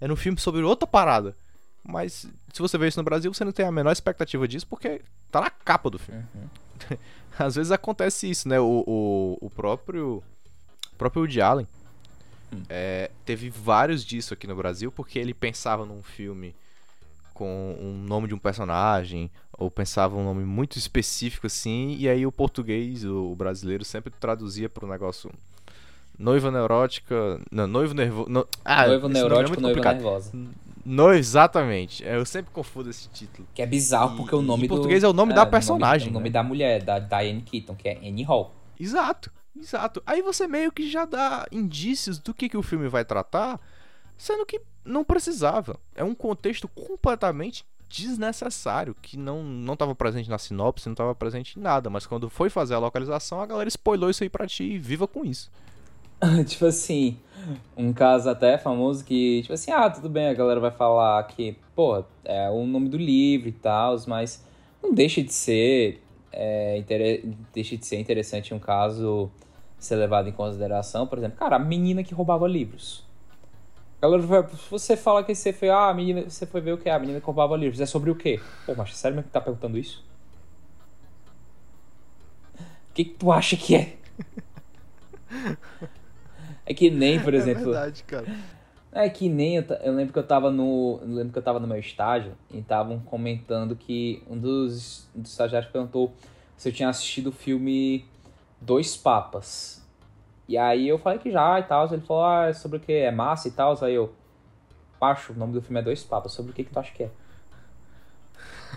é 0.00 0.08
no 0.08 0.16
filme 0.16 0.40
sobre 0.40 0.62
outra 0.62 0.86
parada. 0.86 1.36
Mas 1.84 2.26
se 2.50 2.62
você 2.62 2.78
vê 2.78 2.88
isso 2.88 2.98
no 2.98 3.04
Brasil, 3.04 3.34
você 3.34 3.44
não 3.44 3.52
tem 3.52 3.66
a 3.66 3.70
menor 3.70 3.92
expectativa 3.92 4.48
disso 4.48 4.66
porque 4.66 5.02
tá 5.30 5.42
na 5.42 5.50
capa 5.50 5.90
do 5.90 5.98
filme. 5.98 6.24
Uhum. 6.34 6.96
Às 7.38 7.56
vezes 7.56 7.70
acontece 7.70 8.30
isso, 8.30 8.48
né? 8.48 8.58
O, 8.58 8.82
o, 8.86 9.38
o 9.42 9.50
próprio 9.50 10.22
o 10.90 10.96
próprio 10.96 11.20
Woody 11.20 11.42
Allen 11.42 11.68
hum. 12.52 12.62
é, 12.68 13.10
teve 13.24 13.50
vários 13.50 14.04
disso 14.04 14.34
aqui 14.34 14.46
no 14.46 14.54
Brasil 14.54 14.90
porque 14.92 15.18
ele 15.18 15.34
pensava 15.34 15.84
num 15.84 16.02
filme 16.02 16.54
com 17.34 17.76
um 17.78 17.92
nome 17.92 18.28
de 18.28 18.34
um 18.34 18.38
personagem 18.38 19.30
ou 19.52 19.70
pensava 19.70 20.16
um 20.16 20.24
nome 20.24 20.44
muito 20.44 20.78
específico 20.78 21.46
assim 21.46 21.96
e 21.98 22.08
aí 22.08 22.26
o 22.26 22.32
português, 22.32 23.04
o, 23.04 23.34
brasileiro 23.34 23.84
sempre 23.84 24.12
traduzia 24.18 24.68
para 24.68 24.86
o 24.86 24.88
negócio 24.88 25.30
noiva 26.18 26.50
neurótica, 26.50 27.38
não, 27.50 27.66
noivo 27.66 27.94
nervoso, 27.94 28.30
no, 28.30 28.46
ah, 28.64 28.86
noivo 28.86 29.06
é 29.06 29.10
neurótico, 29.10 29.58
é 29.58 29.60
noiva 29.60 29.92
nervosa. 29.92 30.32
No, 30.86 31.12
exatamente. 31.12 32.04
Eu 32.04 32.24
sempre 32.24 32.52
confundo 32.52 32.88
esse 32.88 33.08
título. 33.08 33.46
Que 33.52 33.60
é 33.60 33.66
bizarro, 33.66 34.14
e, 34.14 34.16
porque 34.18 34.34
o 34.36 34.40
nome 34.40 34.64
em 34.64 34.68
do. 34.68 34.74
português 34.74 35.02
é 35.02 35.08
o 35.08 35.12
nome 35.12 35.32
é, 35.32 35.34
da 35.34 35.44
personagem. 35.44 36.08
O 36.08 36.12
nome, 36.12 36.30
né? 36.30 36.38
o 36.38 36.42
nome 36.42 36.42
da 36.42 36.42
mulher, 36.44 36.82
da 36.82 37.00
Diane 37.00 37.42
Keaton, 37.42 37.74
que 37.74 37.88
é 37.88 37.98
Annie 37.98 38.22
Hall. 38.22 38.54
Exato, 38.78 39.32
exato. 39.58 40.02
Aí 40.06 40.22
você 40.22 40.46
meio 40.46 40.72
que 40.72 40.90
já 40.90 41.04
dá 41.04 41.46
indícios 41.50 42.18
do 42.18 42.34
que, 42.34 42.48
que 42.48 42.56
o 42.56 42.62
filme 42.62 42.88
vai 42.88 43.04
tratar, 43.04 43.60
sendo 44.16 44.46
que 44.46 44.60
não 44.84 45.04
precisava. 45.04 45.78
É 45.94 46.04
um 46.04 46.14
contexto 46.14 46.68
completamente 46.68 47.64
desnecessário, 47.88 48.96
que 49.00 49.16
não 49.16 49.42
não 49.42 49.74
estava 49.74 49.94
presente 49.94 50.28
na 50.28 50.38
sinopse, 50.38 50.86
não 50.86 50.94
estava 50.94 51.14
presente 51.14 51.58
em 51.58 51.62
nada, 51.62 51.88
mas 51.88 52.06
quando 52.06 52.28
foi 52.28 52.50
fazer 52.50 52.74
a 52.74 52.78
localização, 52.78 53.40
a 53.40 53.46
galera 53.46 53.68
spoilou 53.68 54.10
isso 54.10 54.22
aí 54.22 54.28
pra 54.28 54.46
ti 54.46 54.64
e 54.64 54.78
viva 54.78 55.06
com 55.06 55.24
isso. 55.24 55.50
tipo 56.46 56.66
assim, 56.66 57.16
um 57.76 57.92
caso 57.92 58.28
até 58.28 58.58
famoso 58.58 59.04
que, 59.04 59.42
tipo 59.42 59.54
assim, 59.54 59.70
ah, 59.70 59.88
tudo 59.90 60.08
bem, 60.08 60.28
a 60.28 60.34
galera 60.34 60.60
vai 60.60 60.70
falar 60.70 61.22
que, 61.24 61.56
pô, 61.74 62.02
é 62.24 62.50
o 62.50 62.66
nome 62.66 62.88
do 62.88 62.96
livro 62.96 63.48
e 63.48 63.52
tal, 63.52 63.96
mas 64.06 64.44
não 64.82 64.92
deixa 64.92 65.22
de 65.22 65.32
ser, 65.32 66.02
é, 66.32 66.82
deixa 67.52 67.76
de 67.76 67.86
ser 67.86 68.00
interessante 68.00 68.54
um 68.54 68.58
caso 68.58 69.30
ser 69.86 69.96
levado 69.96 70.28
em 70.28 70.32
consideração, 70.32 71.06
por 71.06 71.18
exemplo, 71.18 71.38
cara, 71.38 71.56
a 71.56 71.58
menina 71.58 72.02
que 72.02 72.14
roubava 72.14 72.46
livros. 72.46 73.04
Galera 74.00 74.22
você 74.70 74.96
fala 74.96 75.24
que 75.24 75.34
você 75.34 75.52
foi, 75.52 75.70
ah, 75.70 75.88
a 75.88 75.94
menina, 75.94 76.28
você 76.28 76.44
foi 76.44 76.60
ver 76.60 76.72
o 76.72 76.78
que? 76.78 76.88
A 76.88 76.98
menina 76.98 77.18
que 77.18 77.26
roubava 77.26 77.56
livros. 77.56 77.80
É 77.80 77.86
sobre 77.86 78.10
o 78.10 78.14
quê? 78.14 78.40
Pô, 78.66 78.74
mas 78.76 78.96
sério 78.96 79.16
mesmo 79.16 79.28
que 79.28 79.32
tá 79.32 79.40
perguntando 79.40 79.78
isso? 79.78 80.04
O 82.90 82.94
que, 82.94 83.04
que 83.04 83.14
tu 83.14 83.32
acha 83.32 83.56
que 83.56 83.74
é? 83.74 83.96
É 86.66 86.74
que 86.74 86.90
nem, 86.90 87.20
por 87.20 87.32
é 87.32 87.36
exemplo. 87.36 87.62
É 87.62 87.64
verdade, 87.64 88.02
cara. 88.02 88.26
É 88.92 89.08
que 89.08 89.28
nem 89.28 89.56
eu, 89.56 89.64
eu, 89.82 89.94
lembro 89.94 90.12
que 90.12 90.18
eu 90.18 90.26
tava 90.26 90.50
no. 90.50 90.98
Eu 91.02 91.08
lembro 91.08 91.32
que 91.32 91.38
eu 91.38 91.42
tava 91.42 91.60
no 91.60 91.66
meu 91.66 91.78
estágio 91.78 92.32
e 92.50 92.58
estavam 92.58 92.98
comentando 92.98 93.76
que 93.76 94.22
um 94.28 94.36
dos, 94.36 95.06
um 95.14 95.20
dos 95.20 95.30
estagiários 95.30 95.70
perguntou 95.70 96.12
se 96.56 96.68
eu 96.68 96.72
tinha 96.72 96.88
assistido 96.88 97.28
o 97.28 97.32
filme 97.32 98.04
Dois 98.66 98.96
Papas. 98.96 99.80
E 100.48 100.58
aí 100.58 100.88
eu 100.88 100.98
falei 100.98 101.20
que 101.20 101.30
já 101.30 101.60
e 101.60 101.62
tal. 101.62 101.86
Ele 101.86 102.02
falou, 102.02 102.24
ah, 102.24 102.46
é 102.46 102.52
sobre 102.52 102.78
o 102.78 102.80
que? 102.80 102.92
É 102.92 103.12
massa 103.12 103.46
e 103.46 103.52
tal. 103.52 103.78
Aí 103.82 103.94
eu. 103.94 104.12
Pacho, 104.98 105.32
o 105.32 105.36
nome 105.36 105.52
do 105.52 105.62
filme 105.62 105.78
é 105.78 105.82
Dois 105.82 106.02
Papas. 106.02 106.32
Sobre 106.32 106.50
o 106.50 106.54
que, 106.54 106.64
que 106.64 106.72
tu 106.72 106.78
acha 106.78 106.92
que 106.92 107.04
é? 107.04 107.10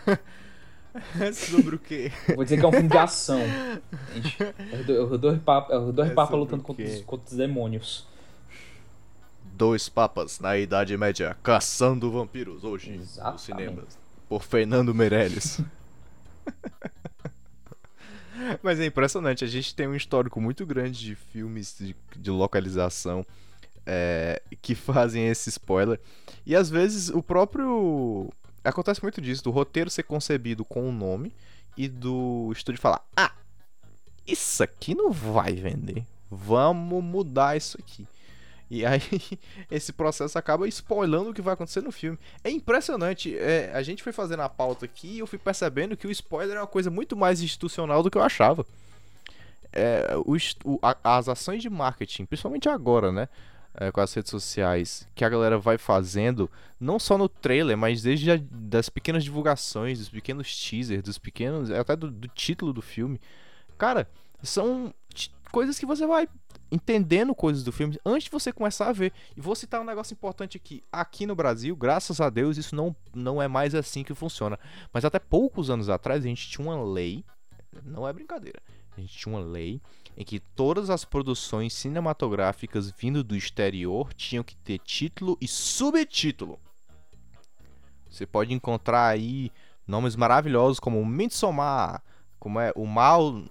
Sobre 1.34 1.76
o 1.76 1.80
quê? 1.80 2.12
Vou 2.36 2.44
dizer 2.44 2.60
que 2.60 2.66
é 2.66 2.68
um 2.68 2.72
filme 2.72 2.90
de 2.90 2.98
ação. 2.98 3.40
É 3.40 5.18
dois 5.18 5.40
papas 5.40 5.98
é 6.00 6.14
papa 6.14 6.36
lutando 6.36 6.64
contra 6.64 6.84
os, 6.84 7.02
contra 7.02 7.28
os 7.28 7.38
demônios. 7.38 8.08
Dois 9.54 9.88
papas 9.88 10.40
na 10.40 10.58
Idade 10.58 10.98
Média 10.98 11.38
caçando 11.44 12.12
vampiros 12.12 12.64
hoje 12.64 12.96
Exatamente. 12.96 13.34
nos 13.34 13.42
cinemas. 13.42 14.00
Por 14.28 14.42
Fernando 14.42 14.94
Meirelles. 14.96 15.62
Mas 18.64 18.80
é 18.80 18.86
impressionante, 18.86 19.44
a 19.44 19.48
gente 19.48 19.76
tem 19.76 19.88
um 19.88 19.96
histórico 19.96 20.40
muito 20.40 20.66
grande 20.66 21.00
de 21.00 21.16
filmes 21.16 21.76
de, 21.78 21.96
de 22.16 22.32
localização 22.32 23.26
é, 23.86 24.42
que 24.62 24.76
fazem 24.76 25.28
esse 25.28 25.50
spoiler. 25.50 26.00
E 26.46 26.56
às 26.56 26.70
vezes 26.70 27.10
o 27.10 27.22
próprio 27.22 28.32
acontece 28.64 29.02
muito 29.02 29.22
disso, 29.22 29.44
do 29.44 29.52
roteiro 29.52 29.90
ser 29.90 30.04
concebido 30.04 30.64
com 30.64 30.84
o 30.84 30.90
um 30.90 30.92
nome 30.92 31.34
e 31.78 31.88
do 31.88 32.52
estúdio 32.52 32.82
falar: 32.82 33.04
"Ah, 33.16 33.32
isso 34.28 34.64
aqui 34.64 34.94
não 34.94 35.12
vai 35.12 35.54
vender. 35.54 36.06
Vamos 36.30 37.04
mudar 37.04 37.58
isso 37.58 37.78
aqui". 37.80 38.08
E 38.70 38.86
aí 38.86 39.02
esse 39.70 39.92
processo 39.92 40.38
acaba 40.38 40.68
spoilando 40.68 41.32
o 41.32 41.34
que 41.34 41.42
vai 41.42 41.54
acontecer 41.54 41.82
no 41.82 41.92
filme. 41.92 42.18
É 42.44 42.50
impressionante. 42.50 43.38
É, 43.38 43.72
a 43.74 43.82
gente 43.82 44.04
foi 44.04 44.14
fazendo 44.14 44.42
a 44.42 44.50
pauta 44.50 44.86
aqui 44.86 45.16
e 45.16 45.20
eu 45.20 45.28
fui 45.28 45.40
percebendo 45.40 45.98
que 45.98 46.08
o 46.08 46.12
spoiler 46.12 46.58
é 46.58 46.62
uma 46.62 46.68
coisa 46.68 46.90
muito 46.90 47.16
mais 47.16 47.42
institucional 47.42 48.04
do 48.04 48.12
que 48.12 48.18
eu 48.18 48.24
achava. 48.24 48.66
É, 49.72 50.16
o, 50.18 50.80
a, 50.82 51.18
as 51.18 51.30
ações 51.30 51.62
de 51.62 51.70
marketing, 51.70 52.26
principalmente 52.26 52.68
agora, 52.68 53.12
né? 53.12 53.28
é, 53.80 53.92
com 53.92 54.02
as 54.02 54.14
redes 54.14 54.30
sociais 54.30 55.08
que 55.16 55.24
a 55.24 55.30
galera 55.30 55.58
vai 55.58 55.78
fazendo, 55.78 56.50
não 56.80 57.00
só 57.00 57.18
no 57.18 57.30
trailer, 57.30 57.78
mas 57.78 58.02
desde 58.02 58.32
a, 58.32 58.40
das 58.52 58.90
pequenas 58.90 59.24
divulgações, 59.24 60.00
dos 60.00 60.10
pequenos 60.10 60.54
teasers, 60.60 61.04
dos 61.04 61.18
pequenos. 61.18 61.72
até 61.72 61.96
do, 61.96 62.12
do 62.12 62.28
título 62.28 62.74
do 62.74 62.82
filme. 62.82 63.20
Cara, 63.78 64.08
são 64.44 64.94
coisas 65.52 65.78
que 65.78 65.86
você 65.86 66.06
vai 66.06 66.28
entendendo 66.72 67.34
coisas 67.34 67.64
do 67.64 67.72
filme 67.72 67.98
antes 68.06 68.26
de 68.26 68.32
você 68.32 68.52
começar 68.52 68.88
a 68.88 68.94
ver. 68.94 69.12
E 69.36 69.42
vou 69.42 69.56
citar 69.56 69.82
um 69.82 69.86
negócio 69.86 70.14
importante 70.14 70.58
aqui. 70.58 70.84
Aqui 70.92 71.26
no 71.26 71.36
Brasil, 71.36 71.76
graças 71.76 72.22
a 72.22 72.30
Deus, 72.30 72.58
isso 72.58 72.76
não, 72.76 72.96
não 73.14 73.42
é 73.42 73.48
mais 73.48 73.74
assim 73.74 74.04
que 74.04 74.14
funciona. 74.14 74.60
Mas 74.94 75.06
até 75.06 75.20
poucos 75.20 75.70
anos 75.70 75.90
atrás, 75.90 76.24
a 76.24 76.28
gente 76.28 76.48
tinha 76.48 76.68
uma 76.68 76.82
lei. 76.84 77.24
Não 77.84 78.08
é 78.08 78.14
brincadeira. 78.14 78.62
A 78.96 79.02
gente 79.02 79.18
tinha 79.18 79.34
uma 79.34 79.44
lei 79.44 79.82
em 80.18 80.24
que 80.24 80.40
todas 80.40 80.90
as 80.90 81.06
produções 81.06 81.74
cinematográficas 81.74 82.92
vindo 82.92 83.24
do 83.24 83.36
exterior 83.36 84.14
tinham 84.14 84.44
que 84.44 84.56
ter 84.58 84.80
título 84.80 85.38
e 85.40 85.48
subtítulo. 85.48 86.60
Você 88.10 88.26
pode 88.26 88.54
encontrar 88.54 89.08
aí 89.08 89.52
nomes 89.88 90.16
maravilhosos 90.16 90.80
como 90.80 91.06
Midsommar, 91.06 92.04
como 92.40 92.60
é 92.60 92.74
o 92.76 92.86
mal 92.86 93.44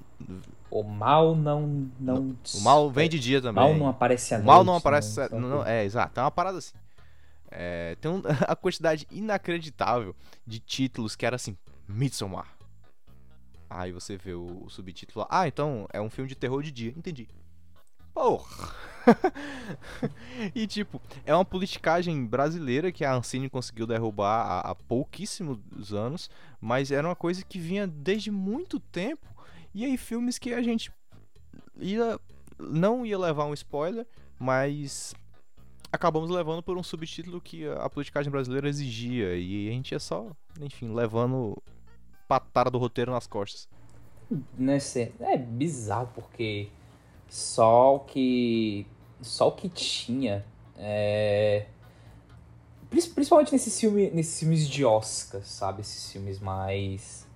o 0.71 0.83
mal 0.83 1.35
não 1.35 1.91
não 1.99 2.37
o 2.55 2.61
mal 2.61 2.91
vem 2.91 3.09
de 3.09 3.19
dia 3.19 3.41
também. 3.41 3.65
O 3.65 3.69
mal 3.69 3.79
não 3.79 3.89
aparece 3.89 4.35
à 4.35 4.39
O 4.39 4.45
mal 4.45 4.65
não 4.65 4.77
aparece, 4.77 5.21
não, 5.31 5.41
não, 5.41 5.67
é 5.67 5.85
exato, 5.85 6.19
é 6.21 6.23
uma 6.23 6.31
parada 6.31 6.59
assim. 6.59 6.75
É, 7.51 7.97
tem 8.01 8.11
um, 8.11 8.23
a 8.47 8.55
quantidade 8.55 9.07
inacreditável 9.11 10.15
de 10.47 10.59
títulos 10.59 11.17
que 11.17 11.25
era 11.25 11.37
assim, 11.37 11.57
Midsommar, 11.89 12.59
Aí 13.71 13.93
você 13.93 14.17
vê 14.17 14.33
o, 14.33 14.65
o 14.65 14.71
subtítulo. 14.71 15.27
Ah, 15.29 15.47
então 15.47 15.87
é 15.93 16.01
um 16.01 16.09
filme 16.09 16.29
de 16.29 16.35
terror 16.35 16.63
de 16.63 16.71
dia. 16.71 16.93
Entendi. 16.97 17.29
Porra! 18.15 18.75
e 20.55 20.67
tipo, 20.67 21.01
é 21.25 21.35
uma 21.35 21.45
politicagem 21.45 22.27
brasileira 22.27 22.91
que 22.91 23.05
a 23.05 23.15
Ancine 23.15 23.49
conseguiu 23.49 23.87
derrubar 23.87 24.47
há, 24.47 24.61
há 24.71 24.75
pouquíssimos 24.75 25.93
anos, 25.93 26.31
mas 26.61 26.91
era 26.91 27.07
uma 27.07 27.17
coisa 27.17 27.45
que 27.45 27.59
vinha 27.59 27.87
desde 27.87 28.31
muito 28.31 28.81
tempo. 28.81 29.27
E 29.79 29.85
aí 29.85 29.97
filmes 29.97 30.41
que 30.41 30.53
a 30.53 30.61
gente 30.61 30.91
ia 31.77 32.19
não 32.59 33.07
ia 33.07 33.17
levar 33.17 33.45
um 33.45 33.55
spoiler, 33.55 34.05
mas 34.37 35.15
acabamos 35.93 36.29
levando 36.31 36.61
por 36.65 36.77
um 36.77 36.83
subtítulo 36.83 37.41
que 37.41 37.65
a 37.69 37.89
politicagem 37.89 38.29
brasileira 38.29 38.69
exigia 38.69 39.37
e 39.37 39.69
a 39.69 39.71
gente 39.71 39.93
ia 39.93 40.01
só, 40.01 40.33
enfim, 40.61 40.93
levando 40.93 41.57
patada 42.27 42.73
do 42.73 42.77
roteiro 42.77 43.13
nas 43.13 43.29
costas. 43.29 43.69
Nesse, 44.59 45.13
é 45.21 45.39
bizarro 45.39 46.11
porque 46.13 46.71
só 47.29 47.95
o 47.95 48.01
que 48.01 48.85
só 49.23 49.47
o 49.47 49.53
que 49.53 49.69
tinha 49.69 50.45
é... 50.77 51.67
principalmente 52.91 53.53
nesses 53.53 53.79
filmes 53.79 54.13
nesses 54.13 54.41
filmes 54.41 54.69
de 54.69 54.85
Oscar 54.85 55.41
sabe 55.45 55.83
esses 55.83 56.11
filmes 56.11 56.41
mais 56.41 57.28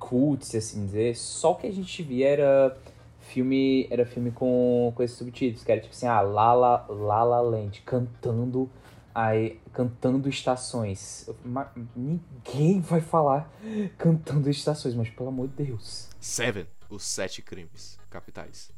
cults 0.00 0.54
assim 0.54 0.86
dizer 0.86 1.14
só 1.16 1.52
o 1.52 1.54
que 1.54 1.66
a 1.68 1.72
gente 1.72 2.02
via 2.02 2.28
era 2.28 2.78
filme 3.20 3.86
era 3.90 4.04
filme 4.04 4.32
com, 4.32 4.92
com 4.96 5.02
esses 5.02 5.16
subtítulos 5.16 5.62
que 5.62 5.70
era 5.70 5.80
tipo 5.80 5.94
assim 5.94 6.06
ah 6.06 6.20
Lala 6.20 6.84
Lala 6.88 7.40
Land 7.40 7.82
cantando 7.82 8.68
aí 9.14 9.60
cantando 9.72 10.28
estações 10.28 11.30
mas 11.44 11.68
ninguém 11.94 12.80
vai 12.80 13.00
falar 13.00 13.48
cantando 13.96 14.50
estações 14.50 14.94
mas 14.94 15.08
pelo 15.10 15.28
amor 15.28 15.46
de 15.48 15.64
Deus 15.64 16.08
Seven 16.18 16.66
os 16.88 17.04
sete 17.04 17.42
crimes 17.42 17.98
capitais 18.08 18.72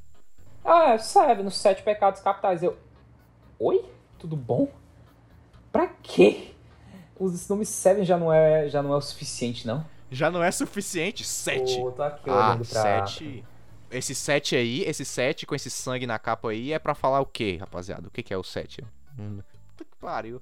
ah, 0.65 0.97
sabe, 0.97 1.43
nos 1.43 1.57
Sete 1.57 1.83
Pecados 1.83 2.21
Capitais. 2.21 2.63
Eu. 2.63 2.77
Oi? 3.59 3.85
Tudo 4.19 4.37
bom? 4.37 4.69
Pra 5.73 5.89
quê? 5.89 6.53
Esse 7.21 7.51
nome 7.51 7.67
Seven 7.67 8.05
já 8.05 8.17
não 8.17 8.33
é, 8.33 8.69
já 8.69 8.83
não 8.83 8.93
é 8.93 8.97
o 8.97 9.01
suficiente, 9.01 9.67
não? 9.67 9.85
Já 10.13 10.31
não 10.31 10.43
é 10.43 10.51
suficiente? 10.51 11.25
Sete. 11.25 11.77
Pô, 11.77 11.91
tô 11.91 12.03
aqui 12.03 12.31
ah, 12.31 12.57
pra... 12.57 12.65
sete. 12.65 13.45
Esse 13.91 14.15
sete 14.15 14.55
aí, 14.55 14.83
esse 14.83 15.05
sete 15.05 15.45
com 15.45 15.55
esse 15.55 15.71
sangue 15.71 16.07
na 16.07 16.19
capa 16.19 16.51
aí 16.51 16.73
é 16.73 16.79
pra 16.79 16.95
falar 16.95 17.21
o 17.21 17.27
quê, 17.27 17.57
rapaziada? 17.59 18.09
O 18.09 18.11
que, 18.11 18.23
que 18.23 18.33
é 18.33 18.37
o 18.37 18.45
sete? 18.45 18.85
Hum, 19.19 19.41
puta 19.69 19.85
que 19.85 19.97
pariu. 19.99 20.41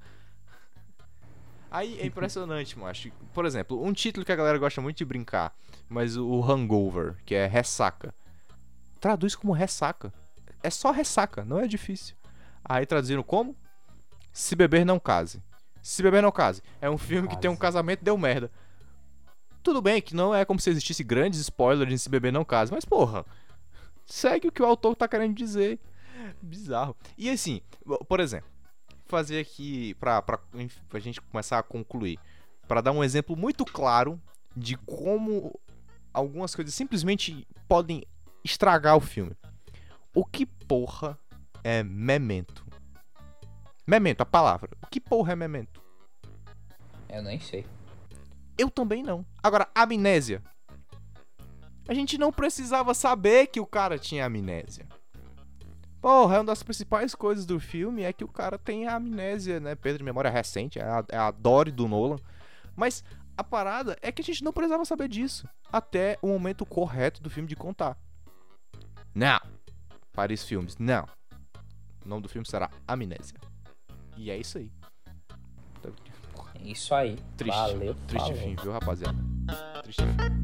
Aí 1.70 1.98
é 2.00 2.06
impressionante, 2.06 2.76
macho. 2.78 3.10
Por 3.32 3.46
exemplo, 3.46 3.82
um 3.82 3.92
título 3.92 4.26
que 4.26 4.32
a 4.32 4.36
galera 4.36 4.58
gosta 4.58 4.80
muito 4.80 4.98
de 4.98 5.04
brincar, 5.04 5.52
mas 5.88 6.16
o 6.16 6.42
Hangover, 6.44 7.16
que 7.24 7.34
é 7.34 7.46
ressaca 7.46 8.14
traduz 9.00 9.34
como 9.34 9.52
ressaca. 9.52 10.12
É 10.62 10.68
só 10.68 10.90
ressaca, 10.90 11.44
não 11.44 11.58
é 11.58 11.66
difícil. 11.66 12.14
Aí 12.62 12.84
traduziram 12.84 13.22
como? 13.22 13.56
Se 14.30 14.54
beber 14.54 14.84
não 14.84 15.00
case. 15.00 15.42
Se 15.82 16.02
beber 16.02 16.22
não 16.22 16.30
case. 16.30 16.62
É 16.80 16.90
um 16.90 16.98
filme 16.98 17.26
que 17.26 17.38
tem 17.38 17.50
um 17.50 17.56
casamento 17.56 18.04
deu 18.04 18.16
merda. 18.18 18.50
Tudo 19.62 19.82
bem 19.82 20.00
que 20.00 20.14
não 20.14 20.34
é 20.34 20.44
como 20.44 20.58
se 20.60 20.70
existisse 20.70 21.04
grandes 21.04 21.40
spoilers 21.40 21.92
em 21.92 21.96
Se 21.96 22.08
beber 22.08 22.32
não 22.32 22.44
case, 22.44 22.72
mas 22.72 22.84
porra, 22.84 23.24
segue 24.06 24.48
o 24.48 24.52
que 24.52 24.62
o 24.62 24.66
autor 24.66 24.96
tá 24.96 25.06
querendo 25.06 25.34
dizer. 25.34 25.78
Bizarro. 26.40 26.96
E 27.16 27.30
assim, 27.30 27.60
por 28.08 28.20
exemplo, 28.20 28.48
fazer 29.06 29.40
aqui 29.40 29.94
pra, 29.94 30.22
pra, 30.22 30.38
pra 30.88 31.00
gente 31.00 31.20
começar 31.20 31.58
a 31.58 31.62
concluir, 31.62 32.18
para 32.66 32.80
dar 32.80 32.92
um 32.92 33.04
exemplo 33.04 33.36
muito 33.36 33.64
claro 33.64 34.20
de 34.56 34.76
como 34.76 35.58
algumas 36.12 36.54
coisas 36.54 36.74
simplesmente 36.74 37.46
podem 37.68 38.04
estragar 38.44 38.96
o 38.96 39.00
filme. 39.00 39.36
O 40.14 40.24
que 40.24 40.46
porra 40.46 41.18
é 41.62 41.82
memento? 41.82 42.64
Memento, 43.86 44.20
a 44.22 44.26
palavra. 44.26 44.70
O 44.82 44.86
que 44.86 45.00
porra 45.00 45.32
é 45.32 45.36
memento? 45.36 45.82
Eu 47.08 47.22
nem 47.22 47.40
sei. 47.40 47.66
Eu 48.60 48.68
também 48.68 49.02
não. 49.02 49.24
Agora, 49.42 49.70
amnésia. 49.74 50.42
A 51.88 51.94
gente 51.94 52.18
não 52.18 52.30
precisava 52.30 52.92
saber 52.92 53.46
que 53.46 53.58
o 53.58 53.64
cara 53.64 53.98
tinha 53.98 54.26
amnésia. 54.26 54.86
Porra, 55.98 56.36
é 56.36 56.38
uma 56.40 56.44
das 56.44 56.62
principais 56.62 57.14
coisas 57.14 57.46
do 57.46 57.58
filme 57.58 58.02
é 58.02 58.12
que 58.12 58.22
o 58.22 58.28
cara 58.28 58.58
tem 58.58 58.86
amnésia, 58.86 59.60
né? 59.60 59.74
Perda 59.74 59.96
de 59.96 60.04
memória 60.04 60.30
recente, 60.30 60.78
é 60.78 60.82
a, 60.82 61.02
é 61.08 61.16
a 61.16 61.30
Dory 61.30 61.72
do 61.72 61.88
Nolan. 61.88 62.18
Mas 62.76 63.02
a 63.34 63.42
parada 63.42 63.96
é 64.02 64.12
que 64.12 64.20
a 64.20 64.24
gente 64.24 64.44
não 64.44 64.52
precisava 64.52 64.84
saber 64.84 65.08
disso 65.08 65.48
até 65.72 66.18
o 66.20 66.28
momento 66.28 66.66
correto 66.66 67.22
do 67.22 67.30
filme 67.30 67.48
de 67.48 67.56
contar. 67.56 67.96
Não. 69.14 69.40
Paris 70.12 70.44
Filmes, 70.44 70.76
não. 70.76 71.06
O 72.04 72.08
nome 72.10 72.24
do 72.24 72.28
filme 72.28 72.46
será 72.46 72.70
Amnésia. 72.86 73.40
E 74.18 74.30
é 74.30 74.36
isso 74.36 74.58
aí. 74.58 74.70
Isso 76.64 76.94
aí. 76.94 77.16
Triste. 77.36 77.56
Valeu. 77.56 77.94
Triste 78.06 78.28
falou. 78.28 78.42
fim, 78.42 78.56
viu, 78.56 78.72
rapaziada? 78.72 79.18
Triste 79.82 80.02
fim. 80.02 80.40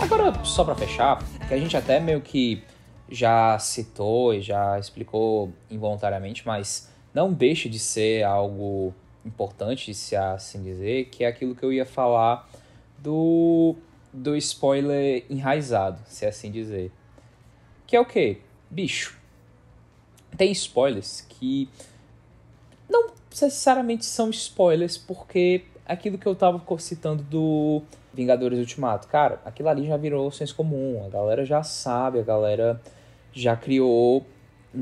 Agora, 0.00 0.44
só 0.44 0.62
pra 0.64 0.74
fechar, 0.74 1.22
que 1.48 1.54
a 1.54 1.58
gente 1.58 1.76
até 1.76 1.98
meio 1.98 2.20
que 2.20 2.62
já 3.08 3.58
citou 3.58 4.34
e 4.34 4.40
já 4.40 4.78
explicou 4.78 5.52
involuntariamente, 5.70 6.46
mas 6.46 6.90
não 7.14 7.32
deixa 7.32 7.68
de 7.68 7.78
ser 7.78 8.24
algo 8.24 8.94
importante, 9.24 9.92
se 9.94 10.14
assim 10.14 10.62
dizer, 10.62 11.06
que 11.06 11.24
é 11.24 11.28
aquilo 11.28 11.54
que 11.54 11.64
eu 11.64 11.72
ia 11.72 11.84
falar 11.84 12.48
do, 12.98 13.74
do 14.12 14.36
spoiler 14.36 15.24
enraizado, 15.28 16.00
se 16.06 16.26
assim 16.26 16.50
dizer. 16.50 16.90
Que 17.86 17.96
é 17.96 18.00
o 18.00 18.04
quê? 18.04 18.38
Bicho, 18.68 19.16
tem 20.36 20.50
spoilers 20.52 21.20
que 21.28 21.68
não 22.88 23.10
necessariamente 23.30 24.04
são 24.04 24.30
spoilers, 24.30 24.96
porque 24.96 25.64
aquilo 25.86 26.18
que 26.18 26.26
eu 26.26 26.34
tava 26.34 26.62
citando 26.78 27.22
do 27.22 27.82
Vingadores 28.12 28.58
Ultimato, 28.58 29.06
cara, 29.08 29.40
aquilo 29.44 29.68
ali 29.68 29.86
já 29.86 29.96
virou 29.96 30.30
senso 30.30 30.54
comum, 30.54 31.04
a 31.04 31.08
galera 31.08 31.44
já 31.44 31.62
sabe, 31.62 32.18
a 32.18 32.22
galera 32.22 32.80
já 33.32 33.56
criou 33.56 34.26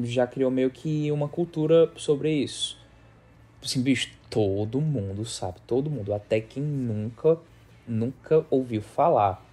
já 0.02 0.26
criou 0.26 0.50
meio 0.50 0.70
que 0.70 1.10
uma 1.12 1.28
cultura 1.28 1.90
sobre 1.96 2.32
isso. 2.32 2.76
Assim, 3.62 3.80
bicho, 3.80 4.10
todo 4.28 4.80
mundo 4.80 5.24
sabe, 5.24 5.58
todo 5.66 5.88
mundo, 5.88 6.12
até 6.12 6.40
quem 6.40 6.62
nunca 6.62 7.38
nunca 7.86 8.44
ouviu 8.50 8.82
falar. 8.82 9.44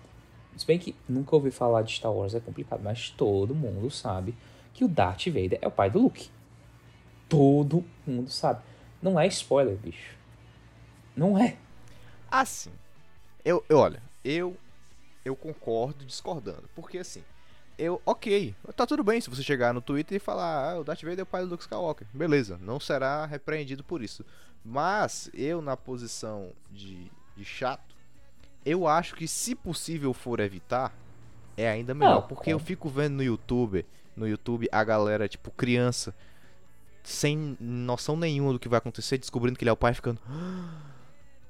Se 0.56 0.66
bem 0.66 0.78
que 0.78 0.96
nunca 1.08 1.36
ouviu 1.36 1.52
falar 1.52 1.82
de 1.82 1.94
Star 1.94 2.12
Wars 2.12 2.36
é 2.36 2.40
complicado, 2.40 2.82
mas 2.84 3.10
todo 3.10 3.56
mundo 3.56 3.90
sabe 3.90 4.36
que 4.74 4.84
o 4.84 4.88
Darth 4.88 5.28
Vader 5.28 5.60
é 5.62 5.68
o 5.68 5.72
pai 5.72 5.90
do 5.90 6.00
Luke. 6.00 6.30
Todo 7.28 7.86
mundo 8.06 8.30
sabe. 8.30 8.62
Não 9.02 9.20
é 9.20 9.28
spoiler, 9.28 9.78
bicho. 9.78 10.16
Não 11.16 11.38
é. 11.38 11.58
Assim, 12.30 12.72
eu, 13.44 13.64
eu 13.68 13.78
olha, 13.78 14.02
eu 14.24 14.56
eu 15.24 15.36
concordo 15.36 16.04
discordando, 16.06 16.68
porque 16.76 16.98
assim, 16.98 17.24
eu, 17.78 18.02
ok, 18.06 18.56
tá 18.76 18.86
tudo 18.86 19.04
bem 19.04 19.20
se 19.20 19.30
você 19.30 19.44
chegar 19.44 19.74
no 19.74 19.82
Twitter 19.82 20.18
e 20.18 20.20
falar, 20.20 20.72
ah, 20.72 20.80
o 20.80 20.84
Darth 20.84 21.02
Vader 21.02 21.20
é 21.20 21.24
o 21.24 21.26
pai 21.26 21.42
do 21.44 21.50
Luke 21.50 21.64
Skywalker. 21.64 22.08
Beleza, 22.14 22.60
não 22.62 22.80
será 22.80 23.26
repreendido 23.26 23.84
por 23.84 24.04
isso. 24.04 24.26
Mas 24.64 25.30
eu, 25.34 25.62
na 25.62 25.76
posição 25.76 26.52
de, 26.70 27.12
de 27.36 27.44
chato, 27.44 27.91
eu 28.66 28.88
acho 28.88 29.16
que 29.16 29.28
se 29.28 29.55
possível 29.55 30.14
for 30.14 30.39
evitar, 30.39 30.93
é 31.57 31.70
ainda 31.70 31.93
melhor. 31.93 32.22
Não, 32.22 32.28
porque 32.28 32.51
eu 32.53 32.59
fico 32.59 32.89
vendo 32.89 33.16
no 33.16 33.24
YouTube, 33.24 33.86
no 34.16 34.28
YouTube, 34.28 34.68
a 34.72 34.84
galera, 34.84 35.28
tipo, 35.28 35.51
criança, 35.51 36.14
sem 37.03 37.57
noção 37.59 38.16
nenhuma 38.16 38.53
do 38.53 38.59
que 38.59 38.70
vai 38.70 38.78
acontecer, 38.78 39.18
descobrindo 39.18 39.57
que 39.57 39.64
ele 39.64 39.70
é 39.70 39.74
o 39.74 39.78
pai, 39.78 39.93
ficando. 39.93 40.20
"Ah, 40.30 40.82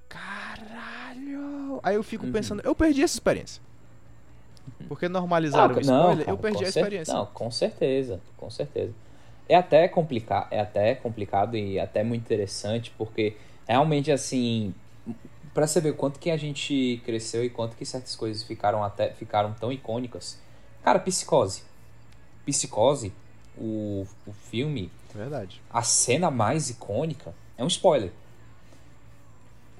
Caralho! 0.07 1.79
Aí 1.83 1.95
eu 1.95 2.03
fico 2.03 2.25
Uhum. 2.25 2.31
pensando, 2.31 2.61
eu 2.63 2.75
perdi 2.75 3.01
essa 3.03 3.15
experiência. 3.15 3.61
Porque 4.87 5.07
normalizaram 5.09 5.75
o 5.75 5.79
spoiler, 5.79 6.29
eu 6.29 6.37
perdi 6.37 6.65
a 6.65 6.69
experiência. 6.69 7.13
Não, 7.13 7.25
com 7.25 7.49
certeza, 7.49 8.19
com 8.37 8.49
certeza. 8.49 8.93
É 9.49 9.55
até 9.55 9.87
complicado, 9.87 10.47
é 10.51 10.59
até 10.59 10.95
complicado 10.95 11.57
e 11.57 11.79
até 11.79 12.03
muito 12.03 12.21
interessante, 12.21 12.91
porque 12.97 13.35
realmente 13.67 14.11
assim, 14.11 14.73
pra 15.53 15.67
você 15.67 15.79
ver 15.81 15.95
quanto 15.95 16.19
que 16.19 16.29
a 16.31 16.37
gente 16.37 17.01
cresceu 17.05 17.43
e 17.43 17.49
quanto 17.49 17.75
que 17.75 17.85
certas 17.85 18.15
coisas 18.15 18.43
ficaram 18.43 18.83
até 18.83 19.11
ficaram 19.11 19.53
tão 19.53 19.71
icônicas. 19.71 20.39
Cara, 20.83 20.99
Psicose. 20.99 21.63
Psicose, 22.45 23.13
o, 23.57 24.05
o 24.25 24.33
filme, 24.33 24.91
Verdade. 25.13 25.61
a 25.69 25.83
cena 25.83 26.31
mais 26.31 26.69
icônica 26.69 27.33
é 27.57 27.63
um 27.63 27.67
spoiler. 27.67 28.11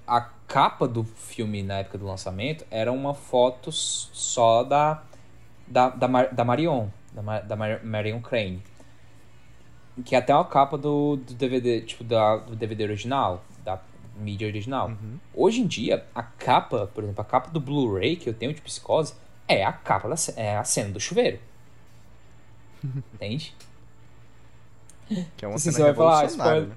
A 0.06 0.22
capa 0.48 0.88
do 0.88 1.04
filme 1.04 1.64
na 1.64 1.76
época 1.80 1.98
do 1.98 2.06
lançamento 2.06 2.66
era 2.70 2.92
uma 2.92 3.14
foto 3.14 3.72
só 3.72 4.64
da, 4.64 5.04
da, 5.66 5.90
da, 5.90 6.08
Mar- 6.08 6.34
da 6.34 6.44
Marion. 6.44 6.90
da, 7.14 7.40
da 7.42 7.56
Marion 7.56 8.20
Crane. 8.22 8.62
Que 10.06 10.16
é 10.16 10.20
até 10.20 10.34
uma 10.36 10.46
capa 10.46 10.78
do, 10.78 11.16
do 11.18 11.34
DVD, 11.34 11.82
tipo, 11.82 12.04
da, 12.04 12.38
do 12.38 12.56
DVD 12.56 12.84
original, 12.84 13.44
mídia 14.16 14.48
original. 14.48 14.90
Uhum. 14.90 15.18
Hoje 15.34 15.62
em 15.62 15.68
dia, 15.68 16.06
a 16.14 16.24
capa, 16.24 16.88
por 16.94 17.04
exemplo, 17.04 17.22
a 17.22 17.26
capa 17.26 17.50
do 17.50 17.60
Blu-ray 17.60 18.16
que 18.16 18.30
eu 18.30 18.34
tenho 18.34 18.54
de 18.54 18.62
psicose 18.62 19.14
é 19.48 19.64
a 19.64 19.74
capa 19.74 20.08
da 20.10 20.16
é 20.36 20.58
a 20.58 20.64
cena 20.64 20.90
do 20.90 21.00
chuveiro. 21.00 21.40
Entende? 23.14 23.56
Que 25.36 25.46
é 25.46 25.48
uma 25.48 25.56
Assim, 25.56 25.72
cena 25.72 25.78
você 25.78 25.84
vai 25.84 25.94
falar, 25.94 26.22
ah, 26.22 26.26
spoiler. 26.26 26.68
né? 26.68 26.76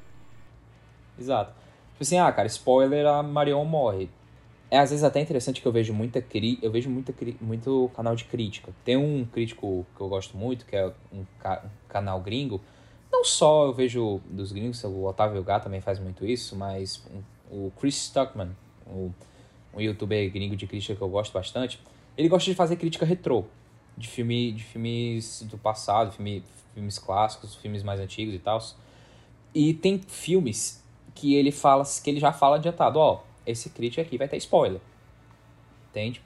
Exato. 1.19 1.53
Tipo 1.93 2.03
assim, 2.03 2.19
ah, 2.19 2.33
cara, 2.33 2.49
spoiler, 2.49 3.07
a 3.07 3.23
Marion 3.23 3.65
morre. 3.65 4.11
É 4.71 4.79
às 4.79 4.91
vezes 4.91 5.05
até 5.05 5.21
interessante 5.21 5.61
que 5.61 5.69
eu 5.69 5.71
vejo 5.71 5.93
muita 5.93 6.21
cri... 6.21 6.59
eu 6.61 6.71
vejo 6.71 6.91
muita 6.91 7.13
cri... 7.13 7.37
muito 7.41 7.91
canal 7.95 8.17
de 8.17 8.25
crítica. 8.25 8.73
Tem 8.85 8.97
um 8.97 9.25
crítico 9.25 9.87
que 9.95 10.01
eu 10.01 10.09
gosto 10.09 10.37
muito, 10.37 10.67
que 10.67 10.75
é 10.75 10.93
um, 11.13 11.25
ca... 11.39 11.63
um 11.65 11.69
canal 11.89 12.21
gringo. 12.21 12.61
Não 13.15 13.23
só 13.23 13.67
eu 13.67 13.73
vejo 13.73 14.21
dos 14.29 14.51
gringos, 14.51 14.83
o 14.83 15.05
Otávio 15.05 15.41
Gá 15.45 15.61
também 15.61 15.81
faz 15.81 16.01
muito 16.01 16.27
isso, 16.27 16.57
mas 16.57 17.01
o 17.49 17.71
Chris 17.79 17.95
Stuckman, 17.95 18.51
o... 18.89 19.13
um 19.73 19.81
youtuber 19.81 20.29
gringo 20.33 20.57
de 20.57 20.67
crítica 20.67 20.97
que 20.97 21.01
eu 21.01 21.09
gosto 21.09 21.33
bastante, 21.33 21.81
ele 22.19 22.29
gosta 22.29 22.51
de 22.51 22.57
fazer 22.57 22.75
crítica 22.75 23.07
retrô 23.07 23.45
de 23.97 24.09
filme 24.09 24.51
de 24.51 24.65
filmes 24.65 25.47
do 25.49 25.57
passado, 25.57 26.11
filme, 26.11 26.43
filmes 26.75 26.99
clássicos, 26.99 27.55
filmes 27.55 27.85
mais 27.85 28.01
antigos 28.01 28.35
e 28.35 28.39
tal. 28.41 28.61
E 29.55 29.73
tem 29.73 30.01
filmes 30.09 30.83
que 31.15 31.37
ele 31.37 31.53
fala 31.53 31.85
que 32.03 32.11
ele 32.11 32.19
já 32.19 32.33
fala 32.33 32.57
adiantado, 32.57 32.99
ó, 32.99 33.23
esse 33.47 33.71
crítico 33.71 34.03
aqui 34.03 34.19
vai 34.19 34.27
ter 34.27 34.39
spoiler. 34.39 34.81
Entende? 35.91 36.21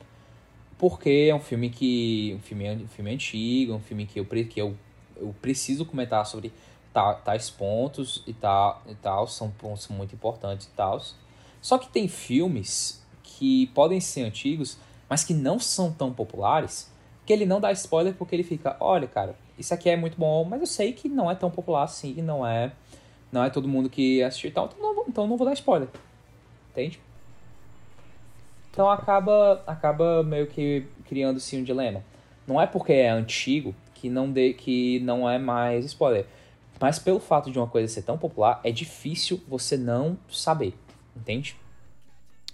Porque 0.79 1.29
é 1.31 1.35
um 1.35 1.41
filme 1.41 1.69
que 1.69 2.35
um 2.35 2.41
filme, 2.41 2.71
um 2.71 2.89
filme 2.89 3.13
antigo, 3.13 3.75
um 3.75 3.81
filme 3.81 4.07
que 4.07 4.19
eu 4.19 4.25
que 4.25 4.59
eu, 4.59 4.75
eu 5.19 5.35
preciso 5.43 5.85
comentar 5.85 6.25
sobre 6.25 6.51
tais 6.93 7.51
pontos 7.51 8.23
e 8.27 8.33
tal, 8.33 8.83
e 8.89 8.95
tal 8.95 9.27
são 9.27 9.51
pontos 9.51 9.89
muito 9.89 10.15
importantes 10.15 10.67
e 10.67 10.71
tal. 10.71 11.01
Só 11.61 11.79
que 11.79 11.89
tem 11.89 12.09
filmes 12.09 13.05
que 13.23 13.67
podem 13.69 14.01
ser 14.01 14.23
antigos, 14.23 14.79
mas 15.09 15.25
que 15.25 15.35
não 15.35 15.59
são 15.59 15.93
tão 15.93 16.13
populares, 16.13 16.91
que 17.25 17.33
ele 17.33 17.47
não 17.47 17.61
dá 17.61 17.71
spoiler 17.73 18.15
porque 18.15 18.35
ele 18.35 18.43
fica, 18.43 18.77
olha, 18.81 19.07
cara, 19.07 19.37
isso 19.59 19.73
aqui 19.75 19.91
é 19.91 19.97
muito 19.97 20.19
bom, 20.19 20.45
mas 20.45 20.61
eu 20.61 20.67
sei 20.67 20.93
que 20.93 21.09
não 21.09 21.31
é 21.31 21.35
tão 21.35 21.51
popular 21.51 21.85
assim, 21.85 22.15
não 22.23 22.47
é 22.47 22.73
não 23.31 23.45
é 23.45 23.51
todo 23.51 23.69
mundo 23.69 23.91
que 23.91 24.23
assistiu 24.23 24.49
e 24.49 24.53
tal, 24.53 24.67
então 24.67 24.95
não, 24.95 25.05
então 25.07 25.27
não 25.27 25.37
vou 25.37 25.47
dar 25.47 25.53
spoiler. 25.53 25.89
Entende? 26.71 27.01
Então 28.71 28.89
acaba, 28.89 29.63
acaba 29.67 30.23
meio 30.23 30.47
que 30.47 30.87
criando-se 31.07 31.57
um 31.57 31.63
dilema. 31.63 32.03
Não 32.47 32.61
é 32.61 32.67
porque 32.67 32.93
é 32.93 33.11
antigo 33.11 33.75
que 33.95 34.09
não, 34.09 34.31
de, 34.31 34.55
que 34.55 35.01
não 35.01 35.29
é 35.29 35.39
mais 35.39 35.85
spoiler. 35.85 36.27
Mas 36.81 36.99
pelo 36.99 37.21
fato 37.21 37.51
de 37.51 37.59
uma 37.59 37.67
coisa 37.67 37.93
ser 37.93 38.03
tão 38.03 38.19
popular, 38.19 38.61
é 38.63 38.71
difícil 38.71 39.41
você 39.49 39.77
não 39.77 40.19
saber. 40.29 40.75
Entende? 41.17 41.57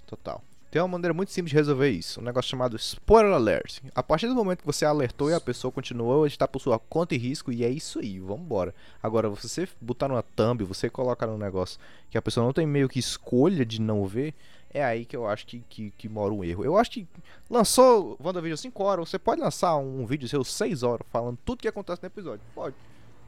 Total. 0.06 0.42
Tem 0.74 0.82
uma 0.82 0.88
maneira 0.88 1.14
muito 1.14 1.30
simples 1.30 1.50
de 1.50 1.56
resolver 1.56 1.88
isso, 1.88 2.20
um 2.20 2.24
negócio 2.24 2.50
chamado 2.50 2.74
spoiler 2.74 3.32
alert. 3.32 3.78
A 3.94 4.02
partir 4.02 4.26
do 4.26 4.34
momento 4.34 4.58
que 4.58 4.66
você 4.66 4.84
alertou 4.84 5.30
e 5.30 5.32
a 5.32 5.40
pessoa 5.40 5.70
continuou, 5.70 6.24
a 6.24 6.28
gente 6.28 6.36
tá 6.36 6.48
por 6.48 6.58
sua 6.58 6.80
conta 6.80 7.14
e 7.14 7.18
risco 7.18 7.52
e 7.52 7.62
é 7.62 7.70
isso 7.70 8.00
aí, 8.00 8.18
vambora. 8.18 8.74
Agora, 9.00 9.28
você 9.28 9.68
botar 9.80 10.08
numa 10.08 10.24
thumb, 10.24 10.64
você 10.64 10.90
colocar 10.90 11.28
num 11.28 11.38
negócio 11.38 11.78
que 12.10 12.18
a 12.18 12.22
pessoa 12.22 12.44
não 12.44 12.52
tem 12.52 12.66
meio 12.66 12.88
que 12.88 12.98
escolha 12.98 13.64
de 13.64 13.80
não 13.80 14.04
ver, 14.04 14.34
é 14.70 14.84
aí 14.84 15.04
que 15.04 15.14
eu 15.14 15.28
acho 15.28 15.46
que, 15.46 15.60
que, 15.68 15.92
que 15.96 16.08
mora 16.08 16.34
um 16.34 16.42
erro. 16.42 16.64
Eu 16.64 16.76
acho 16.76 16.90
que 16.90 17.06
lançou 17.48 18.18
WandaVision 18.20 18.56
5 18.56 18.82
horas, 18.82 19.08
você 19.08 19.18
pode 19.18 19.40
lançar 19.40 19.76
um 19.76 20.04
vídeo 20.04 20.26
seu 20.26 20.42
6 20.42 20.82
horas 20.82 21.06
falando 21.12 21.38
tudo 21.44 21.62
que 21.62 21.68
acontece 21.68 22.02
no 22.02 22.08
episódio. 22.08 22.40
Pode. 22.52 22.74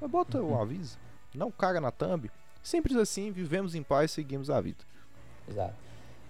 Mas 0.00 0.10
bota 0.10 0.42
um 0.42 0.60
aviso. 0.60 0.98
Não 1.34 1.50
caga 1.50 1.80
na 1.80 1.90
thumb. 1.90 2.30
Simples 2.62 2.96
assim, 2.96 3.30
vivemos 3.30 3.74
em 3.74 3.82
paz, 3.82 4.10
seguimos 4.10 4.50
a 4.50 4.60
vida. 4.60 4.78
Exato. 5.48 5.74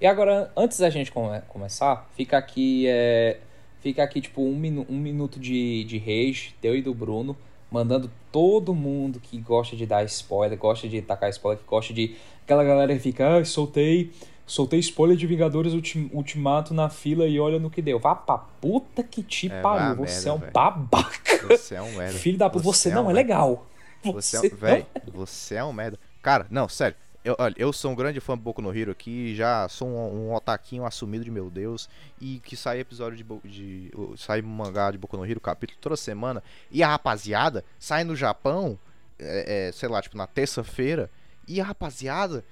E 0.00 0.06
agora, 0.06 0.52
antes 0.56 0.78
da 0.78 0.90
gente 0.90 1.10
come 1.10 1.40
começar, 1.48 2.06
fica 2.14 2.36
aqui, 2.36 2.86
é, 2.86 3.40
fica 3.80 4.02
aqui 4.02 4.20
tipo 4.20 4.42
um, 4.42 4.54
minu 4.54 4.86
um 4.90 4.98
minuto 4.98 5.40
de, 5.40 5.84
de 5.84 5.96
rage, 5.98 6.54
teu 6.60 6.76
e 6.76 6.82
do 6.82 6.92
Bruno, 6.92 7.34
mandando 7.70 8.10
todo 8.30 8.74
mundo 8.74 9.18
que 9.18 9.38
gosta 9.38 9.74
de 9.74 9.86
dar 9.86 10.04
spoiler, 10.04 10.58
gosta 10.58 10.86
de 10.86 11.00
tacar 11.00 11.30
spoiler, 11.30 11.62
que 11.62 11.68
gosta 11.68 11.94
de. 11.94 12.14
Aquela 12.44 12.62
galera 12.62 12.94
que 12.94 13.00
fica, 13.00 13.38
ah, 13.38 13.44
soltei. 13.44 14.12
Soltei 14.46 14.78
spoiler 14.78 15.16
de 15.16 15.26
Vingadores 15.26 15.72
Ultim 15.72 16.08
Ultimato 16.12 16.72
na 16.72 16.88
fila 16.88 17.26
e 17.26 17.40
olha 17.40 17.58
no 17.58 17.68
que 17.68 17.82
deu. 17.82 17.98
Vá 17.98 18.14
pra 18.14 18.38
puta 18.38 19.02
que 19.02 19.22
te 19.22 19.50
é, 19.50 19.60
pariu. 19.60 19.96
Você 19.96 20.14
merda, 20.14 20.28
é 20.28 20.32
um 20.32 20.38
véio. 20.38 20.52
babaca. 20.52 21.46
Você 21.48 21.74
é 21.74 21.82
um 21.82 21.92
merda. 21.96 22.18
Filho 22.18 22.38
da 22.38 22.48
puta, 22.48 22.62
você, 22.62 22.90
você, 22.90 22.94
não 22.94 23.02
é, 23.02 23.06
um 23.06 23.10
é 23.10 23.12
legal. 23.12 23.66
Você, 24.04 24.12
você 24.12 24.36
é 24.36 24.40
um. 24.40 24.56
Véi, 24.56 24.86
você 25.12 25.54
é 25.56 25.64
um 25.64 25.72
merda. 25.72 25.98
Cara, 26.22 26.46
não, 26.48 26.68
sério. 26.68 26.96
Eu, 27.24 27.34
olha, 27.40 27.54
eu 27.58 27.72
sou 27.72 27.90
um 27.90 27.94
grande 27.96 28.20
fã 28.20 28.36
do 28.36 28.40
Boku 28.40 28.62
no 28.62 28.72
Hero 28.72 28.92
aqui, 28.92 29.34
já 29.34 29.68
sou 29.68 29.88
um, 29.88 30.28
um 30.28 30.34
otaquinho 30.34 30.86
assumido 30.86 31.24
de 31.24 31.30
meu 31.30 31.50
Deus, 31.50 31.88
e 32.20 32.38
que 32.38 32.56
sai 32.56 32.78
episódio 32.78 33.16
de, 33.16 33.48
de 33.50 33.90
sai 34.16 34.40
mangá 34.40 34.92
de 34.92 34.98
Boku 34.98 35.16
no 35.16 35.26
Hero, 35.26 35.40
capítulo 35.40 35.76
toda 35.80 35.96
semana, 35.96 36.40
e 36.70 36.84
a 36.84 36.88
rapaziada 36.88 37.64
sai 37.80 38.04
no 38.04 38.14
Japão, 38.14 38.78
é, 39.18 39.68
é, 39.68 39.72
sei 39.72 39.88
lá, 39.88 40.00
tipo 40.00 40.16
na 40.16 40.28
terça-feira, 40.28 41.10
e 41.48 41.60
a 41.60 41.64
rapaziada 41.64 42.44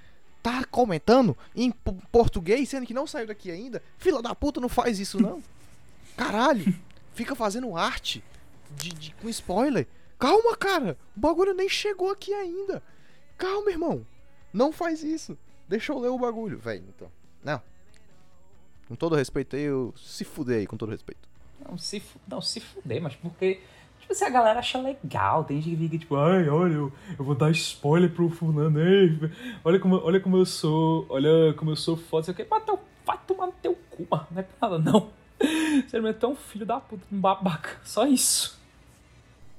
tá 0.45 0.63
comentando 0.63 1.35
em 1.55 1.71
português, 2.11 2.69
sendo 2.69 2.85
que 2.85 2.93
não 2.93 3.07
saiu 3.07 3.25
daqui 3.25 3.49
ainda. 3.49 3.81
Fila 3.97 4.21
da 4.21 4.35
puta, 4.35 4.61
não 4.61 4.69
faz 4.69 4.99
isso 4.99 5.19
não. 5.19 5.41
Caralho, 6.15 6.71
fica 7.15 7.33
fazendo 7.33 7.75
arte 7.75 8.23
de, 8.69 8.89
de, 8.91 9.11
com 9.15 9.27
spoiler. 9.27 9.87
Calma, 10.19 10.55
cara, 10.55 10.99
o 11.17 11.19
bagulho 11.19 11.55
nem 11.55 11.67
chegou 11.67 12.11
aqui 12.11 12.31
ainda. 12.31 12.83
Calma, 13.39 13.71
irmão. 13.71 14.05
Não 14.53 14.71
faz 14.71 15.03
isso. 15.03 15.35
Deixa 15.67 15.91
eu 15.91 15.97
ler 15.97 16.09
o 16.09 16.19
bagulho, 16.19 16.59
velho. 16.59 16.85
Então. 16.95 17.11
Não. 17.43 17.59
Com 18.87 18.95
todo 18.95 19.15
respeito 19.15 19.55
aí, 19.55 19.63
eu 19.63 19.95
se 19.97 20.23
fuder 20.23 20.59
aí, 20.59 20.67
com 20.67 20.77
todo 20.77 20.91
respeito. 20.91 21.27
Não, 21.67 21.75
se, 21.75 22.03
não, 22.27 22.39
se 22.39 22.59
fuder, 22.59 23.01
mas 23.01 23.15
porque. 23.15 23.61
Tipo, 24.05 24.13
se 24.13 24.23
a 24.23 24.29
galera 24.29 24.59
acha 24.59 24.79
legal, 24.79 25.43
tem 25.43 25.59
gente 25.59 25.75
que 25.75 25.83
fica 25.83 25.97
tipo, 25.97 26.15
ai, 26.15 26.47
olha, 26.47 26.73
eu, 26.73 26.93
eu 27.17 27.25
vou 27.25 27.33
dar 27.33 27.49
spoiler 27.49 28.11
pro 28.11 28.29
fulano, 28.29 28.79
ei, 28.79 29.17
olha 29.63 29.79
como, 29.79 29.95
olha 29.95 30.19
como 30.19 30.37
eu 30.37 30.45
sou, 30.45 31.07
olha 31.09 31.55
como 31.55 31.71
eu 31.71 31.75
sou 31.75 31.97
foda, 31.97 32.25
sei 32.25 32.33
o 32.33 32.37
que, 32.37 32.45
mas 32.47 32.63
vai 33.03 33.19
tomar 33.25 33.47
no 33.47 33.53
teu 33.53 33.75
cu, 33.89 34.05
mano, 34.09 34.27
não 34.29 34.39
é 34.39 34.43
pra 34.43 34.69
nada, 34.69 34.77
não. 34.77 35.09
Você 35.89 35.97
é 35.97 36.13
tão 36.13 36.35
filho 36.35 36.67
da 36.67 36.79
puta, 36.79 37.03
um 37.11 37.19
babaca, 37.19 37.79
só 37.83 38.05
isso. 38.05 38.59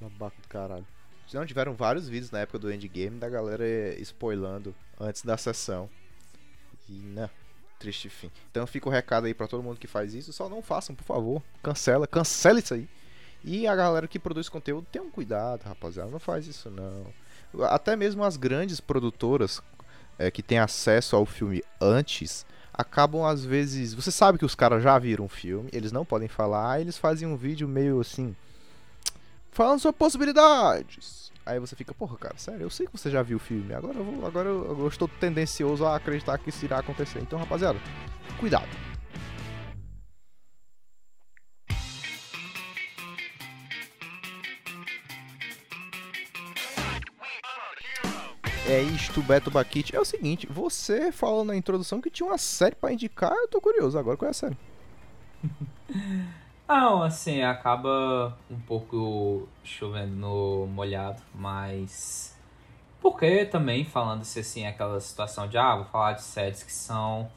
Babaca 0.01 0.37
caralho. 0.49 0.87
Não 1.35 1.45
tiveram 1.45 1.75
vários 1.75 2.09
vídeos 2.09 2.31
na 2.31 2.39
época 2.39 2.61
do 2.61 2.73
endgame 2.73 3.19
da 3.19 3.29
galera 3.29 3.65
spoilando 4.01 4.73
antes 4.99 5.23
da 5.23 5.37
sessão. 5.37 5.91
E, 6.89 6.93
né, 6.93 7.29
triste 7.81 8.09
fim. 8.09 8.31
Então 8.49 8.65
fica 8.65 8.89
o 8.89 8.93
recado 8.93 9.27
aí 9.27 9.35
para 9.35 9.49
todo 9.49 9.63
mundo 9.63 9.79
que 9.79 9.89
faz 9.89 10.15
isso, 10.15 10.33
só 10.33 10.49
não 10.49 10.63
façam, 10.63 10.95
por 10.95 11.05
favor. 11.05 11.43
Cancela, 11.65 12.07
cancela 12.07 12.61
isso 12.61 12.75
aí. 12.75 12.89
E 13.47 13.65
a 13.69 13.77
galera 13.77 14.09
que 14.09 14.19
produz 14.19 14.49
conteúdo, 14.49 14.89
tenham 14.91 15.07
um 15.07 15.11
cuidado, 15.11 15.63
rapaziada, 15.63 16.11
não 16.11 16.19
faz 16.19 16.49
isso 16.49 16.69
não. 16.69 17.07
Até 17.67 17.95
mesmo 17.95 18.25
as 18.25 18.37
grandes 18.37 18.81
produtoras 18.81 19.63
é, 20.19 20.33
que 20.33 20.43
têm 20.43 20.59
acesso 20.59 21.15
ao 21.15 21.25
filme 21.25 21.63
antes, 21.81 22.45
acabam 22.75 23.25
às 23.25 23.45
vezes. 23.45 23.95
Você 23.95 24.11
sabe 24.11 24.37
que 24.37 24.45
os 24.45 24.57
caras 24.57 24.83
já 24.83 24.99
viram 24.99 25.27
o 25.27 25.29
filme, 25.29 25.71
eles 25.73 25.93
não 25.93 26.05
podem 26.05 26.27
falar, 26.27 26.81
eles 26.81 26.99
fazem 26.99 27.29
um 27.29 27.37
vídeo 27.37 27.69
meio 27.69 28.01
assim 28.01 28.35
falando 29.53 29.79
sobre 29.79 29.97
possibilidades. 29.97 31.33
Aí 31.47 31.61
você 31.61 31.77
fica, 31.77 31.95
porra, 31.95 32.17
cara, 32.19 32.35
sério, 32.37 32.63
eu 32.63 32.71
sei 32.71 32.87
que 32.87 32.93
você 32.93 33.09
já 33.09 33.23
viu 33.23 33.37
o 33.37 33.41
filme. 33.41 33.73
Agora 33.73 33.97
eu, 33.97 34.05
vou, 34.05 34.27
agora 34.27 34.49
eu, 34.49 34.77
eu 34.81 34.89
estou 34.89 35.07
tendencioso 35.07 35.87
a 35.87 35.95
acreditar 35.95 36.37
que 36.39 36.51
isso 36.51 36.65
irá 36.65 36.81
acontecer. 36.81 37.21
Então, 37.21 37.39
rapaziada, 37.39 37.79
cuidado. 38.41 38.67
É 48.69 48.83
isto, 48.83 49.23
Beto 49.23 49.49
Baquite. 49.49 49.95
É 49.95 50.01
o 50.01 50.05
seguinte, 50.05 50.45
você 50.51 51.13
falou 51.13 51.45
na 51.45 51.55
introdução 51.55 52.01
que 52.01 52.11
tinha 52.11 52.29
uma 52.29 52.37
série 52.37 52.75
para 52.75 52.93
indicar, 52.93 53.33
eu 53.33 53.47
tô 53.47 53.61
curioso 53.61 53.97
agora 53.97 54.17
qual 54.17 54.27
é 54.27 54.31
a 54.31 54.35
série. 54.35 54.59
Não, 56.67 57.01
assim, 57.05 57.43
acaba 57.43 58.37
um 58.51 58.59
pouco 58.59 59.49
chovendo 59.63 60.17
no 60.17 60.67
molhado, 60.67 61.23
mas. 61.33 62.37
Porque 63.01 63.45
também 63.45 63.85
falando-se 63.85 64.41
assim, 64.41 64.67
aquela 64.67 65.01
situação 65.01 65.47
de, 65.47 65.57
ah, 65.57 65.77
vou 65.77 65.85
falar 65.85 66.15
de 66.15 66.23
séries 66.23 66.65
que 66.65 66.73
são 66.73 67.31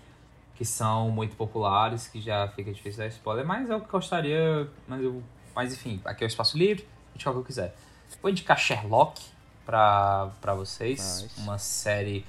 que 0.56 0.66
são 0.66 1.10
muito 1.10 1.38
populares, 1.38 2.08
que 2.08 2.20
já 2.20 2.48
fica 2.50 2.74
difícil 2.74 3.00
dar 3.00 3.08
spoiler, 3.08 3.46
mas 3.46 3.70
eu 3.70 3.80
gostaria, 3.80 4.68
mas 4.88 5.02
eu, 5.02 5.24
mas 5.56 5.72
enfim, 5.72 6.02
aqui 6.04 6.24
é 6.24 6.26
o 6.26 6.28
espaço 6.28 6.58
livre, 6.58 6.86
indicar 7.16 7.32
o 7.32 7.36
que 7.38 7.42
eu 7.42 7.46
quiser. 7.46 7.76
Vou 8.22 8.30
indicar 8.30 8.58
Sherlock 8.60 9.22
pra, 9.70 10.32
pra 10.42 10.56
vocês, 10.56 11.22
nice. 11.22 11.40
uma 11.42 11.60
série 11.60 12.26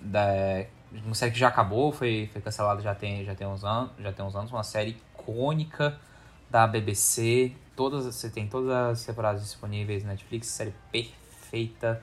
da 0.00 0.66
uma 0.90 1.14
série 1.14 1.30
que 1.30 1.38
já 1.38 1.46
acabou, 1.46 1.92
foi, 1.92 2.28
foi 2.32 2.42
cancelada 2.42 2.82
já 2.82 2.92
tem 2.92 3.24
já 3.24 3.36
tem 3.36 3.46
uns 3.46 3.64
anos, 3.64 3.92
já 4.00 4.12
tem 4.12 4.24
uns 4.24 4.34
anos, 4.34 4.50
uma 4.50 4.64
série 4.64 4.90
icônica 4.90 5.96
da 6.50 6.66
BBC, 6.66 7.52
todas, 7.76 8.04
você 8.04 8.28
tem 8.28 8.48
todas 8.48 8.70
as 8.70 9.04
temporadas 9.06 9.42
disponíveis 9.42 10.02
na 10.02 10.10
Netflix, 10.10 10.48
série 10.48 10.74
perfeita, 10.90 12.02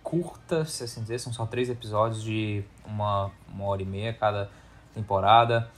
curta, 0.00 0.64
se 0.64 0.84
assim 0.84 1.02
dizer, 1.02 1.18
são 1.18 1.32
só 1.32 1.44
três 1.44 1.68
episódios 1.68 2.22
de 2.22 2.62
uma, 2.86 3.32
uma 3.52 3.64
hora 3.64 3.82
e 3.82 3.84
meia 3.84 4.14
cada 4.14 4.48
temporada. 4.94 5.68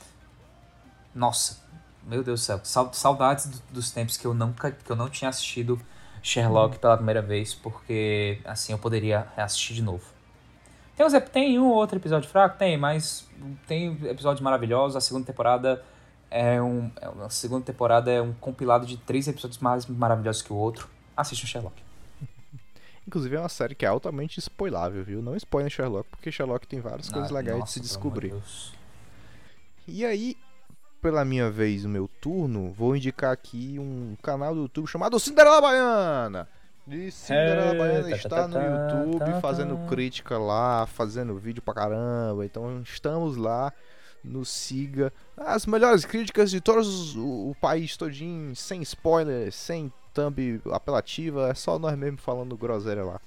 Nossa, 1.14 1.64
meu 2.02 2.22
Deus 2.22 2.40
do 2.40 2.44
céu, 2.44 2.60
saudades 2.92 3.62
dos 3.70 3.90
tempos 3.90 4.18
que 4.18 4.26
eu 4.26 4.34
nunca 4.34 4.72
que 4.72 4.92
eu 4.92 4.96
não 4.96 5.08
tinha 5.08 5.30
assistido 5.30 5.80
Sherlock 6.22 6.78
pela 6.78 6.96
primeira 6.96 7.20
vez, 7.20 7.54
porque 7.54 8.38
assim 8.44 8.72
eu 8.72 8.78
poderia 8.78 9.26
assistir 9.36 9.74
de 9.74 9.82
novo. 9.82 10.04
Tem, 10.96 11.06
uns, 11.06 11.12
tem 11.30 11.58
um 11.58 11.68
ou 11.68 11.74
outro 11.74 11.98
episódio 11.98 12.28
fraco? 12.28 12.56
Tem, 12.56 12.76
mas 12.76 13.28
tem 13.66 13.98
episódios 14.04 14.40
maravilhosos. 14.40 14.96
A 14.96 15.00
segunda 15.00 15.26
temporada 15.26 15.82
é 16.30 16.62
um. 16.62 16.90
É 17.00 17.24
a 17.24 17.30
segunda 17.30 17.64
temporada 17.64 18.10
é 18.10 18.22
um 18.22 18.32
compilado 18.34 18.86
de 18.86 18.96
três 18.96 19.26
episódios 19.26 19.58
mais 19.58 19.86
maravilhosos 19.86 20.42
que 20.42 20.52
o 20.52 20.56
outro. 20.56 20.88
Assiste 21.16 21.44
o 21.44 21.46
Sherlock. 21.46 21.76
Inclusive 23.06 23.36
é 23.36 23.40
uma 23.40 23.48
série 23.48 23.74
que 23.74 23.84
é 23.84 23.88
altamente 23.88 24.38
spoilável, 24.38 25.02
viu? 25.02 25.20
Não 25.20 25.34
spoiler 25.36 25.70
Sherlock, 25.70 26.08
porque 26.08 26.30
Sherlock 26.30 26.66
tem 26.66 26.80
várias 26.80 27.08
ah, 27.10 27.12
coisas 27.12 27.30
legais 27.30 27.58
nossa, 27.58 27.80
de 27.80 27.86
se 27.86 27.92
descobrir. 27.92 28.34
E 29.86 30.04
aí, 30.04 30.36
pela 31.02 31.24
minha 31.24 31.50
vez, 31.50 31.84
o 31.84 31.88
meu 31.88 32.08
turno, 32.20 32.72
vou 32.72 32.96
indicar 32.96 33.32
aqui 33.32 33.76
um 33.78 34.16
canal 34.22 34.54
do 34.54 34.62
YouTube 34.62 34.86
chamado 34.86 35.18
Cinderela 35.18 35.60
Baiana. 35.60 36.48
E 36.86 37.10
Cinderela 37.10 37.74
Baiana 37.74 38.08
tá, 38.08 38.16
está 38.16 38.28
tá, 38.28 38.48
no 38.48 38.54
tá, 38.54 39.04
YouTube 39.04 39.40
fazendo 39.40 39.88
crítica 39.88 40.38
lá, 40.38 40.86
fazendo 40.86 41.36
vídeo 41.36 41.60
pra 41.60 41.74
caramba. 41.74 42.46
Então 42.46 42.80
estamos 42.82 43.36
lá. 43.36 43.72
Nos 44.22 44.48
siga. 44.50 45.12
As 45.36 45.66
melhores 45.66 46.04
críticas 46.04 46.48
de 46.48 46.60
todos 46.60 47.16
o, 47.16 47.50
o 47.50 47.56
país 47.60 47.96
todinho, 47.96 48.54
sem 48.54 48.80
spoiler, 48.82 49.50
sem 49.50 49.92
thumb 50.14 50.62
apelativa. 50.70 51.50
É 51.50 51.54
só 51.54 51.76
nós 51.76 51.98
mesmo 51.98 52.18
falando 52.18 52.56
groselha 52.56 53.02
lá. 53.02 53.20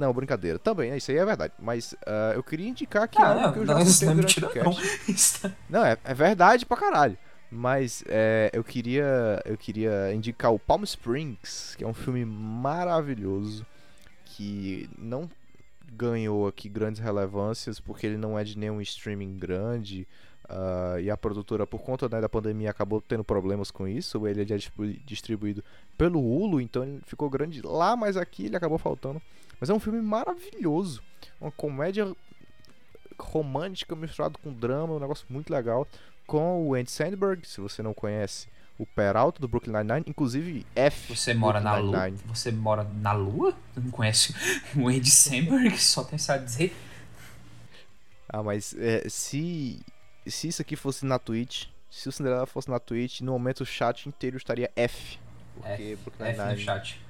Não, 0.00 0.14
brincadeira. 0.14 0.58
Também, 0.58 0.96
isso 0.96 1.10
aí 1.10 1.18
é 1.18 1.24
verdade. 1.26 1.52
Mas 1.58 1.92
uh, 1.92 2.32
eu 2.34 2.42
queria 2.42 2.66
indicar 2.66 3.02
aqui 3.02 3.20
ah, 3.20 3.44
algo 3.44 3.52
que 3.52 3.58
eu 3.58 3.66
já 3.66 3.74
contei 3.74 4.08
é 4.08 4.14
durante 4.14 4.44
o 4.44 4.48
cast. 4.48 5.42
Não, 5.44 5.52
não 5.80 5.86
é, 5.86 5.98
é 6.02 6.14
verdade 6.14 6.64
pra 6.64 6.74
caralho. 6.74 7.18
Mas 7.50 8.02
é, 8.08 8.48
eu 8.54 8.64
queria 8.64 9.42
eu 9.44 9.58
queria 9.58 10.14
indicar 10.14 10.54
o 10.54 10.58
Palm 10.58 10.84
Springs, 10.84 11.74
que 11.76 11.84
é 11.84 11.86
um 11.86 11.92
filme 11.92 12.24
maravilhoso 12.24 13.66
que 14.24 14.88
não 14.96 15.28
ganhou 15.92 16.48
aqui 16.48 16.68
grandes 16.68 17.02
relevâncias 17.02 17.78
porque 17.78 18.06
ele 18.06 18.16
não 18.16 18.38
é 18.38 18.44
de 18.44 18.56
nenhum 18.56 18.80
streaming 18.80 19.36
grande 19.36 20.08
uh, 20.50 21.00
e 21.00 21.10
a 21.10 21.16
produtora 21.16 21.66
por 21.66 21.80
conta 21.80 22.08
né, 22.08 22.20
da 22.20 22.28
pandemia 22.28 22.70
acabou 22.70 23.00
tendo 23.00 23.24
problemas 23.24 23.70
com 23.70 23.86
isso. 23.86 24.26
Ele 24.26 24.42
é 24.42 24.56
distribuído 25.04 25.64
pelo 25.96 26.20
Hulu, 26.20 26.60
então 26.60 26.82
ele 26.82 27.00
ficou 27.06 27.30
grande 27.30 27.62
lá, 27.62 27.96
mas 27.96 28.16
aqui 28.16 28.46
ele 28.46 28.56
acabou 28.56 28.78
faltando. 28.78 29.22
Mas 29.60 29.70
é 29.70 29.74
um 29.74 29.80
filme 29.80 30.00
maravilhoso, 30.00 31.02
uma 31.40 31.50
comédia 31.50 32.14
romântica 33.18 33.94
misturado 33.94 34.38
com 34.38 34.52
drama, 34.52 34.94
um 34.94 35.00
negócio 35.00 35.26
muito 35.28 35.52
legal 35.52 35.86
com 36.26 36.68
o 36.68 36.74
Andy 36.74 36.90
Sandberg, 36.90 37.46
se 37.46 37.60
você 37.60 37.82
não 37.82 37.92
conhece, 37.92 38.46
o 38.78 38.86
Peralta 38.86 39.40
do 39.40 39.48
Brooklyn 39.48 39.72
Nine-Nine, 39.72 40.04
inclusive 40.06 40.64
F. 40.76 41.14
Você 41.14 41.34
mora 41.34 41.60
na 41.60 41.76
Lua? 41.76 42.10
Você 42.26 42.52
mora 42.52 42.84
na 42.84 43.12
Lua? 43.12 43.52
Não 43.76 43.90
conhece 43.90 44.32
o 44.76 44.88
Andy 44.88 45.10
Samberg? 45.10 45.76
Só 45.76 46.04
tem 46.04 46.18
a 46.28 46.36
dizer. 46.38 46.74
Ah, 48.28 48.44
mas 48.44 48.74
é, 48.78 49.08
se 49.08 49.80
se 50.28 50.48
isso 50.48 50.60
aqui 50.60 50.76
fosse 50.76 51.06
na 51.06 51.18
Twitch, 51.18 51.66
se 51.90 52.08
o 52.08 52.12
Cinderela 52.12 52.46
fosse 52.46 52.68
na 52.68 52.78
Twitch, 52.78 53.20
no 53.20 53.32
momento 53.32 53.60
o 53.60 53.66
chat 53.66 54.08
inteiro 54.08 54.36
estaria 54.36 54.70
F. 54.76 55.18
Porque 55.54 55.92
F, 55.92 55.96
Brooklyn 56.04 56.36
no 56.36 56.56
chat. 56.58 57.00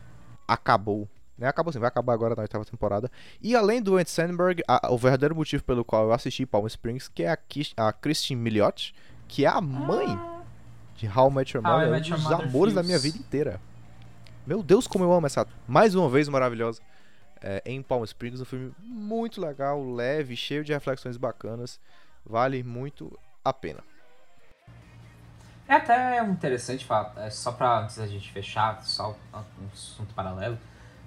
acabou. 0.46 1.08
Né? 1.36 1.48
Acabou 1.48 1.70
assim, 1.70 1.78
vai 1.78 1.88
acabar 1.88 2.12
agora 2.12 2.34
na 2.34 2.42
oitava 2.42 2.64
temporada. 2.64 3.10
E 3.40 3.56
além 3.56 3.82
do 3.82 3.96
Andy 3.96 4.10
Sandberg, 4.10 4.62
a, 4.68 4.92
o 4.92 4.98
verdadeiro 4.98 5.34
motivo 5.34 5.64
pelo 5.64 5.84
qual 5.84 6.04
eu 6.04 6.12
assisti 6.12 6.44
Palm 6.44 6.66
Springs, 6.66 7.08
que 7.08 7.22
é 7.22 7.30
a, 7.30 7.88
a 7.88 7.92
Christine 7.92 8.40
Milioti, 8.40 8.94
que 9.26 9.44
é 9.44 9.48
a 9.48 9.60
mãe 9.60 10.06
ah. 10.08 10.42
de 10.96 11.06
How 11.08 11.30
I 11.30 11.34
Met 11.34 11.56
Your 11.56 11.64
Mother, 11.64 11.94
um 11.94 12.00
dos 12.00 12.32
amores 12.32 12.74
da 12.74 12.82
minha 12.82 12.98
vida 12.98 13.16
inteira. 13.16 13.60
Meu 14.46 14.62
Deus, 14.62 14.86
como 14.86 15.04
eu 15.04 15.12
amo 15.12 15.26
essa. 15.26 15.46
Mais 15.66 15.94
uma 15.94 16.08
vez 16.08 16.28
maravilhosa. 16.28 16.80
É, 17.42 17.62
em 17.64 17.80
Palm 17.82 18.04
Springs, 18.04 18.40
um 18.40 18.44
filme 18.44 18.72
muito 18.82 19.40
legal, 19.40 19.82
leve, 19.94 20.36
cheio 20.36 20.62
de 20.62 20.72
reflexões 20.72 21.16
bacanas. 21.16 21.80
Vale 22.30 22.62
muito 22.62 23.18
a 23.44 23.52
pena. 23.52 23.80
É 25.66 25.74
até 25.74 26.22
interessante 26.24 26.84
falar, 26.84 27.12
é 27.16 27.28
só 27.28 27.50
pra 27.50 27.80
antes 27.80 27.96
da 27.96 28.06
gente 28.06 28.30
fechar, 28.30 28.80
só 28.84 29.16
um 29.34 29.66
assunto 29.72 30.14
paralelo. 30.14 30.56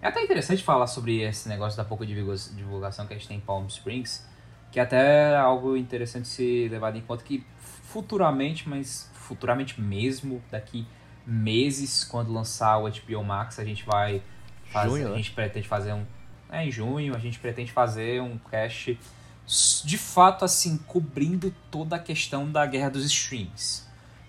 É 0.01 0.07
até 0.07 0.21
interessante 0.21 0.61
falar 0.61 0.85
sobre 0.87 1.21
esse 1.21 1.47
negócio 1.47 1.77
da 1.77 1.85
pouca 1.85 2.05
divulgação 2.05 3.07
que 3.07 3.13
a 3.13 3.17
gente 3.17 3.27
tem 3.27 3.37
em 3.37 3.39
Palm 3.39 3.65
Springs, 3.67 4.27
que 4.69 4.81
é 4.81 4.83
até 4.83 5.37
algo 5.37 5.77
interessante 5.77 6.27
se 6.27 6.67
levado 6.67 6.97
em 6.97 7.01
conta 7.01 7.23
que 7.23 7.45
futuramente, 7.57 8.67
mas 8.67 9.09
futuramente 9.13 9.79
mesmo, 9.79 10.43
daqui 10.51 10.85
meses, 11.25 12.03
quando 12.03 12.33
lançar 12.33 12.79
o 12.79 12.89
HBO 12.89 13.23
Max, 13.23 13.59
a 13.59 13.63
gente 13.63 13.85
vai 13.85 14.21
fazer, 14.65 14.89
junho, 14.89 15.07
a 15.07 15.09
né? 15.11 15.15
gente 15.17 15.31
pretende 15.31 15.67
fazer 15.69 15.93
um, 15.93 16.05
é 16.51 16.65
em 16.65 16.71
junho, 16.71 17.15
a 17.15 17.19
gente 17.19 17.39
pretende 17.39 17.71
fazer 17.71 18.21
um 18.21 18.37
cast 18.37 18.99
de 19.45 19.97
fato 19.97 20.45
assim 20.45 20.77
cobrindo 20.77 21.53
toda 21.69 21.95
a 21.95 21.99
questão 21.99 22.51
da 22.51 22.65
guerra 22.65 22.89
dos 22.89 23.05
streams. 23.05 23.83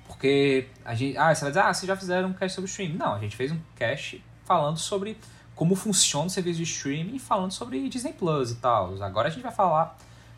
Porque 0.06 0.68
a 0.84 0.94
gente, 0.94 1.16
ah, 1.16 1.34
você 1.34 1.42
vai 1.42 1.50
dizer, 1.50 1.60
ah, 1.60 1.72
vocês 1.72 1.86
já 1.86 1.96
fizeram 1.96 2.28
um 2.28 2.32
cast 2.32 2.54
sobre 2.54 2.70
streaming. 2.70 2.96
Não, 2.96 3.14
a 3.14 3.18
gente 3.18 3.36
fez 3.36 3.50
um 3.52 3.58
cast 3.76 4.22
falando 4.44 4.78
sobre 4.78 5.16
como 5.54 5.74
funciona 5.74 6.26
o 6.26 6.30
serviço 6.30 6.58
de 6.58 6.64
streaming 6.64 7.16
e 7.16 7.18
falando 7.18 7.52
sobre 7.52 7.88
Disney 7.88 8.12
Plus 8.12 8.50
e 8.50 8.56
tal. 8.56 9.02
Agora 9.02 9.28
a 9.28 9.30
gente 9.30 9.42
vai 9.42 9.52
falar 9.52 9.96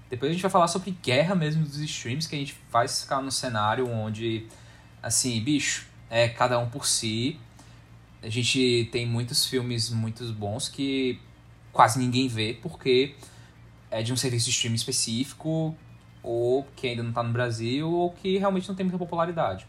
depois 0.08 0.30
a 0.30 0.32
gente 0.32 0.42
vai 0.42 0.50
falar 0.50 0.68
sobre 0.68 0.92
guerra 1.02 1.34
mesmo 1.34 1.64
dos 1.64 1.78
streams, 1.78 2.28
que 2.28 2.36
a 2.36 2.38
gente 2.38 2.54
faz 2.70 3.02
ficar 3.02 3.20
no 3.20 3.32
cenário 3.32 3.88
onde, 3.88 4.46
assim, 5.02 5.40
bicho, 5.40 5.86
é 6.08 6.28
cada 6.28 6.58
um 6.58 6.68
por 6.68 6.86
si. 6.86 7.38
A 8.22 8.28
gente 8.28 8.88
tem 8.92 9.04
muitos 9.04 9.46
filmes 9.46 9.90
muito 9.90 10.24
bons 10.32 10.68
que 10.68 11.20
quase 11.72 11.98
ninguém 11.98 12.28
vê, 12.28 12.56
porque 12.62 13.14
é 13.96 14.02
de 14.02 14.12
um 14.12 14.16
serviço 14.16 14.46
de 14.46 14.50
streaming 14.52 14.76
específico, 14.76 15.74
ou 16.22 16.66
que 16.76 16.88
ainda 16.88 17.02
não 17.02 17.10
está 17.10 17.22
no 17.22 17.32
Brasil, 17.32 17.90
ou 17.90 18.10
que 18.10 18.36
realmente 18.36 18.68
não 18.68 18.74
tem 18.74 18.84
muita 18.84 18.98
popularidade. 18.98 19.66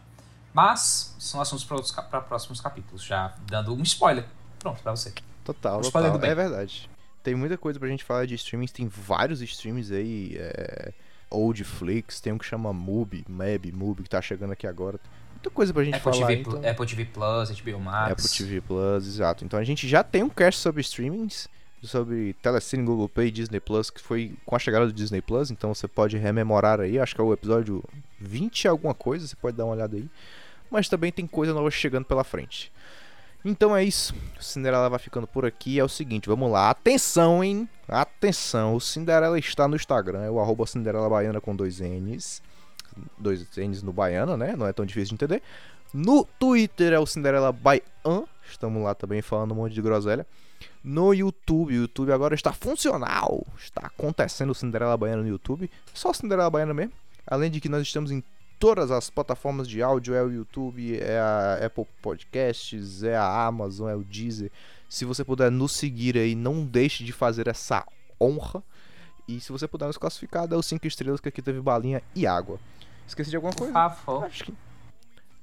Mas 0.52 1.14
são 1.18 1.40
assuntos 1.40 1.64
para 1.64 2.20
próximos 2.20 2.60
capítulos, 2.60 3.02
já 3.02 3.34
dando 3.46 3.74
um 3.74 3.82
spoiler. 3.82 4.24
Pronto, 4.58 4.82
para 4.82 4.94
você. 4.94 5.12
Total, 5.44 5.78
um 5.78 5.82
total. 5.82 6.22
É 6.22 6.34
verdade. 6.34 6.90
Tem 7.22 7.34
muita 7.34 7.56
coisa 7.56 7.78
pra 7.78 7.88
gente 7.88 8.04
falar 8.04 8.26
de 8.26 8.34
streamings, 8.34 8.72
tem 8.72 8.88
vários 8.88 9.40
streams 9.40 9.92
aí, 9.92 10.36
é, 10.38 10.92
Old 11.30 11.62
Flix, 11.64 12.20
tem 12.20 12.32
um 12.32 12.38
que 12.38 12.44
chama 12.44 12.72
Mubi, 12.72 13.24
Mab, 13.28 13.72
Mubi, 13.72 14.02
que 14.02 14.10
tá 14.10 14.20
chegando 14.20 14.52
aqui 14.52 14.66
agora. 14.66 14.98
Muita 15.32 15.50
coisa 15.50 15.72
pra 15.72 15.84
gente 15.84 15.96
Apple 15.96 16.12
falar. 16.12 16.26
TV, 16.26 16.40
então... 16.40 16.70
Apple 16.70 16.86
TV 16.86 17.04
Plus, 17.04 17.50
HBO 17.50 17.80
Max. 17.80 18.12
Apple 18.12 18.28
TV 18.28 18.60
Plus, 18.60 19.06
exato. 19.06 19.44
Então 19.44 19.58
a 19.58 19.64
gente 19.64 19.86
já 19.86 20.02
tem 20.02 20.22
um 20.22 20.28
cast 20.28 20.60
sobre 20.60 20.80
streamings, 20.80 21.48
sobre 21.82 22.34
Telecine, 22.34 22.84
Google 22.84 23.08
Play, 23.08 23.30
Disney 23.30 23.60
Plus, 23.60 23.90
que 23.90 24.00
foi 24.00 24.34
com 24.44 24.56
a 24.56 24.58
chegada 24.58 24.86
do 24.86 24.92
Disney 24.92 25.20
Plus, 25.20 25.50
então 25.50 25.74
você 25.74 25.86
pode 25.86 26.16
rememorar 26.16 26.80
aí, 26.80 26.98
acho 26.98 27.14
que 27.14 27.20
é 27.20 27.24
o 27.24 27.32
episódio 27.32 27.84
20 28.20 28.68
alguma 28.68 28.94
coisa, 28.94 29.26
você 29.26 29.36
pode 29.36 29.56
dar 29.56 29.64
uma 29.64 29.74
olhada 29.74 29.96
aí. 29.96 30.08
Mas 30.70 30.88
também 30.88 31.10
tem 31.10 31.26
coisa 31.26 31.54
nova 31.54 31.70
chegando 31.70 32.04
pela 32.04 32.24
frente. 32.24 32.70
Então 33.44 33.76
é 33.76 33.84
isso. 33.84 34.14
O 34.38 34.42
Cinderela 34.42 34.90
vai 34.90 34.98
ficando 34.98 35.26
por 35.26 35.46
aqui. 35.46 35.78
É 35.78 35.84
o 35.84 35.88
seguinte, 35.88 36.28
vamos 36.28 36.50
lá. 36.50 36.70
Atenção, 36.70 37.42
hein? 37.42 37.68
Atenção. 37.88 38.74
O 38.74 38.80
Cinderela 38.80 39.38
está 39.38 39.66
no 39.66 39.76
Instagram. 39.76 40.20
É 40.20 40.30
o 40.30 40.40
arroba 40.40 40.66
Cinderela 40.66 41.08
Baiana 41.08 41.40
com 41.40 41.54
dois 41.56 41.80
N's. 41.80 42.42
Dois 43.16 43.46
N's 43.56 43.82
no 43.82 43.92
Baiana, 43.92 44.36
né? 44.36 44.56
Não 44.56 44.66
é 44.66 44.72
tão 44.72 44.84
difícil 44.84 45.16
de 45.16 45.24
entender. 45.24 45.42
No 45.94 46.26
Twitter 46.38 46.92
é 46.92 46.98
o 46.98 47.06
Cinderela 47.06 47.52
Baian. 47.52 48.24
Estamos 48.46 48.82
lá 48.82 48.94
também 48.94 49.22
falando 49.22 49.52
um 49.52 49.54
monte 49.54 49.72
de 49.72 49.80
groselha. 49.80 50.26
No 50.82 51.12
YouTube, 51.12 51.72
o 51.72 51.82
YouTube 51.82 52.12
agora 52.12 52.34
está 52.34 52.52
funcional. 52.52 53.46
Está 53.58 53.86
acontecendo 53.86 54.50
o 54.50 54.54
Cinderela 54.54 54.96
Baiana 54.96 55.22
no 55.22 55.28
YouTube. 55.28 55.70
Só 55.92 56.12
Cinderela 56.12 56.50
Baiana 56.50 56.74
mesmo. 56.74 56.92
Além 57.26 57.50
de 57.50 57.60
que 57.60 57.68
nós 57.68 57.82
estamos 57.82 58.10
em 58.10 58.22
todas 58.58 58.90
as 58.90 59.10
plataformas 59.10 59.68
de 59.68 59.82
áudio, 59.82 60.14
é 60.14 60.22
o 60.22 60.30
YouTube, 60.30 60.98
é 60.98 61.18
a 61.18 61.66
Apple 61.66 61.86
Podcasts, 62.02 63.02
é 63.02 63.16
a 63.16 63.46
Amazon, 63.46 63.88
é 63.88 63.94
o 63.94 64.02
Deezer. 64.02 64.50
Se 64.88 65.04
você 65.04 65.22
puder 65.22 65.50
nos 65.50 65.72
seguir 65.72 66.16
aí, 66.16 66.34
não 66.34 66.64
deixe 66.64 67.04
de 67.04 67.12
fazer 67.12 67.48
essa 67.48 67.84
honra. 68.20 68.62
E 69.26 69.40
se 69.40 69.52
você 69.52 69.68
puder 69.68 69.86
nos 69.86 69.98
classificar, 69.98 70.48
dá 70.48 70.56
os 70.56 70.66
5 70.66 70.86
estrelas 70.86 71.20
que 71.20 71.28
aqui 71.28 71.42
teve 71.42 71.60
balinha 71.60 72.02
e 72.14 72.26
água. 72.26 72.58
Esqueci 73.06 73.30
de 73.30 73.36
alguma 73.36 73.52
coisa? 73.52 73.72
Favor. 73.72 74.24
Acho 74.24 74.44
que, 74.44 74.54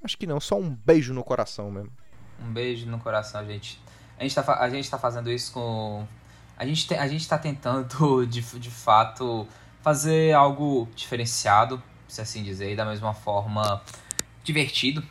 acho 0.03 0.17
que 0.17 0.27
não, 0.27 0.39
só 0.39 0.57
um 0.57 0.69
beijo 0.69 1.13
no 1.13 1.23
coração 1.23 1.69
mesmo. 1.69 1.91
Um 2.43 2.51
beijo 2.51 2.87
no 2.87 2.99
coração, 2.99 3.45
gente. 3.45 3.79
A 4.19 4.23
gente 4.23 4.35
tá, 4.35 4.59
a 4.59 4.69
gente 4.69 4.89
tá 4.89 4.97
fazendo 4.97 5.31
isso 5.31 5.51
com. 5.53 6.05
A 6.57 6.65
gente, 6.65 6.87
te, 6.87 6.95
a 6.95 7.07
gente 7.07 7.27
tá 7.27 7.37
tentando, 7.37 8.25
de, 8.27 8.41
de 8.41 8.71
fato, 8.71 9.47
fazer 9.81 10.33
algo 10.33 10.87
diferenciado 10.95 11.81
se 12.07 12.21
assim 12.21 12.43
dizer, 12.43 12.71
e 12.71 12.75
da 12.75 12.85
mesma 12.85 13.13
forma 13.13 13.81
divertido. 14.43 15.03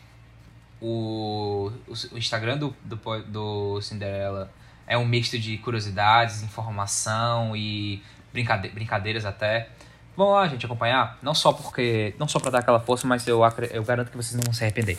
o, 0.81 1.71
o, 1.87 2.15
o 2.15 2.19
Instagram 2.19 2.59
do, 2.59 2.75
do, 2.85 2.97
do 3.27 3.81
Cinderela 3.83 4.51
é 4.87 4.97
um 4.97 5.05
misto 5.05 5.39
de 5.39 5.59
curiosidades, 5.59 6.43
informação 6.43 7.57
e 7.57 8.03
brincade 8.33 8.69
brincadeiras 8.69 9.25
até. 9.25 9.69
Vão 10.17 10.31
lá, 10.31 10.47
gente, 10.47 10.65
acompanhar. 10.65 11.19
Não 11.23 11.35
só 11.35 11.53
porque. 11.53 12.15
Não 12.19 12.29
só 12.29 12.39
pra 12.39 12.51
dar 12.51 12.59
aquela 12.61 12.81
força, 12.81 13.07
mas 13.07 13.27
eu, 13.27 13.41
eu 13.71 13.85
garanto 13.85 14.11
que 14.11 14.17
vocês 14.17 14.35
não 14.35 14.45
vão 14.45 14.53
se 14.53 14.63
arrepender. 14.63 14.99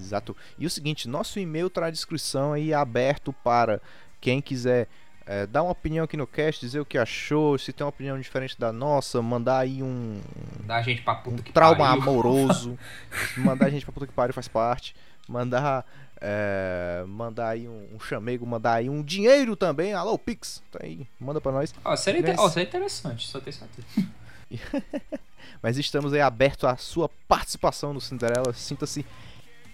Exato. 0.00 0.36
E 0.58 0.66
o 0.66 0.70
seguinte, 0.70 1.08
nosso 1.08 1.38
e-mail 1.38 1.68
tá 1.68 1.82
na 1.82 1.90
descrição 1.90 2.52
aí 2.52 2.72
aberto 2.72 3.32
para 3.32 3.80
quem 4.20 4.40
quiser 4.40 4.88
é, 5.30 5.46
dar 5.46 5.62
uma 5.62 5.72
opinião 5.72 6.06
aqui 6.06 6.16
no 6.16 6.26
cast, 6.26 6.64
dizer 6.64 6.80
o 6.80 6.86
que 6.86 6.96
achou, 6.96 7.58
se 7.58 7.70
tem 7.70 7.84
uma 7.84 7.90
opinião 7.90 8.18
diferente 8.18 8.58
da 8.58 8.72
nossa, 8.72 9.20
mandar 9.20 9.58
aí 9.58 9.82
um. 9.82 10.22
Dar 10.64 10.76
a 10.76 10.82
gente 10.82 11.02
pra 11.02 11.16
puta 11.16 11.36
um 11.36 11.42
que 11.42 11.52
trauma 11.52 11.76
pariu. 11.76 12.02
amoroso. 12.02 12.78
mandar 13.36 13.66
a 13.66 13.70
gente 13.70 13.84
pra 13.84 13.92
puta 13.92 14.06
que 14.06 14.12
pariu 14.14 14.32
faz 14.32 14.48
parte. 14.48 14.96
Mandar. 15.28 15.84
É, 16.20 17.04
mandar 17.06 17.50
aí 17.50 17.68
um, 17.68 17.94
um, 17.94 18.00
chamego, 18.00 18.44
mandar 18.44 18.74
aí 18.74 18.88
um 18.88 19.02
dinheiro 19.02 19.54
também. 19.54 19.92
Alô, 19.92 20.18
Pix, 20.18 20.62
tá 20.72 20.80
aí, 20.82 21.06
manda 21.20 21.40
pra 21.40 21.52
nós. 21.52 21.72
Ó, 21.84 21.94
seria, 21.94 22.22
Mas... 22.22 22.38
oh, 22.40 22.48
seria 22.48 22.66
interessante, 22.66 23.28
só 23.28 23.38
ter 23.38 23.52
certeza. 23.52 24.08
Mas 25.62 25.76
estamos 25.76 26.12
aí 26.12 26.20
aberto 26.20 26.66
à 26.66 26.76
sua 26.76 27.08
participação 27.28 27.92
no 27.92 28.00
Cinderela. 28.00 28.52
Sinta-se 28.52 29.04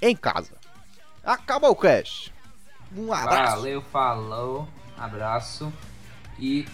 em 0.01 0.15
casa. 0.15 0.53
Acabou 1.25 1.71
o 1.71 1.77
cast. 1.77 2.33
Um 2.97 3.13
abraço. 3.13 3.57
Valeu, 3.57 3.83
falou, 3.83 4.69
abraço 4.97 5.73
e 6.39 6.67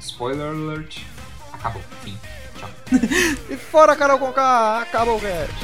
spoiler 0.00 0.48
alert. 0.48 1.02
Acabou, 1.52 1.82
fim. 2.02 2.18
Tchau. 2.58 2.70
e 3.50 3.56
fora 3.56 3.96
Carol 3.96 4.18
Conká, 4.18 4.82
acabou 4.82 5.16
o 5.16 5.20
cast. 5.20 5.54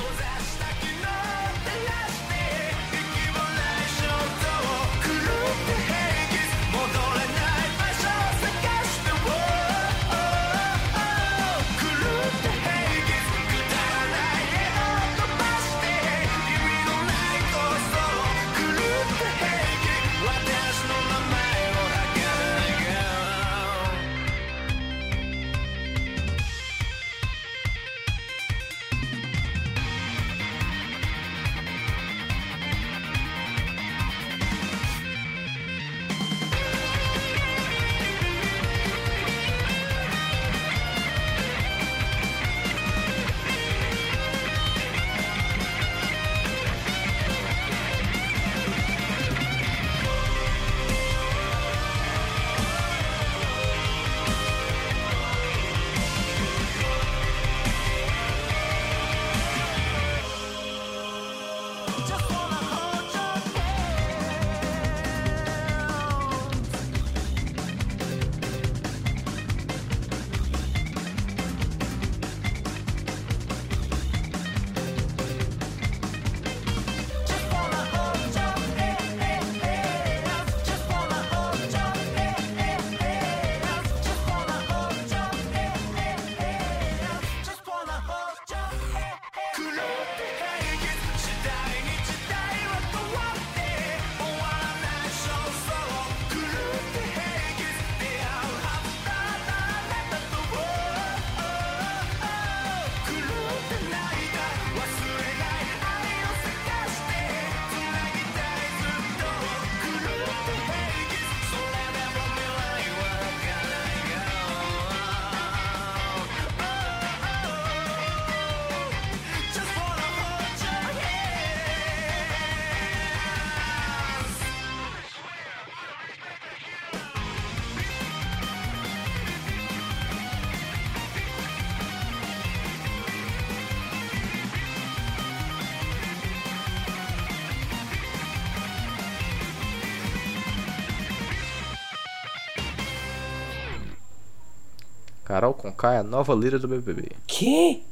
Carol 145.42 145.54
Conká 145.54 145.94
é 145.94 145.98
a 145.98 146.02
nova 146.04 146.32
líder 146.36 146.60
do 146.60 146.68
BBB. 146.68 147.10
Que? 147.26 147.82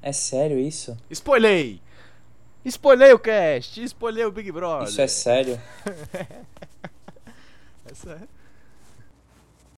É 0.00 0.12
sério 0.12 0.60
isso? 0.60 0.96
Spoilei! 1.10 1.80
Spoilei 2.64 3.12
o 3.12 3.18
cast! 3.18 3.82
Spoilei 3.82 4.24
o 4.24 4.30
Big 4.30 4.52
Brother! 4.52 4.86
Isso 4.86 5.00
é 5.00 5.08
sério? 5.08 5.60
é 7.84 7.94
sério. 7.94 8.28